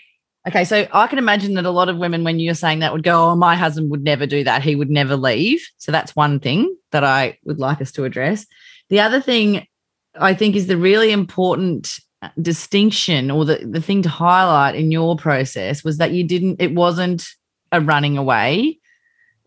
Okay, 0.48 0.66
so 0.66 0.88
I 0.92 1.06
can 1.06 1.20
imagine 1.20 1.54
that 1.54 1.66
a 1.66 1.72
lot 1.72 1.90
of 1.90 1.98
women, 1.98 2.24
when 2.24 2.40
you're 2.40 2.56
saying 2.56 2.80
that, 2.80 2.94
would 2.94 3.04
go, 3.04 3.30
Oh, 3.30 3.36
my 3.36 3.56
husband 3.56 3.92
would 3.92 4.04
never 4.04 4.26
do 4.26 4.44
that. 4.44 4.64
He 4.64 4.76
would 4.76 4.90
never 4.90 5.16
leave. 5.16 5.68
So 5.78 5.92
that's 5.92 6.16
one 6.16 6.40
thing 6.40 6.76
that 6.92 7.04
I 7.04 7.38
would 7.46 7.60
like 7.60 7.80
us 7.80 7.92
to 7.94 8.06
address. 8.06 8.48
The 8.90 9.00
other 9.00 9.22
thing 9.22 9.68
I 10.16 10.34
think 10.34 10.56
is 10.56 10.68
the 10.68 10.78
really 10.78 11.12
important 11.12 12.00
distinction 12.42 13.32
or 13.32 13.46
the, 13.46 13.58
the 13.58 13.82
thing 13.82 14.02
to 14.02 14.10
highlight 14.10 14.76
in 14.76 14.92
your 14.92 15.16
process 15.16 15.84
was 15.84 15.98
that 15.98 16.12
you 16.12 16.24
didn't, 16.24 16.62
it 16.62 16.74
wasn't 16.74 17.26
a 17.72 17.80
running 17.80 18.18
away. 18.18 18.80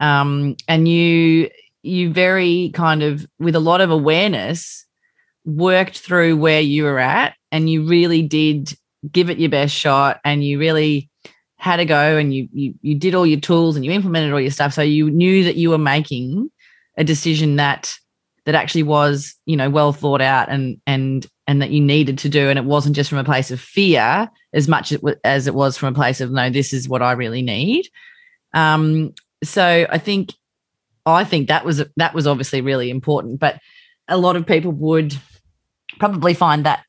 Um, 0.01 0.57
and 0.69 0.89
you, 0.89 1.51
you 1.83 2.13
very 2.13 2.71
kind 2.73 3.03
of, 3.03 3.27
with 3.39 3.55
a 3.55 3.61
lot 3.61 3.81
of 3.81 3.91
awareness, 3.91 4.87
worked 5.45 5.99
through 5.99 6.37
where 6.37 6.61
you 6.61 6.85
were 6.85 6.99
at 6.99 7.35
and 7.53 7.69
you 7.69 7.87
really 7.87 8.23
did 8.23 8.75
give 9.11 9.31
it 9.31 9.39
your 9.39 9.51
best 9.51 9.75
shot 9.75 10.21
and 10.25 10.45
you 10.45 10.59
really 10.59 11.11
had 11.57 11.81
a 11.81 11.85
go 11.85 12.17
and 12.19 12.35
you 12.35 12.49
you 12.53 12.75
you 12.83 12.95
did 12.95 13.15
all 13.15 13.27
your 13.27 13.41
tools 13.41 13.75
and 13.75 13.85
you 13.85 13.91
implemented 13.91 14.33
all 14.33 14.41
your 14.41 14.51
stuff. 14.51 14.75
So 14.75 14.83
you 14.83 15.11
knew 15.11 15.45
that 15.45 15.57
you 15.57 15.71
were 15.71 15.79
making 15.79 16.51
a 16.99 17.05
decision 17.05 17.57
that 17.57 17.97
that 18.45 18.55
actually 18.55 18.83
was 18.83 19.35
you 19.47 19.57
know 19.57 19.71
well 19.71 19.93
thought 19.93 20.21
out 20.21 20.51
and 20.51 20.81
and 20.87 21.27
and 21.47 21.63
that 21.63 21.71
you 21.71 21.81
needed 21.81 22.19
to 22.19 22.29
do. 22.29 22.51
And 22.51 22.59
it 22.59 22.65
wasn't 22.65 22.97
just 22.97 23.09
from 23.09 23.19
a 23.19 23.25
place 23.25 23.51
of 23.51 23.61
fear 23.61 24.31
as 24.53 24.69
much 24.69 24.93
as 25.25 25.47
it 25.47 25.55
was 25.55 25.77
from 25.77 25.95
a 25.95 25.97
place 25.97 26.21
of 26.21 26.31
no 26.31 26.51
this 26.51 26.73
is 26.73 26.89
what 26.89 27.03
i 27.03 27.13
really 27.13 27.43
need. 27.43 27.89
Um 28.53 29.15
so 29.43 29.87
i 29.91 29.99
think 29.99 30.33
i 31.07 31.25
think 31.25 31.49
that 31.49 31.65
was 31.65 31.83
that 31.97 32.15
was 32.15 32.27
obviously 32.27 32.61
really 32.61 32.91
important. 32.91 33.41
But 33.41 33.59
a 34.07 34.19
lot 34.19 34.37
of 34.37 34.47
people 34.47 34.73
would 34.73 35.17
probably 35.99 36.35
find 36.35 36.67
that 36.67 36.85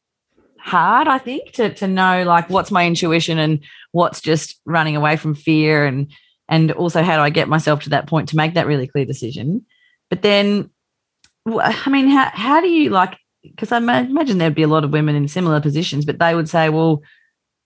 hard, 0.65 1.07
I 1.07 1.19
think, 1.19 1.51
to 1.53 1.73
to 1.75 1.87
know 1.87 2.23
like 2.23 2.49
what's 2.49 2.71
my 2.71 2.85
intuition 2.87 3.37
and 3.37 3.59
what's 3.91 4.19
just 4.19 4.59
running 4.65 4.95
away 4.95 5.15
from 5.15 5.35
fear 5.35 5.85
and 5.85 6.11
and 6.49 6.71
also 6.71 7.03
how 7.03 7.15
do 7.17 7.21
I 7.21 7.29
get 7.29 7.47
myself 7.47 7.83
to 7.83 7.91
that 7.91 8.07
point 8.07 8.29
to 8.29 8.35
make 8.35 8.55
that 8.55 8.67
really 8.67 8.87
clear 8.87 9.05
decision. 9.05 9.65
But 10.09 10.23
then 10.23 10.71
I 11.47 11.89
mean, 11.89 12.07
how 12.07 12.31
how 12.33 12.61
do 12.61 12.67
you 12.67 12.89
like 12.89 13.17
because 13.43 13.71
I 13.71 13.77
imagine 13.77 14.39
there'd 14.39 14.55
be 14.55 14.63
a 14.63 14.67
lot 14.67 14.83
of 14.83 14.91
women 14.91 15.15
in 15.15 15.27
similar 15.27 15.61
positions, 15.61 16.03
but 16.03 16.17
they 16.17 16.33
would 16.33 16.49
say, 16.49 16.69
well, 16.69 17.03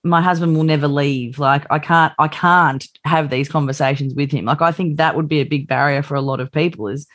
my 0.03 0.21
husband 0.21 0.55
will 0.55 0.65
never 0.65 0.89
leave. 0.89 1.39
Like 1.39 1.65
I 1.69 1.79
can't, 1.79 2.13
I 2.19 2.27
can't 2.27 2.85
have 3.05 3.29
these 3.29 3.47
conversations 3.47 4.13
with 4.13 4.29
him. 4.29 4.43
Like 4.43 4.62
I 4.62 4.73
think 4.73 4.97
that 4.97 5.15
would 5.15 5.29
be 5.29 5.39
a 5.39 5.45
big 5.45 5.69
barrier 5.69 6.03
for 6.03 6.15
a 6.15 6.21
lot 6.21 6.41
of 6.41 6.51
people 6.51 6.89
is 6.89 7.07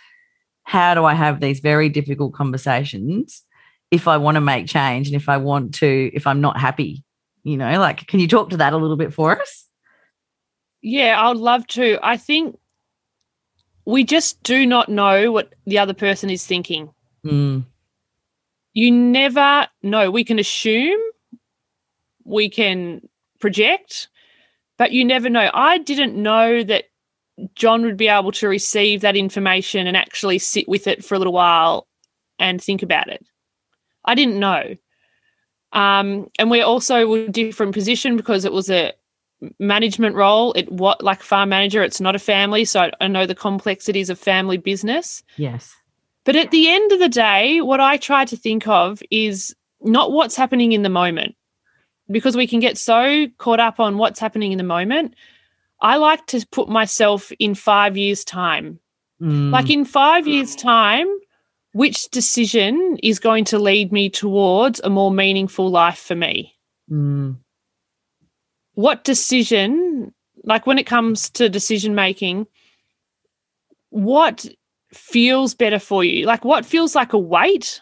how 0.63 0.95
do 0.95 1.05
I 1.05 1.13
have 1.13 1.41
these 1.41 1.61
very 1.61 1.91
difficult 1.91 2.33
conversations 2.33 3.43
if 3.91 4.09
I 4.09 4.17
want 4.17 4.37
to 4.37 4.41
make 4.41 4.67
change 4.67 5.09
and 5.09 5.17
if 5.17 5.29
I 5.29 5.37
want 5.37 5.75
to, 5.77 6.11
if 6.13 6.27
I'm 6.27 6.41
not 6.41 6.59
happy, 6.59 7.05
you 7.43 7.57
know, 7.57 7.79
like, 7.79 8.07
can 8.07 8.21
you 8.21 8.29
talk 8.29 8.51
to 8.51 8.57
that 8.57 8.73
a 8.73 8.77
little 8.77 8.97
bit 8.97 9.13
for 9.13 9.41
us? 9.41 9.69
Yeah, 10.83 11.21
I'd 11.21 11.37
love 11.37 11.67
to. 11.69 11.99
I 12.03 12.17
think 12.17 12.59
we 13.87 14.05
just 14.05 14.43
do 14.43 14.67
not 14.67 14.89
know 14.89 15.31
what 15.31 15.55
the 15.67 15.79
other 15.79 15.95
person 15.95 16.31
is 16.31 16.47
thinking. 16.47 16.91
Mm. 17.25 17.65
You 18.73 18.91
never 18.91 19.69
know. 19.83 20.11
We 20.11 20.25
can 20.25 20.39
assume, 20.39 21.01
we 22.25 22.49
can 22.49 23.09
project, 23.41 24.09
but 24.79 24.93
you 24.93 25.05
never 25.05 25.29
know. 25.29 25.51
I 25.53 25.79
didn't 25.79 26.21
know 26.21 26.63
that 26.65 26.85
John 27.55 27.83
would 27.83 27.97
be 27.97 28.09
able 28.09 28.33
to 28.33 28.49
receive 28.49 29.01
that 29.03 29.17
information 29.17 29.87
and 29.87 29.97
actually 29.97 30.39
sit 30.39 30.69
with 30.69 30.87
it 30.87 31.05
for 31.05 31.15
a 31.15 31.19
little 31.19 31.33
while 31.33 31.87
and 32.39 32.63
think 32.63 32.83
about 32.83 33.09
it. 33.09 33.25
I 34.05 34.15
didn't 34.15 34.39
know. 34.39 34.77
Um, 35.73 36.31
and 36.39 36.51
we 36.51 36.61
also 36.61 37.07
were 37.07 37.27
different 37.29 37.75
position 37.75 38.17
because 38.17 38.45
it 38.45 38.53
was 38.53 38.71
a 38.71 38.93
management 39.59 40.15
role. 40.15 40.53
It 40.53 40.71
what 40.71 41.03
like 41.03 41.23
farm 41.23 41.49
manager. 41.49 41.83
It's 41.83 42.01
not 42.01 42.15
a 42.15 42.21
family, 42.21 42.65
so 42.65 42.83
I, 42.83 42.93
I 43.01 43.09
know 43.09 43.27
the 43.27 43.35
complexities 43.35 44.09
of 44.09 44.19
family 44.19 44.57
business. 44.57 45.23
Yes. 45.37 45.75
But 46.25 46.37
at 46.37 46.51
the 46.51 46.69
end 46.69 46.93
of 46.93 47.01
the 47.01 47.09
day, 47.09 47.61
what 47.61 47.81
I 47.81 47.97
try 47.97 48.25
to 48.25 48.37
think 48.37 48.67
of 48.67 49.03
is 49.11 49.55
not 49.83 50.13
what's 50.13 50.37
happening 50.37 50.73
in 50.73 50.83
the 50.83 50.89
moment, 50.89 51.35
because 52.11 52.37
we 52.37 52.47
can 52.47 52.61
get 52.61 52.79
so 52.79 53.27
caught 53.39 53.61
up 53.61 53.81
on 53.81 53.99
what's 53.99 54.21
happening 54.21 54.53
in 54.53 54.59
the 54.59 54.65
moment. 54.65 55.15
I 55.81 55.97
like 55.97 56.25
to 56.29 56.47
put 56.51 56.69
myself 56.69 57.31
in 57.39 57.55
five 57.55 57.97
years' 57.97 58.25
time. 58.25 58.79
Mm. 59.21 59.51
Like 59.51 59.69
in 59.69 59.85
five 59.85 60.27
years' 60.27 60.57
time, 60.57 61.09
which 61.75 62.09
decision 62.11 62.97
is 63.03 63.19
going 63.19 63.45
to 63.45 63.59
lead 63.59 63.91
me 63.91 64.09
towards 64.09 64.81
a 64.85 64.89
more 64.89 65.11
meaningful 65.11 65.69
life 65.69 65.99
for 65.99 66.15
me? 66.15 66.55
Mm. 66.89 67.39
What 68.75 69.03
decision, 69.03 70.15
like 70.45 70.69
when 70.69 70.79
it 70.79 70.87
comes 70.87 71.29
to 71.31 71.49
decision 71.49 71.97
making, 71.97 72.47
what 73.91 74.47
feels 74.93 75.55
better 75.55 75.81
for 75.81 76.05
you? 76.05 76.27
Like 76.27 76.45
what 76.45 76.65
feels 76.65 76.95
like 76.95 77.13
a 77.13 77.19
weight 77.19 77.81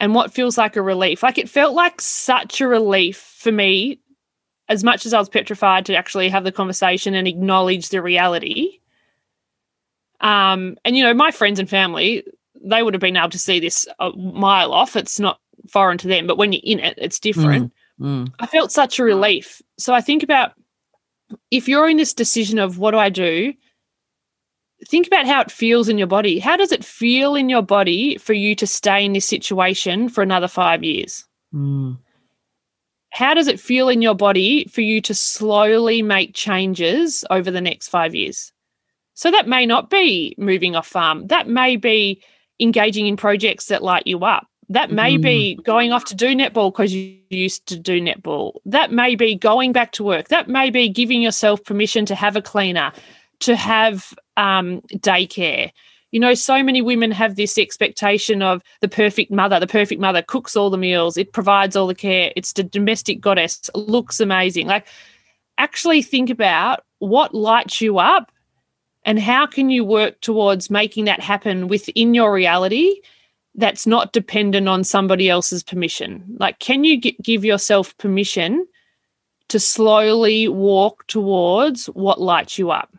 and 0.00 0.12
what 0.12 0.34
feels 0.34 0.58
like 0.58 0.74
a 0.74 0.82
relief? 0.82 1.22
Like 1.22 1.38
it 1.38 1.48
felt 1.48 1.76
like 1.76 2.00
such 2.00 2.60
a 2.60 2.66
relief 2.66 3.16
for 3.16 3.52
me, 3.52 4.00
as 4.68 4.82
much 4.82 5.06
as 5.06 5.14
I 5.14 5.20
was 5.20 5.28
petrified 5.28 5.86
to 5.86 5.94
actually 5.94 6.30
have 6.30 6.42
the 6.42 6.50
conversation 6.50 7.14
and 7.14 7.28
acknowledge 7.28 7.90
the 7.90 8.02
reality. 8.02 8.80
Um, 10.20 10.76
and 10.84 10.96
you 10.96 11.04
know, 11.04 11.14
my 11.14 11.30
friends 11.30 11.60
and 11.60 11.70
family, 11.70 12.24
they 12.64 12.82
would 12.82 12.94
have 12.94 13.00
been 13.00 13.16
able 13.16 13.30
to 13.30 13.38
see 13.38 13.60
this 13.60 13.86
a 13.98 14.10
mile 14.12 14.72
off. 14.72 14.96
It's 14.96 15.20
not 15.20 15.40
foreign 15.68 15.98
to 15.98 16.08
them, 16.08 16.26
but 16.26 16.38
when 16.38 16.52
you're 16.52 16.62
in 16.64 16.80
it, 16.80 16.94
it's 16.98 17.18
different. 17.18 17.72
Mm, 18.00 18.26
mm. 18.26 18.32
I 18.40 18.46
felt 18.46 18.72
such 18.72 18.98
a 18.98 19.04
relief. 19.04 19.60
So 19.78 19.94
I 19.94 20.00
think 20.00 20.22
about 20.22 20.52
if 21.50 21.68
you're 21.68 21.88
in 21.88 21.96
this 21.96 22.14
decision 22.14 22.58
of 22.58 22.78
what 22.78 22.92
do 22.92 22.98
I 22.98 23.08
do, 23.08 23.52
think 24.88 25.06
about 25.06 25.26
how 25.26 25.40
it 25.40 25.50
feels 25.50 25.88
in 25.88 25.98
your 25.98 26.06
body. 26.06 26.38
How 26.38 26.56
does 26.56 26.72
it 26.72 26.84
feel 26.84 27.34
in 27.34 27.48
your 27.48 27.62
body 27.62 28.16
for 28.18 28.32
you 28.32 28.54
to 28.56 28.66
stay 28.66 29.04
in 29.04 29.12
this 29.12 29.26
situation 29.26 30.08
for 30.08 30.22
another 30.22 30.48
five 30.48 30.84
years? 30.84 31.24
Mm. 31.54 31.98
How 33.10 33.34
does 33.34 33.48
it 33.48 33.58
feel 33.58 33.88
in 33.88 34.02
your 34.02 34.14
body 34.14 34.66
for 34.66 34.80
you 34.80 35.00
to 35.02 35.14
slowly 35.14 36.02
make 36.02 36.34
changes 36.34 37.24
over 37.30 37.50
the 37.50 37.60
next 37.60 37.88
five 37.88 38.14
years? 38.14 38.52
So 39.14 39.30
that 39.32 39.48
may 39.48 39.66
not 39.66 39.90
be 39.90 40.36
moving 40.38 40.76
off 40.76 40.86
farm. 40.86 41.26
That 41.26 41.48
may 41.48 41.76
be 41.76 42.22
engaging 42.60 43.06
in 43.06 43.16
projects 43.16 43.66
that 43.66 43.82
light 43.82 44.06
you 44.06 44.24
up. 44.24 44.46
That 44.70 44.90
may 44.90 45.16
mm. 45.16 45.22
be 45.22 45.54
going 45.64 45.92
off 45.92 46.04
to 46.06 46.14
do 46.14 46.34
netball 46.34 46.70
because 46.70 46.92
you 46.92 47.18
used 47.30 47.66
to 47.66 47.78
do 47.78 48.00
netball. 48.00 48.54
That 48.66 48.92
may 48.92 49.14
be 49.14 49.34
going 49.34 49.72
back 49.72 49.92
to 49.92 50.04
work. 50.04 50.28
That 50.28 50.48
may 50.48 50.68
be 50.70 50.88
giving 50.88 51.22
yourself 51.22 51.64
permission 51.64 52.04
to 52.06 52.14
have 52.14 52.36
a 52.36 52.42
cleaner, 52.42 52.92
to 53.40 53.56
have 53.56 54.12
um, 54.36 54.82
daycare. 54.96 55.70
You 56.10 56.20
know, 56.20 56.34
so 56.34 56.62
many 56.62 56.82
women 56.82 57.10
have 57.12 57.36
this 57.36 57.56
expectation 57.58 58.42
of 58.42 58.62
the 58.80 58.88
perfect 58.88 59.30
mother. 59.30 59.58
The 59.58 59.66
perfect 59.66 60.00
mother 60.00 60.22
cooks 60.22 60.56
all 60.56 60.70
the 60.70 60.78
meals, 60.78 61.16
it 61.16 61.32
provides 61.32 61.76
all 61.76 61.86
the 61.86 61.94
care, 61.94 62.32
it's 62.36 62.52
the 62.52 62.62
domestic 62.62 63.20
goddess, 63.20 63.70
looks 63.74 64.20
amazing. 64.20 64.66
Like, 64.66 64.86
actually 65.58 66.02
think 66.02 66.30
about 66.30 66.84
what 66.98 67.34
lights 67.34 67.80
you 67.80 67.98
up 67.98 68.32
and 69.04 69.18
how 69.18 69.46
can 69.46 69.70
you 69.70 69.84
work 69.84 70.20
towards 70.20 70.70
making 70.70 71.06
that 71.06 71.20
happen 71.20 71.68
within 71.68 72.14
your 72.14 72.32
reality 72.32 73.00
that's 73.54 73.86
not 73.86 74.12
dependent 74.12 74.68
on 74.68 74.84
somebody 74.84 75.28
else's 75.28 75.62
permission? 75.62 76.24
Like, 76.38 76.58
can 76.58 76.84
you 76.84 77.00
g- 77.00 77.16
give 77.22 77.44
yourself 77.44 77.96
permission 77.98 78.66
to 79.48 79.58
slowly 79.58 80.48
walk 80.48 81.06
towards 81.06 81.86
what 81.86 82.20
lights 82.20 82.58
you 82.58 82.70
up? 82.70 82.94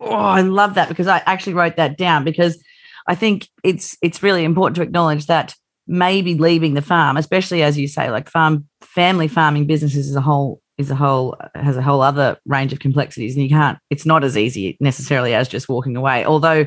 Oh, 0.00 0.10
I 0.10 0.42
love 0.42 0.74
that 0.74 0.88
because 0.88 1.08
I 1.08 1.22
actually 1.26 1.54
wrote 1.54 1.76
that 1.76 1.96
down 1.96 2.24
because 2.24 2.62
I 3.06 3.14
think 3.14 3.48
it's 3.64 3.96
it's 4.02 4.22
really 4.22 4.44
important 4.44 4.76
to 4.76 4.82
acknowledge 4.82 5.26
that 5.26 5.54
maybe 5.86 6.34
leaving 6.34 6.74
the 6.74 6.82
farm, 6.82 7.16
especially 7.16 7.62
as 7.62 7.78
you 7.78 7.88
say, 7.88 8.10
like 8.10 8.28
farm 8.28 8.68
family 8.82 9.26
farming 9.26 9.66
businesses 9.66 10.08
as 10.08 10.14
a 10.14 10.20
whole 10.20 10.60
is 10.78 10.90
a 10.90 10.94
whole 10.94 11.36
has 11.54 11.76
a 11.76 11.82
whole 11.82 12.00
other 12.00 12.38
range 12.46 12.72
of 12.72 12.78
complexities 12.78 13.34
and 13.34 13.42
you 13.42 13.48
can't 13.48 13.78
it's 13.90 14.06
not 14.06 14.24
as 14.24 14.36
easy 14.36 14.76
necessarily 14.80 15.34
as 15.34 15.48
just 15.48 15.68
walking 15.68 15.96
away 15.96 16.24
although 16.24 16.64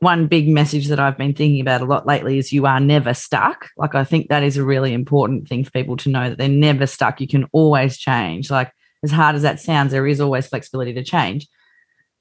one 0.00 0.26
big 0.26 0.48
message 0.48 0.88
that 0.88 1.00
I've 1.00 1.16
been 1.16 1.34
thinking 1.34 1.60
about 1.60 1.80
a 1.80 1.86
lot 1.86 2.06
lately 2.06 2.38
is 2.38 2.52
you 2.52 2.66
are 2.66 2.80
never 2.80 3.14
stuck. 3.14 3.68
Like, 3.78 3.94
I 3.94 4.04
think 4.04 4.28
that 4.28 4.42
is 4.42 4.56
a 4.56 4.64
really 4.64 4.92
important 4.92 5.48
thing 5.48 5.64
for 5.64 5.70
people 5.70 5.96
to 5.98 6.10
know 6.10 6.28
that 6.28 6.36
they're 6.36 6.48
never 6.48 6.86
stuck. 6.86 7.20
You 7.20 7.26
can 7.26 7.46
always 7.52 7.96
change. 7.96 8.50
Like, 8.50 8.72
as 9.02 9.10
hard 9.10 9.36
as 9.36 9.42
that 9.42 9.60
sounds, 9.60 9.92
there 9.92 10.06
is 10.06 10.20
always 10.20 10.46
flexibility 10.46 10.92
to 10.94 11.02
change. 11.02 11.48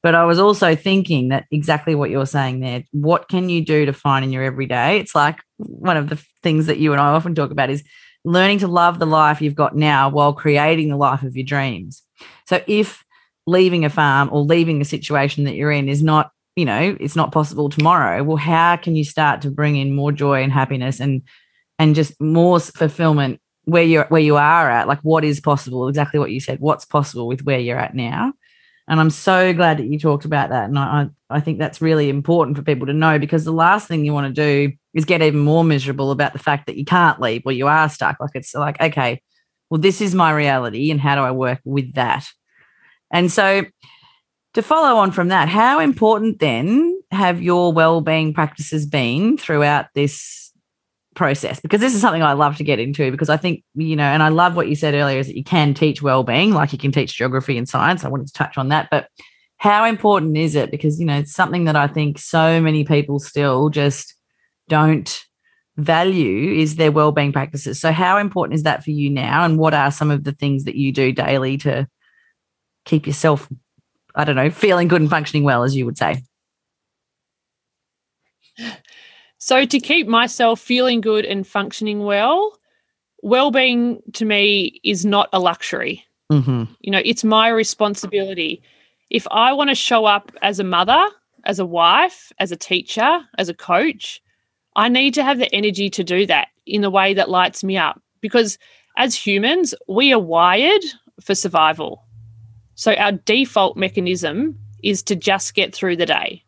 But 0.04 0.16
I 0.16 0.24
was 0.26 0.40
also 0.40 0.76
thinking 0.76 1.30
that 1.30 1.46
exactly 1.52 1.96
what 1.96 2.12
you're 2.12 2.28
saying 2.28 2.60
there. 2.60 2.84
What 2.92 3.28
can 3.28 3.50
you 3.50 3.66
do 3.66 3.88
to 3.88 3.94
find 3.94 4.24
in 4.24 4.32
your 4.32 4.44
everyday? 4.44 5.00
It's 5.00 5.16
like 5.16 5.40
one 5.58 5.98
of 5.98 6.10
the 6.10 6.24
things 6.44 6.68
that 6.68 6.78
you 6.78 6.92
and 6.92 7.02
I 7.02 7.08
often 7.08 7.34
talk 7.34 7.52
about 7.52 7.72
is 7.72 7.84
learning 8.26 8.60
to 8.60 8.68
love 8.68 9.00
the 9.00 9.06
life 9.06 9.42
you've 9.42 9.56
got 9.56 9.76
now 9.76 10.10
while 10.10 10.34
creating 10.34 10.90
the 10.90 10.98
life 10.98 11.24
of 11.24 11.36
your 11.36 11.46
dreams. 11.46 12.04
So, 12.48 12.62
if 12.68 13.04
leaving 13.48 13.86
a 13.86 13.90
farm 13.90 14.30
or 14.32 14.42
leaving 14.42 14.80
the 14.80 14.86
situation 14.86 15.46
that 15.46 15.56
you're 15.56 15.72
in 15.72 15.88
is 15.88 16.02
not 16.02 16.32
you 16.56 16.66
know 16.66 16.98
it's 17.00 17.16
not 17.16 17.32
possible 17.32 17.70
tomorrow 17.70 18.24
well 18.24 18.38
how 18.38 18.76
can 18.76 18.96
you 18.96 19.04
start 19.04 19.42
to 19.42 19.52
bring 19.52 19.76
in 19.76 19.94
more 19.94 20.12
joy 20.12 20.42
and 20.42 20.52
happiness 20.52 21.00
and 21.00 21.22
and 21.78 21.94
just 21.94 22.20
more 22.20 22.60
fulfillment 22.60 23.40
where 23.66 23.84
you're 23.84 24.06
where 24.06 24.22
you 24.22 24.38
are 24.38 24.70
at? 24.70 24.88
Like 24.88 25.00
what 25.02 25.26
is 25.26 25.40
possible? 25.40 25.88
Exactly 25.88 26.20
what 26.20 26.32
you 26.32 26.40
said 26.40 26.60
what's 26.60 26.86
possible 26.86 27.28
with 27.28 27.44
where 27.44 27.60
you're 27.60 27.80
at 27.80 27.96
now 27.96 28.34
and 28.88 29.00
i'm 29.00 29.10
so 29.10 29.54
glad 29.54 29.78
that 29.78 29.88
you 29.88 30.00
talked 30.00 30.26
about 30.26 30.50
that. 30.50 30.70
And 30.70 30.78
i 30.78 31.08
i 31.30 31.40
think 31.40 31.60
that's 31.60 31.82
really 31.82 32.10
important 32.10 32.58
for 32.58 32.64
people 32.64 32.88
to 32.88 32.94
know 32.94 33.20
because 33.20 33.44
the 33.46 33.52
last 33.52 33.88
thing 33.88 34.06
you 34.06 34.14
want 34.14 34.34
to 34.34 34.42
do 34.42 34.74
is 34.94 35.06
get 35.06 35.22
even 35.22 35.40
more 35.40 35.64
miserable 35.64 36.12
about 36.12 36.34
the 36.34 36.40
fact 36.40 36.68
that 36.68 36.78
you 36.78 36.86
can't 36.86 37.20
leave 37.20 37.44
or 37.46 37.52
you 37.52 37.68
are 37.68 37.90
stuck. 37.90 38.18
Like 38.20 38.32
it's 38.34 38.54
like 38.54 38.80
okay 38.82 39.22
well 39.70 39.82
this 39.82 40.02
is 40.02 40.16
my 40.16 40.32
reality 40.32 40.92
and 40.92 41.02
how 41.02 41.16
do 41.16 41.22
i 41.22 41.32
work 41.32 41.60
with 41.66 41.94
that? 41.94 42.26
And 43.12 43.32
so 43.32 43.64
to 44.56 44.62
follow 44.62 44.98
on 45.00 45.12
from 45.12 45.28
that, 45.28 45.50
how 45.50 45.80
important 45.80 46.40
then 46.40 47.00
have 47.12 47.42
your 47.42 47.74
well-being 47.74 48.34
practices 48.34 48.86
been 48.86 49.38
throughout 49.38 49.88
this 49.96 50.45
process? 51.16 51.60
Because 51.60 51.82
this 51.82 51.96
is 51.96 52.02
something 52.02 52.22
I 52.22 52.34
love 52.34 52.58
to 52.58 52.64
get 52.64 52.80
into 52.80 53.10
because 53.12 53.30
I 53.30 53.38
think, 53.38 53.64
you 53.74 53.96
know, 53.96 54.04
and 54.04 54.22
I 54.22 54.30
love 54.30 54.56
what 54.56 54.68
you 54.68 54.76
said 54.76 54.94
earlier 54.94 55.20
is 55.20 55.28
that 55.28 55.38
you 55.38 55.44
can 55.44 55.74
teach 55.74 56.02
well-being, 56.02 56.52
like 56.52 56.72
you 56.72 56.78
can 56.78 56.92
teach 56.92 57.18
geography 57.18 57.58
and 57.58 57.68
science. 57.68 58.04
I 58.04 58.10
wanted 58.10 58.28
to 58.28 58.34
touch 58.34 58.58
on 58.58 58.70
that, 58.70 58.90
but 58.92 59.08
how 59.58 59.86
important 59.86 60.38
is 60.38 60.56
it? 60.56 60.70
Because, 60.70 61.00
you 61.00 61.06
know, 61.06 61.18
it's 61.18 61.34
something 61.34 61.64
that 61.66 61.76
I 61.76 61.88
think 61.88 62.20
so 62.20 62.62
many 62.62 62.84
people 62.84 63.20
still 63.20 63.70
just 63.70 64.14
don't 64.68 65.24
value 65.78 66.54
is 66.54 66.76
their 66.76 66.92
well-being 66.92 67.34
practices. 67.34 67.80
So 67.80 67.92
how 67.92 68.18
important 68.18 68.56
is 68.56 68.64
that 68.64 68.84
for 68.84 68.92
you 68.92 69.10
now? 69.10 69.44
And 69.44 69.58
what 69.58 69.74
are 69.74 69.92
some 69.92 70.12
of 70.12 70.24
the 70.24 70.34
things 70.34 70.66
that 70.66 70.76
you 70.76 70.92
do 70.92 71.12
daily 71.12 71.58
to 71.60 71.88
keep 72.86 73.08
yourself 73.08 73.50
I 74.16 74.24
don't 74.24 74.36
know, 74.36 74.50
feeling 74.50 74.88
good 74.88 75.02
and 75.02 75.10
functioning 75.10 75.44
well, 75.44 75.64
as 75.64 75.76
you 75.76 75.86
would 75.86 75.98
say? 75.98 76.24
So, 79.46 79.64
to 79.64 79.80
keep 79.80 80.08
myself 80.08 80.60
feeling 80.60 81.02
good 81.02 81.24
and 81.24 81.46
functioning 81.46 82.00
well, 82.00 82.58
well 83.22 83.52
being 83.52 84.02
to 84.14 84.26
me 84.26 84.82
is 84.84 85.06
not 85.06 85.30
a 85.34 85.40
luxury. 85.40 86.04
Mm-hmm. 86.32 86.64
You 86.80 86.92
know, 86.92 87.02
it's 87.06 87.24
my 87.24 87.50
responsibility. 87.50 88.64
If 89.12 89.28
I 89.30 89.54
want 89.54 89.70
to 89.70 89.76
show 89.76 90.06
up 90.06 90.32
as 90.42 90.60
a 90.60 90.64
mother, 90.64 91.00
as 91.44 91.60
a 91.60 91.66
wife, 91.66 92.32
as 92.40 92.52
a 92.52 92.56
teacher, 92.56 93.20
as 93.38 93.48
a 93.48 93.54
coach, 93.54 94.20
I 94.76 94.90
need 94.90 95.14
to 95.14 95.24
have 95.24 95.38
the 95.38 95.54
energy 95.54 95.92
to 95.92 96.04
do 96.04 96.26
that 96.26 96.48
in 96.66 96.82
the 96.82 96.90
way 96.90 97.14
that 97.14 97.30
lights 97.30 97.64
me 97.64 97.78
up. 97.78 98.02
Because 98.22 98.58
as 98.98 99.14
humans, 99.14 99.76
we 99.88 100.12
are 100.12 100.18
wired 100.18 100.84
for 101.22 101.36
survival. 101.36 102.04
So 102.74 102.96
our 102.96 103.12
default 103.12 103.78
mechanism 103.78 104.58
is 104.82 105.04
to 105.04 105.16
just 105.16 105.54
get 105.54 105.72
through 105.72 105.98
the 105.98 106.08
day. 106.08 106.45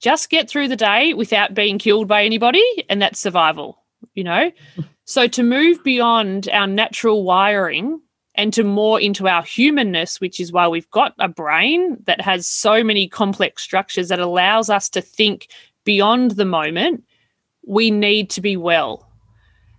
Just 0.00 0.30
get 0.30 0.48
through 0.48 0.68
the 0.68 0.76
day 0.76 1.14
without 1.14 1.54
being 1.54 1.78
killed 1.78 2.08
by 2.08 2.24
anybody, 2.24 2.64
and 2.88 3.02
that's 3.02 3.18
survival, 3.18 3.82
you 4.14 4.24
know? 4.24 4.52
so 5.04 5.26
to 5.26 5.42
move 5.42 5.82
beyond 5.82 6.48
our 6.50 6.66
natural 6.66 7.24
wiring 7.24 8.00
and 8.34 8.52
to 8.52 8.62
more 8.62 9.00
into 9.00 9.26
our 9.26 9.42
humanness, 9.42 10.20
which 10.20 10.38
is 10.38 10.52
why 10.52 10.68
we've 10.68 10.90
got 10.90 11.12
a 11.18 11.28
brain 11.28 11.96
that 12.06 12.20
has 12.20 12.46
so 12.46 12.84
many 12.84 13.08
complex 13.08 13.62
structures 13.62 14.08
that 14.08 14.20
allows 14.20 14.70
us 14.70 14.88
to 14.90 15.00
think 15.00 15.48
beyond 15.84 16.32
the 16.32 16.44
moment, 16.44 17.02
we 17.66 17.90
need 17.90 18.30
to 18.30 18.40
be 18.40 18.56
well. 18.56 19.10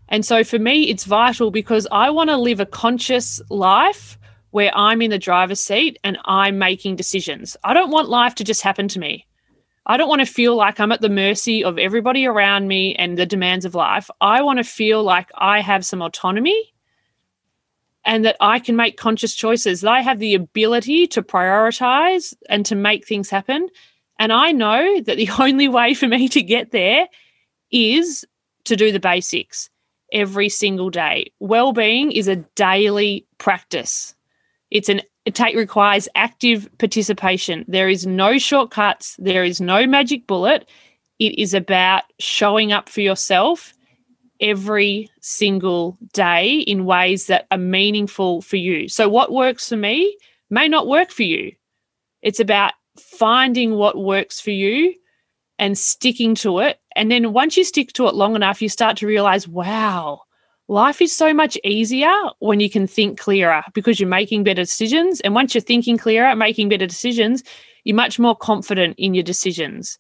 And 0.10 0.26
so 0.26 0.44
for 0.44 0.60
me, 0.60 0.90
it's 0.90 1.06
vital 1.06 1.52
because 1.52 1.88
I 1.92 2.10
want 2.10 2.30
to 2.30 2.38
live 2.38 2.60
a 2.60 2.66
conscious 2.66 3.42
life 3.50 4.18
where 4.52 4.76
I'm 4.76 5.02
in 5.02 5.12
the 5.12 5.20
driver's 5.20 5.62
seat 5.62 5.98
and 6.04 6.18
I'm 6.26 6.58
making 6.58 6.96
decisions. 6.96 7.56
I 7.64 7.74
don't 7.74 7.92
want 7.92 8.10
life 8.10 8.36
to 8.36 8.44
just 8.44 8.62
happen 8.62 8.88
to 8.90 9.00
me. 9.00 9.26
I 9.90 9.98
don't 9.98 10.08
want 10.08 10.20
to 10.20 10.32
feel 10.32 10.56
like 10.56 10.80
I'm 10.80 10.92
at 10.92 11.02
the 11.02 11.10
mercy 11.10 11.64
of 11.64 11.80
everybody 11.80 12.28
around 12.28 12.68
me 12.68 12.94
and 12.94 13.18
the 13.18 13.26
demands 13.26 13.66
of 13.66 13.74
life. 13.74 14.08
I 14.22 14.44
want 14.44 14.60
to 14.60 14.64
feel 14.64 15.02
like 15.02 15.32
I 15.34 15.62
have 15.62 15.84
some 15.84 16.04
autonomy 16.04 16.72
and 18.06 18.24
that 18.24 18.38
I 18.40 18.60
can 18.60 18.76
make 18.76 18.98
conscious 18.98 19.34
choices, 19.34 19.82
that 19.82 19.92
I 19.92 20.02
have 20.02 20.20
the 20.20 20.36
ability 20.36 21.08
to 21.08 21.24
prioritize 21.24 22.36
and 22.50 22.68
to 22.68 22.76
make 22.76 23.08
things 23.08 23.32
happen. 23.32 23.68
And 24.20 24.32
I 24.32 24.52
know 24.52 25.02
that 25.02 25.18
the 25.18 25.30
only 25.40 25.68
way 25.68 25.96
for 25.96 26.08
me 26.08 26.30
to 26.30 26.44
get 26.44 26.70
there 26.70 27.08
is 27.72 28.24
to 28.66 28.76
do 28.76 28.92
the 28.92 29.00
basics 29.00 29.72
every 30.14 30.50
single 30.50 30.92
day. 30.92 31.32
Well-being 31.40 32.12
is 32.12 32.28
a 32.28 32.36
daily 32.36 33.26
practice. 33.40 34.14
It's 34.70 34.90
an 34.90 35.02
take 35.32 35.56
requires 35.56 36.08
active 36.16 36.70
participation. 36.78 37.66
There 37.68 37.90
is 37.90 38.06
no 38.06 38.38
shortcuts. 38.38 39.16
There 39.20 39.44
is 39.44 39.60
no 39.60 39.86
magic 39.88 40.28
bullet. 40.28 40.68
It 41.20 41.38
is 41.38 41.54
about 41.54 42.04
showing 42.20 42.72
up 42.72 42.90
for 42.90 43.02
yourself 43.02 43.74
every 44.40 45.10
single 45.22 45.98
day 46.14 46.60
in 46.60 46.86
ways 46.86 47.28
that 47.28 47.46
are 47.52 47.58
meaningful 47.58 48.42
for 48.42 48.56
you. 48.56 48.88
So, 48.88 49.10
what 49.10 49.32
works 49.32 49.70
for 49.70 49.78
me 49.78 50.18
may 50.50 50.68
not 50.68 50.88
work 50.88 51.12
for 51.12 51.24
you. 51.24 51.54
It's 52.22 52.40
about 52.40 52.74
finding 52.98 53.76
what 53.76 53.98
works 53.98 54.40
for 54.40 54.52
you 54.52 54.96
and 55.58 55.78
sticking 55.78 56.36
to 56.36 56.60
it. 56.60 56.80
And 56.96 57.12
then 57.12 57.34
once 57.34 57.58
you 57.58 57.64
stick 57.64 57.94
to 57.94 58.08
it 58.08 58.16
long 58.16 58.36
enough, 58.36 58.62
you 58.62 58.70
start 58.70 58.98
to 58.98 59.08
realize, 59.08 59.48
wow, 59.48 60.22
life 60.70 61.02
is 61.02 61.14
so 61.14 61.34
much 61.34 61.58
easier 61.64 62.14
when 62.40 62.60
you 62.60 62.70
can 62.70 62.88
think 62.88 63.20
clearer 63.20 63.64
because 63.74 64.00
you're 64.00 64.08
making 64.08 64.44
better 64.44 64.62
decisions. 64.62 65.20
And 65.22 65.34
once 65.34 65.54
you're 65.54 65.62
thinking 65.62 65.98
clearer, 65.98 66.36
making 66.36 66.70
better 66.70 66.86
decisions, 66.86 67.44
you're 67.84 67.96
much 67.96 68.20
more 68.20 68.36
confident 68.36 68.96
in 68.98 69.14
your 69.14 69.24
decisions. 69.24 69.98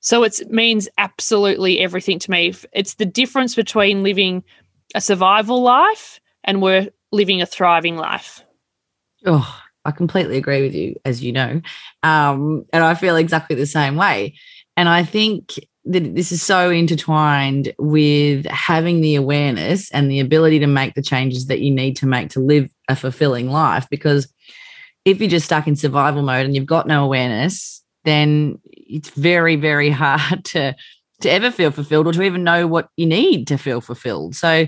So 0.00 0.22
it 0.22 0.40
means 0.48 0.88
absolutely 0.96 1.80
everything 1.80 2.18
to 2.20 2.30
me. 2.30 2.54
It's 2.72 2.94
the 2.94 3.04
difference 3.04 3.54
between 3.54 4.02
living 4.02 4.42
a 4.94 5.00
survival 5.00 5.62
life 5.62 6.20
and 6.42 6.62
we're 6.62 6.88
living 7.12 7.42
a 7.42 7.46
thriving 7.46 7.96
life. 7.96 8.42
Oh, 9.26 9.60
I 9.84 9.90
completely 9.90 10.38
agree 10.38 10.62
with 10.62 10.74
you, 10.74 10.96
as 11.04 11.22
you 11.22 11.32
know. 11.32 11.60
Um, 12.02 12.64
and 12.72 12.82
I 12.82 12.94
feel 12.94 13.16
exactly 13.16 13.56
the 13.56 13.66
same 13.66 13.96
way. 13.96 14.36
And 14.76 14.88
I 14.88 15.02
think 15.02 15.58
that 15.88 16.14
this 16.14 16.30
is 16.32 16.42
so 16.42 16.70
intertwined 16.70 17.72
with 17.78 18.44
having 18.46 19.00
the 19.00 19.14
awareness 19.14 19.90
and 19.90 20.10
the 20.10 20.20
ability 20.20 20.58
to 20.58 20.66
make 20.66 20.94
the 20.94 21.02
changes 21.02 21.46
that 21.46 21.60
you 21.60 21.70
need 21.70 21.96
to 21.96 22.06
make 22.06 22.28
to 22.30 22.40
live 22.40 22.70
a 22.88 22.94
fulfilling 22.94 23.50
life. 23.50 23.88
Because 23.90 24.32
if 25.04 25.18
you're 25.18 25.30
just 25.30 25.46
stuck 25.46 25.66
in 25.66 25.76
survival 25.76 26.22
mode 26.22 26.44
and 26.44 26.54
you've 26.54 26.66
got 26.66 26.86
no 26.86 27.04
awareness, 27.04 27.82
then 28.04 28.60
it's 28.64 29.10
very, 29.10 29.56
very 29.56 29.90
hard 30.04 30.44
to 30.46 30.76
to 31.20 31.28
ever 31.28 31.50
feel 31.50 31.72
fulfilled 31.72 32.06
or 32.06 32.12
to 32.12 32.22
even 32.22 32.44
know 32.44 32.68
what 32.68 32.90
you 32.96 33.04
need 33.04 33.48
to 33.48 33.56
feel 33.56 33.80
fulfilled. 33.80 34.36
So 34.36 34.66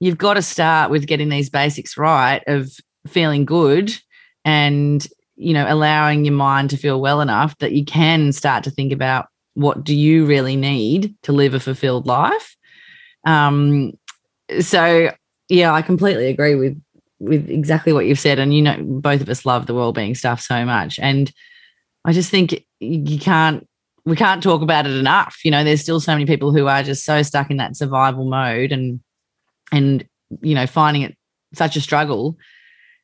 you've 0.00 0.18
got 0.18 0.34
to 0.34 0.42
start 0.42 0.90
with 0.90 1.06
getting 1.06 1.30
these 1.30 1.48
basics 1.48 1.96
right 1.96 2.42
of 2.46 2.70
feeling 3.06 3.46
good 3.46 3.96
and 4.44 5.06
you 5.36 5.54
know 5.54 5.64
allowing 5.66 6.24
your 6.24 6.34
mind 6.34 6.68
to 6.70 6.76
feel 6.76 7.00
well 7.00 7.20
enough 7.20 7.56
that 7.58 7.72
you 7.72 7.84
can 7.84 8.32
start 8.32 8.64
to 8.64 8.70
think 8.70 8.92
about 8.92 9.28
what 9.58 9.84
do 9.84 9.94
you 9.94 10.24
really 10.24 10.56
need 10.56 11.14
to 11.22 11.32
live 11.32 11.54
a 11.54 11.60
fulfilled 11.60 12.06
life? 12.06 12.56
Um 13.26 13.92
so 14.60 15.10
yeah 15.50 15.74
i 15.74 15.82
completely 15.82 16.26
agree 16.28 16.54
with 16.54 16.80
with 17.20 17.50
exactly 17.50 17.92
what 17.92 18.06
you've 18.06 18.18
said 18.18 18.38
and 18.38 18.54
you 18.54 18.62
know 18.62 18.76
both 18.82 19.20
of 19.20 19.28
us 19.28 19.44
love 19.44 19.66
the 19.66 19.74
well-being 19.74 20.14
stuff 20.14 20.40
so 20.40 20.64
much 20.64 20.98
and 21.00 21.32
i 22.06 22.14
just 22.14 22.30
think 22.30 22.64
you 22.80 23.18
can't 23.18 23.68
we 24.06 24.16
can't 24.16 24.42
talk 24.42 24.62
about 24.62 24.86
it 24.86 24.92
enough 24.92 25.36
you 25.44 25.50
know 25.50 25.62
there's 25.62 25.82
still 25.82 26.00
so 26.00 26.12
many 26.12 26.24
people 26.24 26.50
who 26.50 26.66
are 26.66 26.82
just 26.82 27.04
so 27.04 27.22
stuck 27.22 27.50
in 27.50 27.58
that 27.58 27.76
survival 27.76 28.24
mode 28.24 28.72
and 28.72 29.00
and 29.70 30.06
you 30.40 30.54
know 30.54 30.66
finding 30.66 31.02
it 31.02 31.16
such 31.54 31.76
a 31.76 31.80
struggle. 31.80 32.36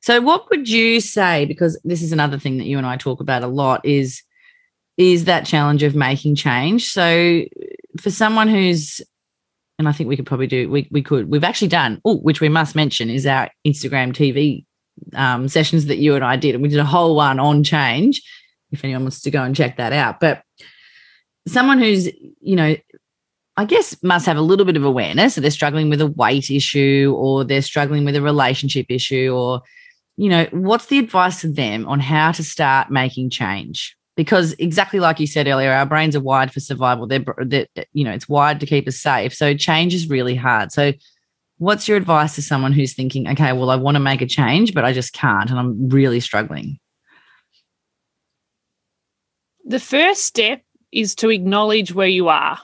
So 0.01 0.21
what 0.21 0.51
would 0.51 0.69
you 0.69 1.01
say 1.01 1.47
because 1.47 1.81
this 1.85 2.03
is 2.03 2.13
another 2.13 2.39
thing 2.39 2.59
that 2.59 2.67
you 2.67 2.77
and 2.79 2.87
I 2.87 2.97
talk 2.97 3.21
about 3.21 3.43
a 3.43 3.49
lot 3.49 3.85
is 3.85 4.23
is 4.97 5.25
that 5.25 5.47
challenge 5.47 5.83
of 5.83 5.95
making 5.95 6.37
change. 6.37 6.91
So 6.91 7.45
for 8.01 8.11
someone 8.11 8.49
who's 8.49 9.01
and 9.79 9.89
I 9.89 9.93
think 9.93 10.09
we 10.09 10.17
could 10.17 10.27
probably 10.27 10.47
do 10.47 10.69
we 10.71 10.89
we 10.91 11.03
could 11.03 11.29
we've 11.29 11.45
actually 11.45 11.69
done 11.69 12.01
oh 12.05 12.19
which 12.19 12.41
we 12.41 12.49
must 12.49 12.75
mention 12.75 13.11
is 13.11 13.27
our 13.27 13.51
Instagram 13.67 14.13
TV 14.13 14.65
um, 15.15 15.49
sessions 15.49 15.87
that 15.87 15.99
you 15.99 16.15
and 16.15 16.25
I 16.25 16.37
did 16.37 16.55
and 16.55 16.63
we 16.63 16.69
did 16.69 16.79
a 16.79 16.85
whole 16.85 17.17
one 17.17 17.41
on 17.41 17.65
change 17.65 18.23
if 18.71 18.85
anyone 18.85 19.03
wants 19.03 19.21
to 19.23 19.31
go 19.31 19.43
and 19.43 19.55
check 19.55 19.77
that 19.77 19.93
out 19.93 20.21
but 20.21 20.43
someone 21.47 21.79
who's 21.79 22.09
you 22.41 22.57
know 22.57 22.77
I 23.57 23.65
guess 23.65 24.01
must 24.03 24.27
have 24.27 24.37
a 24.37 24.43
little 24.43 24.65
bit 24.65 24.77
of 24.77 24.85
awareness 24.85 25.35
that 25.35 25.43
they're 25.43 25.51
struggling 25.51 25.89
with 25.89 26.01
a 26.01 26.09
weight 26.09 26.51
issue 26.51 27.15
or 27.17 27.45
they're 27.45 27.63
struggling 27.63 28.05
with 28.05 28.17
a 28.17 28.23
relationship 28.23 28.87
issue 28.89 29.33
or 29.35 29.63
you 30.17 30.29
know 30.29 30.47
what's 30.53 30.87
the 30.87 30.99
advice 30.99 31.41
to 31.41 31.49
them 31.49 31.87
on 31.87 32.01
how 32.01 32.31
to 32.33 32.45
start 32.45 32.91
making 32.91 33.31
change 33.31 33.97
because 34.17 34.53
exactly 34.55 35.01
like 35.01 35.19
you 35.19 35.27
said 35.27 35.49
earlier 35.49 35.73
our 35.73 35.87
brains 35.87 36.15
are 36.15 36.21
wired 36.21 36.53
for 36.53 36.61
survival. 36.61 37.07
They're, 37.07 37.25
they're 37.39 37.67
you 37.93 38.05
know 38.05 38.13
it's 38.13 38.29
wired 38.29 38.61
to 38.61 38.67
keep 38.67 38.87
us 38.89 38.97
safe. 38.97 39.35
So 39.35 39.55
change 39.55 39.95
is 39.95 40.09
really 40.09 40.35
hard. 40.35 40.73
So 40.73 40.93
what's 41.59 41.87
your 41.87 41.97
advice 41.97 42.35
to 42.35 42.43
someone 42.43 42.73
who's 42.73 42.95
thinking 42.95 43.29
okay 43.29 43.53
well 43.53 43.71
i 43.71 43.77
want 43.77 43.95
to 43.95 44.01
make 44.01 44.21
a 44.21 44.27
change 44.27 44.75
but 44.75 44.85
i 44.85 44.93
just 44.93 45.13
can't 45.13 45.51
and 45.51 45.59
i'm 45.59 45.89
really 45.89 46.21
struggling 46.21 46.79
the 49.65 49.81
first 49.81 50.25
step 50.25 50.63
is 50.93 51.15
to 51.15 51.31
acknowledge 51.31 51.93
where 51.93 52.07
you 52.07 52.29
are. 52.29 52.61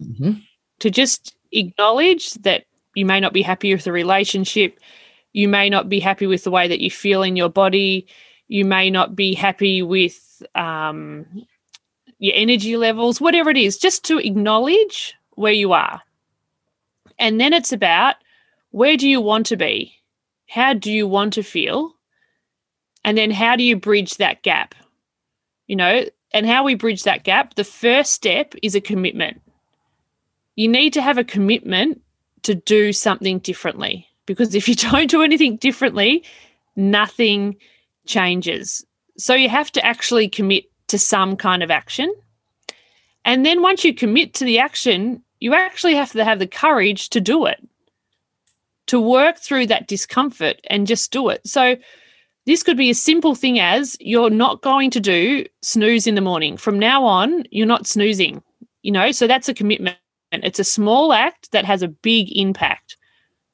Mm-hmm. 0.00 0.32
to 0.78 0.90
just 0.90 1.34
acknowledge 1.52 2.32
that 2.34 2.64
you 2.94 3.04
may 3.04 3.20
not 3.20 3.34
be 3.34 3.42
happy 3.42 3.74
with 3.74 3.84
the 3.84 3.92
relationship 3.92 4.78
you 5.32 5.46
may 5.46 5.68
not 5.68 5.88
be 5.88 6.00
happy 6.00 6.26
with 6.26 6.44
the 6.44 6.50
way 6.50 6.68
that 6.68 6.80
you 6.80 6.90
feel 6.90 7.22
in 7.22 7.36
your 7.36 7.50
body 7.50 8.06
you 8.48 8.64
may 8.64 8.88
not 8.88 9.14
be 9.14 9.34
happy 9.34 9.82
with 9.82 10.29
um, 10.54 11.26
your 12.18 12.34
energy 12.36 12.76
levels 12.76 13.20
whatever 13.20 13.50
it 13.50 13.56
is 13.56 13.76
just 13.76 14.04
to 14.04 14.18
acknowledge 14.18 15.14
where 15.36 15.52
you 15.52 15.72
are 15.72 16.02
and 17.18 17.40
then 17.40 17.52
it's 17.52 17.72
about 17.72 18.16
where 18.70 18.96
do 18.96 19.08
you 19.08 19.20
want 19.20 19.46
to 19.46 19.56
be 19.56 19.94
how 20.48 20.72
do 20.72 20.92
you 20.92 21.06
want 21.06 21.32
to 21.32 21.42
feel 21.42 21.94
and 23.04 23.16
then 23.16 23.30
how 23.30 23.56
do 23.56 23.62
you 23.62 23.76
bridge 23.76 24.16
that 24.16 24.42
gap 24.42 24.74
you 25.66 25.76
know 25.76 26.04
and 26.32 26.46
how 26.46 26.62
we 26.62 26.74
bridge 26.74 27.04
that 27.04 27.24
gap 27.24 27.54
the 27.54 27.64
first 27.64 28.12
step 28.12 28.54
is 28.62 28.74
a 28.74 28.80
commitment 28.80 29.40
you 30.56 30.68
need 30.68 30.92
to 30.92 31.02
have 31.02 31.16
a 31.16 31.24
commitment 31.24 32.02
to 32.42 32.54
do 32.54 32.92
something 32.92 33.38
differently. 33.38 34.06
Because 34.26 34.54
if 34.54 34.68
you 34.68 34.74
don't 34.90 35.10
do 35.10 35.22
anything 35.22 35.56
differently, 35.56 36.24
nothing 36.76 37.56
changes. 38.06 38.84
So 39.20 39.34
you 39.34 39.48
have 39.48 39.70
to 39.72 39.84
actually 39.84 40.28
commit 40.28 40.64
to 40.88 40.98
some 40.98 41.36
kind 41.36 41.62
of 41.62 41.70
action. 41.70 42.12
And 43.24 43.44
then 43.44 43.60
once 43.62 43.84
you 43.84 43.94
commit 43.94 44.34
to 44.34 44.44
the 44.44 44.58
action, 44.58 45.22
you 45.40 45.54
actually 45.54 45.94
have 45.94 46.12
to 46.12 46.24
have 46.24 46.38
the 46.38 46.46
courage 46.46 47.10
to 47.10 47.20
do 47.20 47.44
it, 47.46 47.62
to 48.86 48.98
work 48.98 49.38
through 49.38 49.66
that 49.66 49.88
discomfort 49.88 50.60
and 50.68 50.86
just 50.86 51.12
do 51.12 51.28
it. 51.28 51.46
So 51.46 51.76
this 52.46 52.62
could 52.62 52.78
be 52.78 52.90
a 52.90 52.94
simple 52.94 53.34
thing 53.34 53.60
as 53.60 53.96
you're 54.00 54.30
not 54.30 54.62
going 54.62 54.90
to 54.92 55.00
do 55.00 55.44
snooze 55.62 56.06
in 56.06 56.14
the 56.14 56.22
morning. 56.22 56.56
From 56.56 56.78
now 56.78 57.04
on, 57.04 57.44
you're 57.50 57.66
not 57.66 57.86
snoozing, 57.86 58.42
you 58.82 58.90
know, 58.90 59.12
so 59.12 59.26
that's 59.26 59.48
a 59.48 59.54
commitment. 59.54 59.98
It's 60.32 60.58
a 60.58 60.64
small 60.64 61.12
act 61.12 61.52
that 61.52 61.66
has 61.66 61.82
a 61.82 61.88
big 61.88 62.34
impact. 62.36 62.96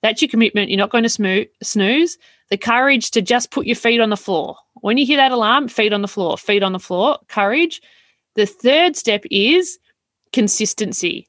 That's 0.03 0.23
your 0.23 0.29
commitment. 0.29 0.71
You're 0.71 0.79
not 0.79 0.91
going 0.91 1.05
to 1.05 1.49
snooze. 1.63 2.19
The 2.51 2.57
courage 2.57 3.11
to 3.13 3.23
just 3.23 3.51
put 3.51 3.67
your 3.67 3.77
feet 3.77 4.01
on 4.01 4.11
the 4.11 4.17
floor. 4.17 4.57
When 4.83 4.99
you 4.99 5.07
hear 5.07 5.17
that 5.17 5.33
alarm, 5.33 5.69
feet 5.69 5.93
on 5.93 6.03
the 6.03 6.09
floor, 6.09 6.39
feet 6.39 6.63
on 6.63 6.73
the 6.73 6.79
floor, 6.79 7.19
courage. 7.29 7.81
The 8.35 8.47
third 8.47 8.97
step 8.97 9.25
is 9.31 9.79
consistency 10.33 11.29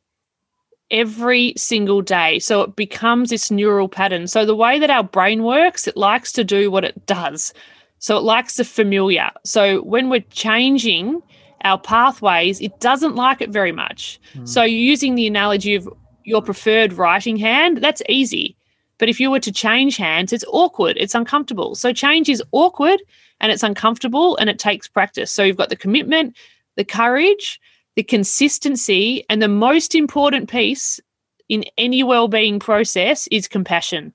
every 0.91 1.53
single 1.57 2.01
day. 2.01 2.39
So 2.39 2.61
it 2.61 2.75
becomes 2.75 3.29
this 3.29 3.49
neural 3.49 3.89
pattern. 3.89 4.27
So 4.27 4.45
the 4.45 4.55
way 4.55 4.79
that 4.79 4.89
our 4.89 5.03
brain 5.03 5.43
works, 5.43 5.87
it 5.87 5.97
likes 5.97 6.31
to 6.33 6.43
do 6.43 6.69
what 6.69 6.83
it 6.83 7.05
does. 7.05 7.53
So 7.99 8.17
it 8.17 8.23
likes 8.23 8.57
the 8.57 8.65
familiar. 8.65 9.31
So 9.43 9.81
when 9.81 10.09
we're 10.09 10.21
changing 10.29 11.21
our 11.63 11.79
pathways, 11.79 12.61
it 12.61 12.79
doesn't 12.79 13.15
like 13.15 13.41
it 13.41 13.49
very 13.49 13.71
much. 13.71 14.19
Mm. 14.33 14.47
So, 14.47 14.63
using 14.63 15.15
the 15.15 15.27
analogy 15.27 15.75
of 15.75 15.89
your 16.23 16.41
preferred 16.41 16.93
writing 16.93 17.37
hand, 17.37 17.77
that's 17.77 18.01
easy. 18.09 18.56
But 18.99 19.09
if 19.09 19.19
you 19.19 19.29
were 19.29 19.39
to 19.39 19.51
change 19.51 19.97
hands, 19.97 20.33
it's 20.33 20.45
awkward, 20.47 20.97
it's 20.99 21.15
uncomfortable. 21.15 21.75
So, 21.75 21.93
change 21.93 22.29
is 22.29 22.43
awkward 22.51 23.01
and 23.39 23.51
it's 23.51 23.63
uncomfortable 23.63 24.37
and 24.37 24.49
it 24.49 24.59
takes 24.59 24.87
practice. 24.87 25.31
So, 25.31 25.43
you've 25.43 25.57
got 25.57 25.69
the 25.69 25.75
commitment, 25.75 26.35
the 26.75 26.85
courage, 26.85 27.59
the 27.95 28.03
consistency, 28.03 29.23
and 29.29 29.41
the 29.41 29.47
most 29.47 29.95
important 29.95 30.49
piece 30.49 30.99
in 31.49 31.63
any 31.77 32.03
well-being 32.03 32.59
process 32.59 33.27
is 33.31 33.47
compassion. 33.47 34.13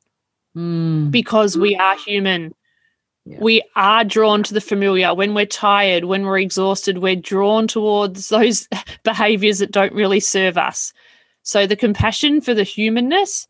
Mm. 0.57 1.11
Because 1.11 1.57
we 1.57 1.77
are 1.77 1.97
human. 1.97 2.55
Yeah. 3.25 3.39
We 3.41 3.63
are 3.77 4.05
drawn 4.05 4.43
to 4.43 4.55
the 4.55 4.61
familiar. 4.61 5.15
When 5.15 5.33
we're 5.33 5.47
tired, 5.47 6.05
when 6.05 6.25
we're 6.25 6.41
exhausted, 6.41 6.99
we're 6.99 7.17
drawn 7.17 7.69
towards 7.69 8.29
those 8.29 8.69
behaviors 9.05 9.61
that 9.61 9.71
don't 9.71 9.93
really 9.93 10.21
serve 10.21 10.59
us. 10.59 10.93
So, 11.43 11.67
the 11.67 11.77
compassion 11.77 12.41
for 12.41 12.55
the 12.55 12.65
humanness. 12.65 13.47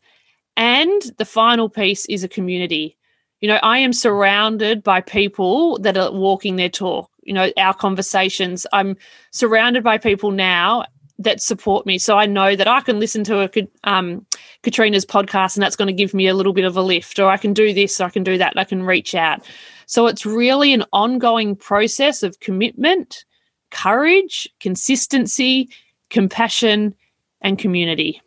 And 0.55 1.01
the 1.17 1.25
final 1.25 1.69
piece 1.69 2.05
is 2.05 2.23
a 2.23 2.27
community. 2.27 2.97
You 3.41 3.47
know, 3.47 3.59
I 3.63 3.79
am 3.79 3.93
surrounded 3.93 4.83
by 4.83 5.01
people 5.01 5.79
that 5.79 5.97
are 5.97 6.11
walking 6.11 6.55
their 6.55 6.69
talk. 6.69 7.09
You 7.23 7.33
know, 7.33 7.51
our 7.57 7.73
conversations, 7.73 8.65
I'm 8.73 8.97
surrounded 9.31 9.83
by 9.83 9.97
people 9.97 10.31
now 10.31 10.85
that 11.19 11.41
support 11.41 11.85
me. 11.85 11.97
So 11.97 12.17
I 12.17 12.25
know 12.25 12.55
that 12.55 12.67
I 12.67 12.81
can 12.81 12.99
listen 12.99 13.23
to 13.25 13.41
a 13.41 13.67
um, 13.83 14.25
Katrina's 14.63 15.05
podcast 15.05 15.55
and 15.55 15.63
that's 15.63 15.75
going 15.75 15.87
to 15.87 15.93
give 15.93 16.13
me 16.13 16.27
a 16.27 16.33
little 16.33 16.53
bit 16.53 16.65
of 16.65 16.75
a 16.77 16.81
lift, 16.81 17.19
or 17.19 17.29
I 17.29 17.37
can 17.37 17.53
do 17.53 17.73
this, 17.73 18.01
I 18.01 18.09
can 18.09 18.23
do 18.23 18.37
that, 18.37 18.53
I 18.57 18.63
can 18.63 18.83
reach 18.83 19.13
out. 19.15 19.45
So 19.85 20.07
it's 20.07 20.25
really 20.25 20.73
an 20.73 20.85
ongoing 20.93 21.55
process 21.55 22.23
of 22.23 22.39
commitment, 22.39 23.25
courage, 23.71 24.47
consistency, 24.59 25.69
compassion, 26.09 26.95
and 27.41 27.59
community. 27.59 28.21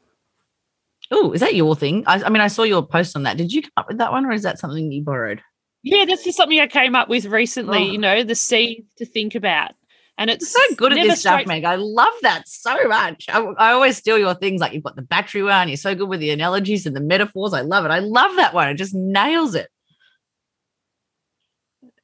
Oh, 1.10 1.32
is 1.32 1.40
that 1.40 1.54
your 1.54 1.76
thing? 1.76 2.04
I, 2.06 2.22
I 2.22 2.28
mean, 2.28 2.40
I 2.40 2.48
saw 2.48 2.64
your 2.64 2.86
post 2.86 3.16
on 3.16 3.22
that. 3.22 3.36
Did 3.36 3.52
you 3.52 3.62
come 3.62 3.70
up 3.76 3.88
with 3.88 3.98
that 3.98 4.12
one, 4.12 4.26
or 4.26 4.32
is 4.32 4.42
that 4.42 4.58
something 4.58 4.90
you 4.90 5.02
borrowed? 5.02 5.40
Yeah, 5.82 6.04
this 6.04 6.26
is 6.26 6.34
something 6.34 6.58
I 6.58 6.66
came 6.66 6.96
up 6.96 7.08
with 7.08 7.26
recently. 7.26 7.78
Oh. 7.78 7.92
You 7.92 7.98
know, 7.98 8.22
the 8.24 8.34
seed 8.34 8.86
to 8.98 9.06
think 9.06 9.34
about. 9.34 9.72
And 10.18 10.30
it's 10.30 10.50
so 10.50 10.60
good 10.76 10.92
at 10.92 11.02
this 11.02 11.20
stuff, 11.20 11.46
Meg. 11.46 11.64
I 11.64 11.74
love 11.74 12.14
that 12.22 12.48
so 12.48 12.88
much. 12.88 13.26
I, 13.28 13.38
I, 13.38 13.72
always 13.72 13.98
steal 13.98 14.18
your 14.18 14.34
things. 14.34 14.62
Like 14.62 14.72
you've 14.72 14.82
got 14.82 14.96
the 14.96 15.02
battery 15.02 15.42
one. 15.42 15.68
You're 15.68 15.76
so 15.76 15.94
good 15.94 16.08
with 16.08 16.20
the 16.20 16.30
analogies 16.30 16.86
and 16.86 16.96
the 16.96 17.00
metaphors. 17.00 17.52
I 17.52 17.60
love 17.60 17.84
it. 17.84 17.90
I 17.90 17.98
love 17.98 18.34
that 18.36 18.54
one. 18.54 18.68
It 18.68 18.74
just 18.74 18.94
nails 18.94 19.54
it. 19.54 19.68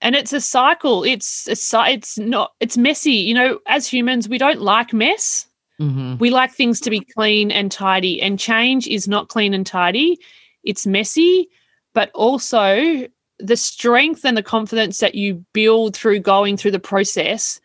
And 0.03 0.14
it's 0.14 0.34
a 0.34 0.42
cycle. 0.42 1.05
It's 1.05 1.48
a, 1.48 1.84
it's 1.88 2.18
not. 2.18 2.53
It's 2.61 2.76
messy. 2.76 3.12
You 3.12 3.34
know, 3.34 3.61
as 3.66 3.86
humans, 3.86 4.28
we 4.28 4.36
don't 4.36 4.61
like 4.61 4.92
mess. 4.92 5.46
Mm-hmm. 5.83 6.18
We 6.18 6.30
like 6.30 6.53
things 6.53 6.80
to 6.80 6.91
be 6.91 7.01
clean 7.01 7.51
and 7.51 7.70
tidy. 7.70 8.22
And 8.22 8.39
change 8.39 8.87
is 8.87 9.09
not 9.09 9.28
clean 9.28 9.53
and 9.53 9.66
tidy. 9.66 10.18
It's 10.62 10.87
messy, 10.87 11.49
but 11.93 12.11
also 12.14 13.09
the 13.39 13.57
strength 13.57 14.24
and 14.24 14.37
the 14.37 14.43
confidence 14.43 14.99
that 14.99 15.16
you 15.16 15.45
build 15.53 15.97
through 15.97 16.20
going 16.20 16.57
through 16.57 16.70
the 16.70 16.78
process 16.78 17.61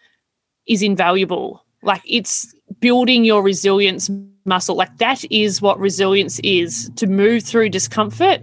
is 0.68 0.82
invaluable. 0.82 1.64
Like 1.84 2.02
it's 2.06 2.54
building 2.80 3.24
your 3.24 3.44
resilience 3.44 4.10
muscle. 4.46 4.76
Like 4.76 4.98
that 4.98 5.24
is 5.32 5.62
what 5.62 5.80
resilience 5.80 6.40
is 6.40 6.90
to 6.96 7.06
move 7.06 7.44
through 7.44 7.70
discomfort 7.70 8.42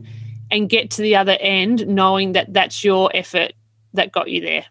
and 0.51 0.69
get 0.69 0.91
to 0.93 1.03
the 1.03 1.17
other 1.17 1.37
end 1.41 1.87
knowing 1.89 2.33
that 2.33 2.53
that's 2.53 2.85
your 2.85 3.11
effort 3.15 3.53
that 3.95 4.13
got 4.13 4.31
you 4.31 4.41
there. 4.41 4.67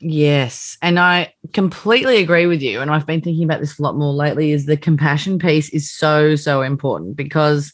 Yes. 0.00 0.78
And 0.80 0.98
I 0.98 1.34
completely 1.52 2.18
agree 2.18 2.46
with 2.46 2.62
you. 2.62 2.80
And 2.80 2.90
I've 2.90 3.06
been 3.06 3.20
thinking 3.20 3.44
about 3.44 3.60
this 3.60 3.78
a 3.78 3.82
lot 3.82 3.96
more 3.96 4.12
lately 4.12 4.52
is 4.52 4.66
the 4.66 4.76
compassion 4.76 5.38
piece 5.38 5.68
is 5.70 5.90
so, 5.90 6.36
so 6.36 6.62
important 6.62 7.16
because 7.16 7.72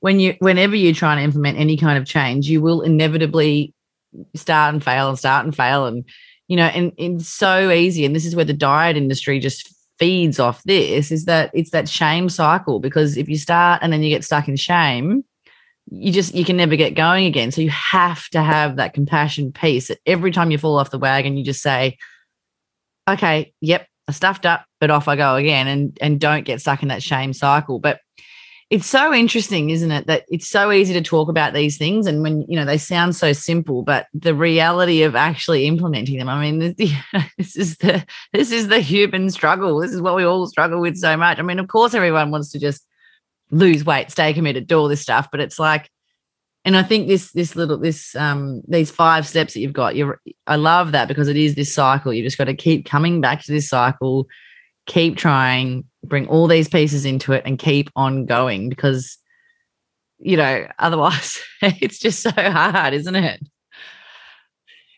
when 0.00 0.20
you 0.20 0.34
whenever 0.40 0.76
you 0.76 0.92
try 0.92 1.12
and 1.14 1.22
implement 1.22 1.58
any 1.58 1.76
kind 1.76 1.96
of 1.96 2.06
change, 2.06 2.48
you 2.48 2.60
will 2.60 2.82
inevitably 2.82 3.72
start 4.34 4.74
and 4.74 4.82
fail 4.82 5.08
and 5.08 5.18
start 5.18 5.44
and 5.44 5.54
fail. 5.56 5.86
And, 5.86 6.04
you 6.48 6.56
know, 6.56 6.66
and 6.66 6.92
it's 6.98 7.28
so 7.28 7.70
easy. 7.70 8.04
And 8.04 8.16
this 8.16 8.26
is 8.26 8.34
where 8.34 8.44
the 8.44 8.52
diet 8.52 8.96
industry 8.96 9.38
just 9.38 9.72
feeds 9.98 10.40
off 10.40 10.62
this 10.64 11.12
is 11.12 11.24
that 11.26 11.52
it's 11.54 11.70
that 11.70 11.88
shame 11.88 12.28
cycle 12.28 12.80
because 12.80 13.16
if 13.16 13.28
you 13.28 13.38
start 13.38 13.80
and 13.80 13.92
then 13.92 14.02
you 14.02 14.10
get 14.10 14.24
stuck 14.24 14.48
in 14.48 14.56
shame, 14.56 15.24
you 15.90 16.12
just 16.12 16.34
you 16.34 16.44
can 16.44 16.56
never 16.56 16.76
get 16.76 16.94
going 16.94 17.26
again. 17.26 17.50
So 17.50 17.60
you 17.60 17.70
have 17.70 18.28
to 18.30 18.42
have 18.42 18.76
that 18.76 18.94
compassion 18.94 19.52
piece 19.52 19.90
every 20.06 20.32
time 20.32 20.50
you 20.50 20.58
fall 20.58 20.78
off 20.78 20.90
the 20.90 20.98
wagon 20.98 21.36
you 21.36 21.44
just 21.44 21.62
say 21.62 21.98
okay 23.08 23.52
yep 23.60 23.86
i 24.08 24.12
stuffed 24.12 24.46
up 24.46 24.64
but 24.80 24.90
off 24.90 25.08
i 25.08 25.16
go 25.16 25.34
again 25.34 25.66
and 25.66 25.98
and 26.00 26.18
don't 26.18 26.46
get 26.46 26.60
stuck 26.60 26.82
in 26.82 26.88
that 26.88 27.02
shame 27.02 27.32
cycle. 27.32 27.78
But 27.78 28.00
it's 28.70 28.86
so 28.86 29.12
interesting 29.12 29.70
isn't 29.70 29.90
it 29.90 30.06
that 30.06 30.24
it's 30.28 30.48
so 30.48 30.72
easy 30.72 30.94
to 30.94 31.02
talk 31.02 31.28
about 31.28 31.52
these 31.52 31.76
things 31.76 32.06
and 32.06 32.22
when 32.22 32.42
you 32.48 32.56
know 32.56 32.64
they 32.64 32.78
sound 32.78 33.14
so 33.14 33.32
simple 33.32 33.82
but 33.82 34.06
the 34.14 34.34
reality 34.34 35.02
of 35.02 35.14
actually 35.14 35.66
implementing 35.66 36.18
them 36.18 36.30
i 36.30 36.40
mean 36.40 36.74
this, 37.38 37.56
is 37.56 37.76
the 37.76 38.04
this 38.32 38.50
is 38.50 38.68
the 38.68 38.80
human 38.80 39.30
struggle. 39.30 39.80
This 39.80 39.92
is 39.92 40.00
what 40.00 40.16
we 40.16 40.24
all 40.24 40.46
struggle 40.46 40.80
with 40.80 40.96
so 40.96 41.16
much. 41.16 41.38
I 41.38 41.42
mean 41.42 41.58
of 41.58 41.68
course 41.68 41.94
everyone 41.94 42.30
wants 42.30 42.50
to 42.52 42.58
just 42.58 42.86
lose 43.50 43.84
weight, 43.84 44.10
stay 44.10 44.32
committed, 44.32 44.66
do 44.66 44.78
all 44.78 44.88
this 44.88 45.00
stuff. 45.00 45.28
But 45.30 45.40
it's 45.40 45.58
like, 45.58 45.90
and 46.64 46.76
I 46.76 46.82
think 46.82 47.08
this 47.08 47.32
this 47.32 47.56
little 47.56 47.78
this 47.78 48.16
um 48.16 48.62
these 48.66 48.90
five 48.90 49.26
steps 49.26 49.54
that 49.54 49.60
you've 49.60 49.72
got, 49.72 49.96
you 49.96 50.14
I 50.46 50.56
love 50.56 50.92
that 50.92 51.08
because 51.08 51.28
it 51.28 51.36
is 51.36 51.54
this 51.54 51.74
cycle. 51.74 52.12
You 52.12 52.22
just 52.22 52.38
got 52.38 52.44
to 52.44 52.54
keep 52.54 52.86
coming 52.86 53.20
back 53.20 53.42
to 53.44 53.52
this 53.52 53.68
cycle, 53.68 54.26
keep 54.86 55.16
trying, 55.16 55.84
bring 56.02 56.26
all 56.28 56.46
these 56.46 56.68
pieces 56.68 57.04
into 57.04 57.32
it, 57.32 57.42
and 57.44 57.58
keep 57.58 57.90
on 57.96 58.24
going 58.24 58.68
because 58.68 59.18
you 60.18 60.36
know 60.36 60.66
otherwise 60.78 61.38
it's 61.62 61.98
just 61.98 62.22
so 62.22 62.30
hard, 62.30 62.94
isn't 62.94 63.16
it? 63.16 63.40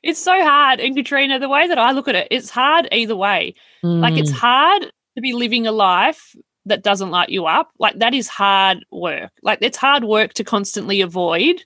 It's 0.05 0.23
so 0.23 0.41
hard. 0.41 0.79
And 0.79 0.95
Katrina, 0.95 1.41
the 1.41 1.49
way 1.49 1.67
that 1.67 1.79
I 1.79 1.91
look 1.91 2.07
at 2.07 2.15
it, 2.15 2.29
it's 2.31 2.49
hard 2.49 2.87
either 2.93 3.17
way. 3.17 3.57
Mm. 3.85 3.99
Like 3.99 4.17
it's 4.17 4.31
mm. 4.31 4.37
hard 4.37 4.83
to 5.17 5.21
be 5.21 5.33
living 5.33 5.67
a 5.67 5.73
life 5.73 6.37
that 6.67 6.83
doesn't 6.83 7.11
light 7.11 7.31
you 7.31 7.47
up, 7.47 7.71
like 7.79 7.99
that 8.01 8.15
is 8.15 8.29
hard 8.29 8.85
work. 8.91 9.31
Like 9.43 9.59
it's 9.63 9.77
hard 9.77 10.05
work 10.05 10.35
to 10.35 10.45
constantly 10.45 11.01
avoid 11.01 11.65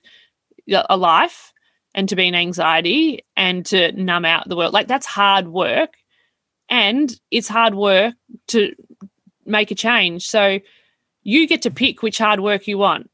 a 0.71 0.95
life 0.95 1.53
and 1.93 2.07
to 2.07 2.15
be 2.15 2.27
in 2.27 2.35
anxiety 2.35 3.25
and 3.35 3.65
to 3.65 3.91
numb 3.91 4.25
out 4.25 4.47
the 4.47 4.55
world. 4.55 4.73
Like 4.73 4.87
that's 4.87 5.05
hard 5.05 5.47
work. 5.47 5.95
And 6.69 7.13
it's 7.31 7.49
hard 7.49 7.75
work 7.75 8.13
to 8.47 8.73
make 9.45 9.71
a 9.71 9.75
change. 9.75 10.29
So 10.29 10.59
you 11.23 11.47
get 11.47 11.63
to 11.63 11.71
pick 11.71 12.01
which 12.01 12.17
hard 12.17 12.39
work 12.39 12.67
you 12.67 12.77
want, 12.77 13.09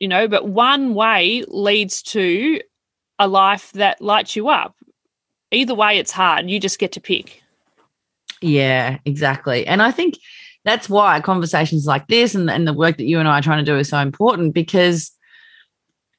you 0.00 0.08
know, 0.08 0.26
but 0.26 0.48
one 0.48 0.94
way 0.94 1.44
leads 1.46 2.02
to 2.02 2.60
a 3.18 3.28
life 3.28 3.70
that 3.72 4.00
lights 4.00 4.34
you 4.34 4.48
up. 4.48 4.74
Either 5.52 5.74
way, 5.74 5.98
it's 5.98 6.10
hard. 6.10 6.50
You 6.50 6.58
just 6.58 6.78
get 6.78 6.92
to 6.92 7.00
pick. 7.00 7.42
Yeah, 8.42 8.98
exactly. 9.04 9.66
And 9.66 9.80
I 9.80 9.90
think 9.92 10.18
that's 10.66 10.90
why 10.90 11.20
conversations 11.20 11.86
like 11.86 12.08
this 12.08 12.34
and, 12.34 12.50
and 12.50 12.66
the 12.66 12.72
work 12.72 12.96
that 12.96 13.06
you 13.06 13.20
and 13.20 13.28
I 13.28 13.38
are 13.38 13.42
trying 13.42 13.64
to 13.64 13.72
do 13.72 13.78
is 13.78 13.88
so 13.88 13.98
important 13.98 14.52
because 14.52 15.12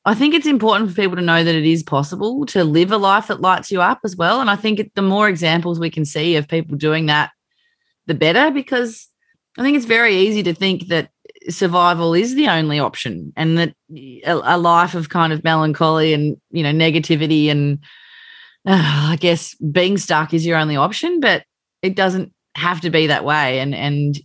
I 0.05 0.15
think 0.15 0.33
it's 0.33 0.47
important 0.47 0.89
for 0.89 0.95
people 0.95 1.17
to 1.17 1.21
know 1.21 1.43
that 1.43 1.53
it 1.53 1.65
is 1.65 1.83
possible 1.83 2.45
to 2.47 2.63
live 2.63 2.93
a 2.93 2.97
life 2.97 3.27
that 3.27 3.41
lights 3.41 3.71
you 3.71 3.81
up 3.81 3.99
as 4.05 4.15
well. 4.15 4.39
And 4.39 4.49
I 4.49 4.55
think 4.55 4.79
it, 4.79 4.95
the 4.95 5.01
more 5.01 5.27
examples 5.27 5.81
we 5.81 5.89
can 5.89 6.05
see 6.05 6.37
of 6.37 6.47
people 6.47 6.77
doing 6.77 7.07
that, 7.07 7.31
the 8.05 8.13
better, 8.13 8.49
because 8.49 9.09
I 9.57 9.63
think 9.63 9.75
it's 9.75 9.85
very 9.85 10.15
easy 10.15 10.43
to 10.43 10.53
think 10.53 10.87
that 10.87 11.09
survival 11.49 12.13
is 12.13 12.35
the 12.35 12.47
only 12.47 12.79
option 12.79 13.33
and 13.35 13.57
that 13.57 13.73
a, 13.93 14.55
a 14.55 14.57
life 14.57 14.95
of 14.95 15.09
kind 15.09 15.33
of 15.33 15.43
melancholy 15.43 16.13
and, 16.13 16.37
you 16.51 16.63
know, 16.63 16.71
negativity 16.71 17.49
and 17.51 17.79
uh, 18.65 19.09
I 19.11 19.17
guess 19.19 19.55
being 19.55 19.97
stuck 19.97 20.33
is 20.33 20.45
your 20.45 20.57
only 20.57 20.77
option, 20.77 21.19
but 21.19 21.43
it 21.81 21.97
doesn't 21.97 22.31
have 22.55 22.79
to 22.81 22.89
be 22.89 23.07
that 23.07 23.25
way. 23.25 23.59
And, 23.59 23.75
and 23.75 24.17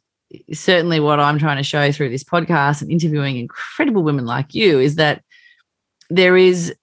certainly 0.53 1.01
what 1.01 1.21
I'm 1.21 1.39
trying 1.39 1.57
to 1.59 1.63
show 1.63 1.93
through 1.93 2.11
this 2.11 2.25
podcast 2.25 2.83
and 2.83 2.91
interviewing 2.91 3.37
incredible 3.37 4.03
women 4.03 4.27
like 4.27 4.55
you 4.55 4.79
is 4.79 4.97
that 4.97 5.23
there 6.11 6.37
is 6.37 6.75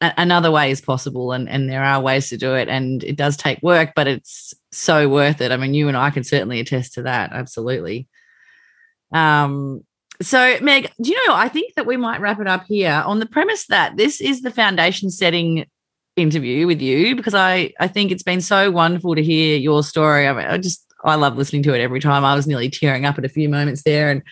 a- 0.00 0.14
another 0.16 0.50
way 0.50 0.70
is 0.70 0.80
possible 0.80 1.32
and, 1.32 1.48
and 1.48 1.70
there 1.70 1.82
are 1.82 2.00
ways 2.00 2.28
to 2.28 2.36
do 2.36 2.54
it 2.54 2.68
and 2.68 3.02
it 3.04 3.16
does 3.16 3.36
take 3.36 3.62
work 3.62 3.92
but 3.94 4.06
it's 4.06 4.54
so 4.72 5.08
worth 5.08 5.40
it. 5.40 5.52
I 5.52 5.56
mean 5.56 5.74
you 5.74 5.88
and 5.88 5.96
i 5.96 6.10
can 6.10 6.24
certainly 6.24 6.60
attest 6.60 6.94
to 6.94 7.02
that 7.02 7.32
absolutely. 7.32 8.08
Um 9.12 9.82
so 10.22 10.58
meg 10.62 10.90
do 11.00 11.10
you 11.10 11.28
know 11.28 11.34
i 11.34 11.46
think 11.46 11.74
that 11.74 11.84
we 11.84 11.98
might 11.98 12.22
wrap 12.22 12.40
it 12.40 12.46
up 12.46 12.64
here 12.66 13.02
on 13.04 13.20
the 13.20 13.26
premise 13.26 13.66
that 13.66 13.98
this 13.98 14.18
is 14.22 14.40
the 14.40 14.50
foundation 14.50 15.10
setting 15.10 15.66
interview 16.16 16.66
with 16.66 16.80
you 16.80 17.14
because 17.14 17.34
i 17.34 17.70
i 17.78 17.86
think 17.86 18.10
it's 18.10 18.22
been 18.22 18.40
so 18.40 18.70
wonderful 18.70 19.14
to 19.14 19.22
hear 19.22 19.58
your 19.58 19.82
story. 19.82 20.26
I 20.26 20.32
mean 20.32 20.46
i 20.46 20.56
just 20.56 20.85
I 21.06 21.14
love 21.14 21.36
listening 21.36 21.62
to 21.64 21.74
it 21.74 21.80
every 21.80 22.00
time. 22.00 22.24
I 22.24 22.34
was 22.34 22.46
nearly 22.46 22.68
tearing 22.68 23.04
up 23.04 23.16
at 23.18 23.24
a 23.24 23.28
few 23.30 23.48
moments 23.48 23.82
there, 23.82 24.10
and 24.10 24.22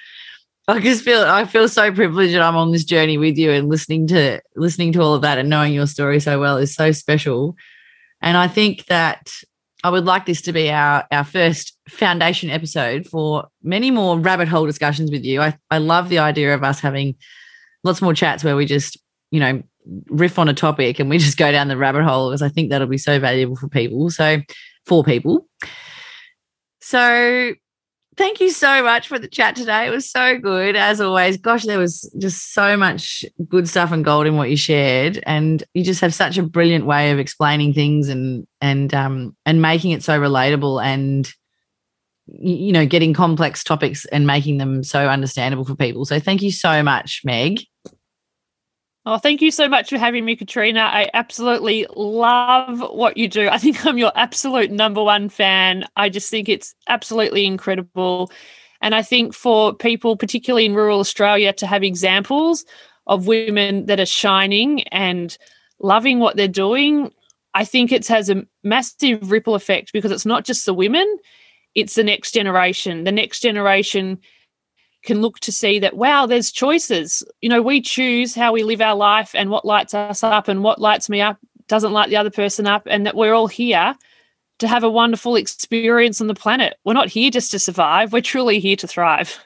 I 0.67 0.81
just 0.81 1.05
feel 1.05 1.23
I 1.23 1.45
feel 1.45 1.69
so 1.69 1.93
privileged 1.93 2.35
that 2.35 2.43
I'm 2.43 2.57
on 2.57 2.73
this 2.73 2.85
journey 2.85 3.19
with 3.19 3.37
you 3.37 3.51
and 3.51 3.69
listening 3.69 4.07
to 4.09 4.41
listening 4.57 4.93
to 4.93 5.01
all 5.01 5.15
of 5.15 5.23
that 5.23 5.39
and 5.39 5.49
knowing 5.49 5.73
your 5.73 5.87
story 5.87 6.21
so 6.21 6.41
well 6.41 6.57
is 6.57 6.75
so 6.75 6.93
special. 6.93 7.57
And 8.21 8.37
I 8.37 8.49
think 8.49 8.87
that 8.87 9.31
I 9.83 9.91
would 9.91 10.07
like 10.07 10.25
this 10.25 10.41
to 10.43 10.53
be 10.53 10.71
our 10.71 11.07
our 11.13 11.25
first 11.25 11.79
foundation 11.89 12.49
episode 12.49 13.07
for 13.07 13.49
many 13.63 13.91
more 13.91 14.19
rabbit 14.19 14.49
hole 14.49 14.65
discussions 14.67 15.11
with 15.11 15.25
you. 15.25 15.43
I, 15.43 15.59
I 15.71 15.79
love 15.79 16.09
the 16.09 16.19
idea 16.19 16.55
of 16.55 16.65
us 16.65 16.81
having 16.81 17.17
lots 17.83 18.01
more 18.01 18.15
chats 18.15 18.43
where 18.43 18.57
we 18.57 18.65
just, 18.65 18.97
you 19.31 19.41
know, 19.41 19.63
riff 20.09 20.39
on 20.39 20.49
a 20.49 20.55
topic 20.55 20.99
and 20.99 21.11
we 21.11 21.19
just 21.19 21.37
go 21.37 21.53
down 21.53 21.69
the 21.69 21.77
rabbit 21.77 22.05
hole 22.05 22.31
because 22.31 22.41
I 22.41 22.49
think 22.49 22.71
that'll 22.71 22.87
be 22.87 22.97
so 22.97 23.21
valuable 23.21 23.57
for 23.57 23.69
people. 23.69 24.09
So 24.09 24.39
for 24.87 25.05
people. 25.05 25.47
So 26.87 27.55
thank 28.19 28.41
you 28.41 28.51
so 28.51 28.83
much 28.83 29.09
for 29.09 29.19
the 29.19 29.27
chat 29.27 29.57
today. 29.57 29.87
It 29.87 29.91
was 29.91 30.11
so 30.11 30.37
good 30.37 30.77
as 30.77 31.01
always. 31.01 31.39
Gosh, 31.39 31.65
there 31.65 31.79
was 31.79 32.15
just 32.19 32.53
so 32.53 32.77
much 32.77 33.25
good 33.49 33.67
stuff 33.67 33.91
and 33.91 34.05
gold 34.05 34.27
in 34.27 34.37
what 34.37 34.51
you 34.51 34.57
shared, 34.59 35.23
and 35.27 35.65
you 35.73 35.83
just 35.83 36.03
have 36.03 36.13
such 36.13 36.37
a 36.37 36.43
brilliant 36.43 36.85
way 36.85 37.11
of 37.11 37.19
explaining 37.19 37.73
things 37.73 38.11
and 38.11 38.47
and 38.61 38.93
um 38.93 39.35
and 39.47 39.63
making 39.63 39.93
it 39.93 40.03
so 40.03 40.21
relatable 40.21 40.85
and 40.85 41.33
you 42.27 42.71
know 42.71 42.85
getting 42.85 43.15
complex 43.15 43.65
topics 43.65 44.05
and 44.07 44.27
making 44.27 44.59
them 44.59 44.85
so 44.85 45.09
understandable 45.09 45.65
for 45.65 45.75
people. 45.75 46.05
So 46.05 46.21
thank 46.21 46.43
you 46.43 46.53
so 46.53 46.83
much, 46.83 47.23
Meg. 47.25 47.61
Oh, 49.07 49.19
thank 49.19 49.43
you 49.43 49.51
so 49.51 49.69
much 49.69 49.91
for 49.91 49.99
having 49.99 50.25
me, 50.25 50.35
Katrina. 50.35 50.81
I 50.81 51.11
absolutely 51.13 51.87
love 51.95 52.81
what 52.81 53.19
you 53.19 53.29
do. 53.29 53.49
I 53.49 53.59
think 53.59 53.85
I'm 53.85 53.99
your 53.99 54.13
absolute 54.15 54.71
number 54.71 55.03
one 55.03 55.29
fan. 55.29 55.85
I 55.95 56.09
just 56.09 56.31
think 56.31 56.49
it's 56.49 56.75
absolutely 56.89 57.45
incredible. 57.45 58.33
And 58.81 58.95
I 58.95 59.03
think 59.03 59.35
for 59.35 59.75
people, 59.75 60.17
particularly 60.17 60.65
in 60.65 60.75
rural 60.75 61.01
Australia, 61.01 61.53
to 61.53 61.67
have 61.67 61.83
examples 61.83 62.65
of 63.07 63.27
women 63.27 63.87
that 63.87 64.01
are 64.01 64.07
shining 64.07 64.85
and 64.89 65.37
loving 65.81 66.19
what 66.19 66.37
they're 66.37 66.49
doing, 66.49 67.13
I 67.53 67.67
think 67.67 67.93
it 67.93 68.07
has 68.09 68.31
a 68.31 68.45
massive 68.63 69.31
ripple 69.31 69.55
effect 69.55 69.93
because 69.93 70.13
it's 70.13 70.27
not 70.27 70.45
just 70.45 70.65
the 70.65 70.73
women, 70.75 71.19
it's 71.75 71.95
the 71.95 72.05
next 72.05 72.33
generation. 72.33 73.05
The 73.05 73.13
next 73.13 73.41
generation 73.41 74.19
can 75.05 75.21
look 75.21 75.39
to 75.41 75.53
see 75.53 75.79
that 75.79 75.97
wow 75.97 76.27
there's 76.27 76.51
choices 76.51 77.23
you 77.41 77.49
know 77.49 77.63
we 77.63 77.81
choose 77.81 78.35
how 78.35 78.53
we 78.53 78.63
live 78.63 78.81
our 78.81 78.97
life 78.97 79.33
and 79.35 79.51
what 79.51 79.65
lights 79.65 79.95
us 79.95 80.25
up 80.25 80.49
and 80.49 80.63
what 80.63 80.81
lights 80.81 81.09
me 81.09 81.21
up 81.21 81.39
doesn't 81.69 81.93
light 81.93 82.09
the 82.09 82.17
other 82.17 82.31
person 82.31 82.67
up 82.67 82.83
and 82.87 83.07
that 83.07 83.17
we're 83.17 83.35
all 83.35 83.47
here 83.47 83.95
to 84.59 84.69
have 84.69 84.85
a 84.85 84.91
wonderful 84.91 85.37
experience 85.37 86.21
on 86.21 86.27
the 86.27 86.35
planet. 86.35 86.77
We're 86.85 86.93
not 86.95 87.09
here 87.09 87.31
just 87.31 87.51
to 87.53 87.59
survive, 87.59 88.13
we're 88.13 88.21
truly 88.21 88.61
here 88.61 88.77
to 88.77 88.87
thrive. 88.87 89.39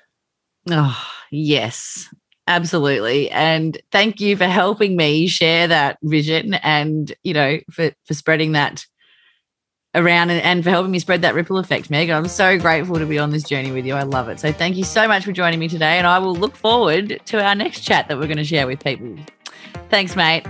Oh, 0.70 0.98
yes, 1.30 2.12
absolutely. 2.46 3.30
And 3.30 3.80
thank 3.90 4.20
you 4.20 4.36
for 4.36 4.44
helping 4.44 4.96
me 4.96 5.26
share 5.26 5.66
that 5.68 5.98
vision 6.02 6.54
and, 6.54 7.12
you 7.22 7.32
know, 7.32 7.58
for, 7.70 7.92
for 8.04 8.14
spreading 8.14 8.52
that 8.52 8.86
around 9.94 10.30
and, 10.30 10.42
and 10.42 10.62
for 10.62 10.70
helping 10.70 10.90
me 10.90 10.98
spread 10.98 11.22
that 11.22 11.34
ripple 11.34 11.58
effect, 11.58 11.90
Meg. 11.90 12.10
I'm 12.10 12.28
so 12.28 12.58
grateful 12.58 12.96
to 12.96 13.06
be 13.06 13.18
on 13.18 13.30
this 13.30 13.44
journey 13.44 13.72
with 13.72 13.86
you. 13.86 13.94
I 13.94 14.02
love 14.02 14.28
it. 14.28 14.38
So 14.40 14.52
thank 14.52 14.76
you 14.76 14.84
so 14.84 15.08
much 15.08 15.24
for 15.24 15.32
joining 15.32 15.58
me 15.58 15.68
today. 15.68 15.98
And 15.98 16.06
I 16.06 16.18
will 16.18 16.34
look 16.34 16.56
forward 16.56 17.20
to 17.26 17.44
our 17.44 17.54
next 17.54 17.80
chat 17.80 18.08
that 18.08 18.18
we're 18.18 18.26
going 18.26 18.36
to 18.36 18.44
share 18.44 18.66
with 18.66 18.82
people. 18.82 19.16
Thanks, 19.90 20.14
mate. 20.16 20.44